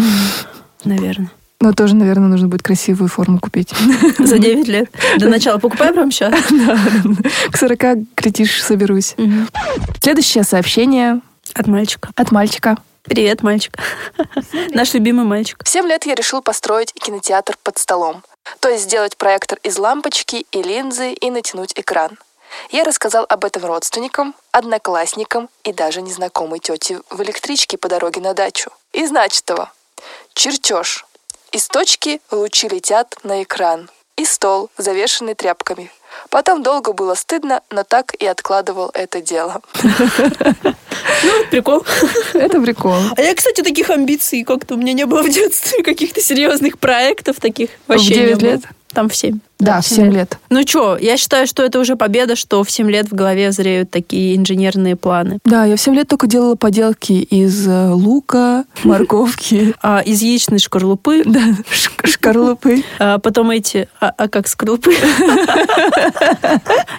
Наверное. 0.84 1.32
Но 1.62 1.72
тоже, 1.72 1.96
наверное, 1.96 2.28
нужно 2.28 2.50
будет 2.50 2.62
красивую 2.62 3.08
форму 3.08 3.40
купить. 3.40 3.74
За 4.20 4.38
9 4.38 4.68
лет. 4.68 4.92
До 5.20 5.30
начала. 5.30 5.58
Покупай 5.58 5.94
прямо 5.94 6.12
сейчас. 6.12 6.34
К 7.52 7.58
40 7.58 7.80
критиш 8.14 8.62
соберусь. 8.62 9.16
Следующее 10.02 10.44
сообщение 10.44 11.22
От 11.54 11.68
мальчика. 11.68 12.10
от 12.16 12.32
мальчика. 12.32 12.78
Привет, 13.06 13.44
мальчик. 13.44 13.78
Наш 14.72 14.96
любимый 14.96 15.26
мальчик. 15.26 15.64
В 15.64 15.70
7 15.70 15.86
лет 15.88 16.08
я 16.08 16.16
решил 16.16 16.42
построить 16.42 16.92
кинотеатр 16.92 17.56
под 17.62 17.78
столом. 17.78 18.24
То 18.60 18.70
есть 18.70 18.86
сделать 18.86 19.16
проектор 19.16 19.60
из 19.62 19.78
лампочки 19.78 20.48
и 20.52 20.64
линзы 20.64 21.14
и 21.14 21.30
натянуть 21.30 21.74
экран. 21.76 22.18
Я 22.72 22.84
рассказал 22.84 23.26
об 23.30 23.46
этом 23.46 23.64
родственникам, 23.64 24.34
одноклассникам 24.52 25.50
и 25.64 25.72
даже 25.72 26.02
незнакомой 26.02 26.58
тете 26.58 27.02
в 27.12 27.22
электричке 27.22 27.78
по 27.78 27.88
дороге 27.90 28.22
на 28.22 28.34
дачу. 28.34 28.72
Из 28.92 29.12
начатого. 29.12 29.72
Чертеж. 30.34 31.06
Из 31.52 31.68
точки 31.68 32.22
лучи 32.32 32.68
летят 32.68 33.16
на 33.24 33.44
экран. 33.44 33.90
И 34.18 34.26
стол, 34.26 34.72
завешенный 34.78 35.36
тряпками. 35.36 35.92
Потом 36.30 36.64
долго 36.64 36.94
было 36.94 37.14
стыдно, 37.14 37.62
но 37.70 37.84
так 37.84 38.16
и 38.16 38.26
откладывал 38.26 38.90
это 38.94 39.22
дело. 39.22 39.62
Прикол. 41.52 41.86
Это 42.34 42.62
прикол. 42.62 42.96
А 43.16 43.22
я, 43.22 43.34
кстати, 43.34 43.62
таких 43.62 43.90
амбиций 43.90 44.44
как-то 44.44 44.76
у 44.76 44.78
меня 44.78 44.94
не 44.94 45.06
было 45.06 45.24
в 45.24 45.30
детстве, 45.30 45.84
каких-то 45.84 46.22
серьезных 46.22 46.80
проектов 46.80 47.38
таких. 47.40 47.70
Вообще 47.88 48.10
не 48.10 48.16
9 48.16 48.40
было. 48.40 48.50
лет? 48.50 48.62
Там 48.94 49.10
в 49.10 49.16
7. 49.16 49.40
Да, 49.60 49.82
в 49.82 49.88
7 49.88 50.12
лет. 50.12 50.38
Ну 50.50 50.62
что, 50.68 50.98
я 50.98 51.18
считаю, 51.18 51.48
что 51.48 51.64
это 51.64 51.80
уже 51.80 51.96
победа, 51.96 52.36
что 52.36 52.64
в 52.64 52.70
7 52.72 52.90
лет 52.92 53.10
в 53.10 53.16
голове 53.16 53.52
зреют 53.52 53.90
такие 53.90 54.36
инженерные 54.36 54.96
планы. 54.96 55.40
Да, 55.46 55.66
я 55.66 55.76
в 55.78 55.82
7 55.82 55.96
лет 55.96 56.08
только 56.08 56.28
делала 56.28 56.56
поделки 56.56 57.14
из 57.14 57.68
э, 57.68 57.90
лука, 57.92 58.66
морковки, 58.84 59.74
А 59.82 60.02
из 60.02 60.22
яичной 60.22 60.60
шкарлупы, 60.60 61.24
да, 61.26 61.40
шк- 61.72 62.08
шкарлупы. 62.08 62.84
а 63.00 63.18
потом 63.20 63.50
эти... 63.52 63.88
А, 64.02 64.12
а 64.18 64.28
как 64.28 64.48
скорлупы? 64.48 64.94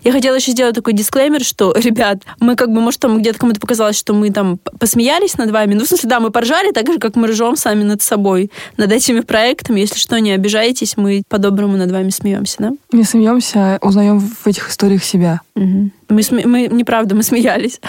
Я 0.03 0.13
хотела 0.13 0.37
еще 0.37 0.53
сделать 0.53 0.75
такой 0.75 0.93
дисклеймер, 0.93 1.43
что, 1.45 1.75
ребят, 1.77 2.19
мы 2.41 2.57
как 2.57 2.71
бы, 2.73 2.81
может, 2.81 3.01
там 3.01 3.19
где-то 3.19 3.39
кому-то 3.39 3.61
показалось, 3.61 3.97
что 3.99 4.13
мы 4.15 4.31
там 4.31 4.59
посмеялись 4.79 5.37
над 5.37 5.51
вами. 5.51 5.75
Ну, 5.75 5.85
в 5.85 5.89
смысле, 5.89 6.09
да, 6.09 6.21
мы 6.21 6.31
поржали 6.31 6.73
так 6.73 6.91
же, 6.93 6.99
как 6.99 7.17
мы 7.17 7.29
ржем 7.29 7.57
сами 7.57 7.83
над 7.83 8.03
собой, 8.03 8.51
над 8.77 8.93
этими 8.93 9.21
проектами. 9.21 9.81
Если 9.81 9.99
что, 9.99 10.19
не 10.19 10.33
обижайтесь, 10.33 10.97
мы 10.97 11.23
по-доброму 11.29 11.77
над 11.77 11.91
вами 11.91 12.11
смеемся, 12.11 12.46
да? 12.59 12.73
Не 12.93 13.05
смеемся, 13.05 13.79
узнаем 13.83 14.21
в 14.21 14.47
этих 14.47 14.71
историях 14.71 15.03
себя. 15.03 15.41
Мгм. 15.55 15.93
Мы, 16.09 16.21
сме- 16.21 16.47
мы, 16.47 16.69
неправда, 16.69 17.15
мы 17.15 17.23
смеялись. 17.23 17.81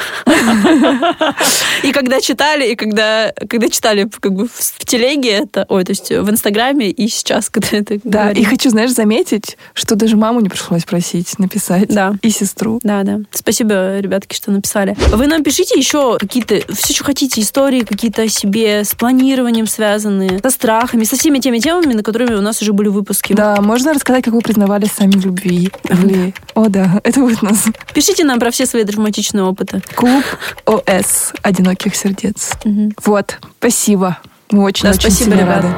И 1.84 1.92
когда 1.92 2.20
читали, 2.20 2.72
и 2.72 2.76
когда, 2.76 3.32
когда 3.50 3.70
читали 3.70 4.10
как 4.20 4.34
бы 4.34 4.48
в, 4.48 4.86
телеге 4.86 5.30
это, 5.32 5.66
ой, 5.70 5.84
то 5.84 5.92
есть 5.92 6.10
в 6.10 6.30
Инстаграме, 6.30 6.90
и 6.90 7.08
сейчас, 7.08 7.50
когда 7.52 7.78
это 7.78 8.00
Да, 8.04 8.32
и 8.32 8.44
хочу, 8.44 8.70
знаешь, 8.70 8.92
заметить, 8.92 9.58
что 9.74 9.96
даже 9.96 10.16
маму 10.16 10.40
не 10.40 10.50
пришлось 10.50 10.84
просить 10.84 11.38
написать. 11.38 11.90
Да. 11.90 12.16
И 12.22 12.30
сестру. 12.30 12.80
Да, 12.84 13.04
да. 13.04 13.20
Спасибо, 13.32 14.00
ребятки, 14.00 14.36
что 14.36 14.52
написали. 14.52 14.96
Вы 15.12 15.28
нам 15.28 15.44
пишите 15.44 15.78
еще 15.78 16.18
какие-то, 16.18 16.62
все, 16.74 16.94
что 16.94 17.04
хотите, 17.04 17.42
истории 17.42 17.82
какие-то 17.82 18.24
о 18.24 18.28
себе, 18.28 18.84
с 18.84 18.96
планированием 18.96 19.68
связанные, 19.68 20.40
со 20.40 20.50
страхами, 20.50 21.04
со 21.04 21.16
всеми 21.16 21.40
теми 21.40 21.60
темами, 21.60 21.94
на 21.94 22.04
которыми 22.04 22.34
у 22.34 22.42
нас 22.42 22.62
уже 22.62 22.74
были 22.74 22.88
выпуски. 22.88 23.34
Да, 23.34 23.62
можно 23.62 23.94
рассказать, 23.94 24.24
как 24.24 24.34
вы 24.34 24.42
признавались 24.42 24.92
сами 24.92 25.12
в 25.12 25.26
любви. 25.26 25.72
О, 26.56 26.68
да, 26.70 27.00
это 27.04 27.20
будет 27.20 27.42
нас 27.42 27.66
Пишите 27.94 28.07
нам 28.24 28.40
про 28.40 28.52
все 28.52 28.66
свои 28.66 28.84
травматичные 28.84 29.44
опыты. 29.44 29.82
клуб 29.96 30.24
ОС 30.66 31.34
«Одиноких 31.42 31.96
сердец». 31.96 32.52
Мгм. 32.64 32.94
Вот, 33.04 33.40
спасибо. 33.60 34.18
Мы 34.52 34.64
очень-очень 34.64 34.98
Да, 34.98 35.10
спасибо, 35.10 35.32
сильно 35.32 35.42
ребят. 35.42 35.64
рады. 35.64 35.76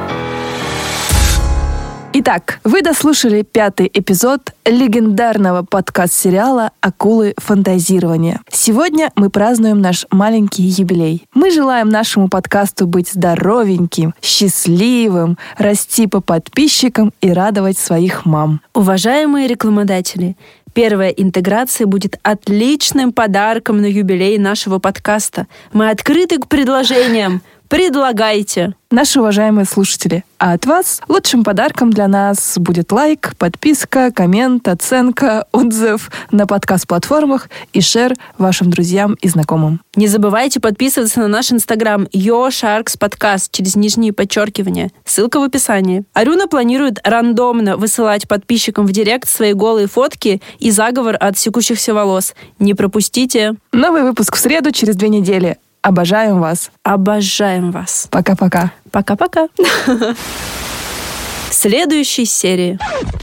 Итак, 2.12 2.58
вы 2.64 2.82
дослушали 2.82 3.42
пятый 3.42 3.88
эпизод 3.92 4.52
легендарного 4.66 5.62
подкаст-сериала 5.62 6.72
«Акулы 6.80 7.34
фантазирования». 7.36 8.40
Сегодня 8.50 9.12
мы 9.14 9.30
празднуем 9.30 9.80
наш 9.80 10.06
маленький 10.10 10.64
юбилей. 10.64 11.24
Мы 11.34 11.52
желаем 11.52 11.88
нашему 11.88 12.28
подкасту 12.28 12.88
быть 12.88 13.10
здоровеньким, 13.12 14.12
счастливым, 14.20 15.38
расти 15.56 16.08
по 16.08 16.20
подписчикам 16.20 17.12
и 17.20 17.32
радовать 17.32 17.78
своих 17.78 18.26
мам. 18.26 18.60
Уважаемые 18.74 19.46
рекламодатели, 19.46 20.36
первая 20.72 21.10
интеграция 21.10 21.86
будет 21.86 22.18
отличным 22.22 23.12
подарком 23.12 23.80
на 23.80 23.86
юбилей 23.86 24.38
нашего 24.38 24.78
подкаста. 24.78 25.46
Мы 25.72 25.90
открыты 25.90 26.38
к 26.38 26.48
предложениям. 26.48 27.42
Предлагайте. 27.70 28.74
Наши 28.90 29.20
уважаемые 29.20 29.64
слушатели, 29.64 30.24
а 30.38 30.54
от 30.54 30.66
вас 30.66 31.00
лучшим 31.06 31.44
подарком 31.44 31.92
для 31.92 32.08
нас 32.08 32.58
будет 32.58 32.90
лайк, 32.90 33.36
подписка, 33.38 34.10
коммент, 34.10 34.66
оценка, 34.66 35.46
отзыв 35.52 36.10
на 36.32 36.48
подкаст-платформах 36.48 37.48
и 37.72 37.80
шер 37.80 38.14
вашим 38.38 38.70
друзьям 38.70 39.14
и 39.22 39.28
знакомым. 39.28 39.80
Не 39.94 40.08
забывайте 40.08 40.58
подписываться 40.58 41.20
на 41.20 41.28
наш 41.28 41.52
инстаграм 41.52 42.08
YoSharks 42.12 42.98
подкаст 42.98 43.52
через 43.52 43.76
нижние 43.76 44.12
подчеркивания. 44.12 44.90
Ссылка 45.04 45.38
в 45.38 45.44
описании. 45.44 46.02
Арюна 46.12 46.48
планирует 46.48 46.98
рандомно 47.04 47.76
высылать 47.76 48.26
подписчикам 48.26 48.84
в 48.84 48.90
директ 48.90 49.28
свои 49.28 49.52
голые 49.52 49.86
фотки 49.86 50.42
и 50.58 50.72
заговор 50.72 51.16
от 51.20 51.38
секущихся 51.38 51.94
волос. 51.94 52.34
Не 52.58 52.74
пропустите. 52.74 53.54
Новый 53.70 54.02
выпуск 54.02 54.34
в 54.34 54.40
среду 54.40 54.72
через 54.72 54.96
две 54.96 55.08
недели. 55.08 55.56
Обожаем 55.82 56.40
вас. 56.40 56.70
Обожаем 56.82 57.70
вас. 57.70 58.06
Пока-пока. 58.10 58.72
Пока-пока. 58.90 59.48
Следующей 61.60 62.24
серии. 62.24 62.78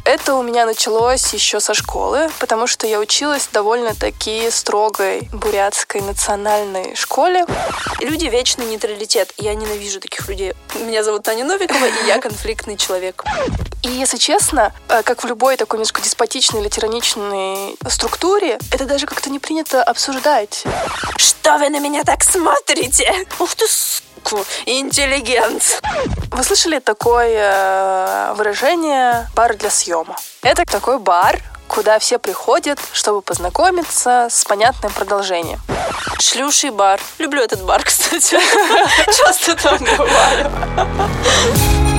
Это 0.06 0.36
у 0.36 0.44
меня 0.44 0.68
началось 0.68 1.34
еще 1.34 1.60
со 1.60 1.74
школы, 1.74 2.30
потому 2.38 2.68
что 2.68 2.86
я 2.86 3.00
училась 3.00 3.48
в 3.48 3.52
довольно-таки 3.52 4.52
строгой 4.52 5.28
бурятской 5.34 6.02
национальной 6.02 6.96
школе. 6.96 7.48
Люди 8.00 8.28
вечный 8.28 8.68
нейтралитет. 8.68 9.34
Я 9.38 9.56
ненавижу 9.56 10.00
таких 10.00 10.30
людей. 10.30 10.54
Меня 10.76 11.04
зовут 11.04 11.24
Таня 11.24 11.46
Новикова, 11.46 11.86
и 11.86 12.08
я 12.08 12.20
конфликтный 12.20 12.78
человек. 12.78 13.24
И, 13.82 13.90
если 13.90 14.18
честно, 14.18 14.72
э, 14.88 15.02
как 15.02 15.24
в 15.24 15.28
любой 15.28 15.58
такой 15.58 15.78
немножко 15.78 16.04
деспотичной 16.04 16.62
или 16.62 16.70
тираничной 16.70 17.76
структуре, 17.90 18.60
это 18.72 18.86
даже 18.86 19.08
как-то 19.08 19.32
не 19.32 19.40
принято 19.40 19.82
обсуждать. 19.82 20.64
Что 21.18 21.58
вы 21.58 21.70
на 21.70 21.80
меня 21.80 22.04
так 22.04 22.24
смотрите? 22.24 23.12
Ух 23.40 23.56
ты, 23.56 23.66
сука, 24.28 24.44
интеллигент. 24.66 25.82
Вы 26.32 26.44
слышали 26.44 26.80
такое 26.80 27.34
э, 27.34 28.34
выражение 28.36 29.28
«бар 29.36 29.56
для 29.56 29.70
съема»? 29.70 30.16
Это 30.42 30.66
такой 30.66 31.00
бар, 31.00 31.42
куда 31.68 32.00
все 32.00 32.20
приходят, 32.20 32.80
чтобы 32.94 33.22
познакомиться 33.22 34.28
с 34.30 34.44
понятным 34.46 34.92
продолжением. 34.92 35.60
Шлюший 36.20 36.72
бар. 36.72 37.00
Люблю 37.18 37.42
этот 37.42 37.64
бар, 37.64 37.84
кстати. 37.84 38.38
Часто 39.06 39.56
там 39.56 39.80
бываю. 39.80 41.97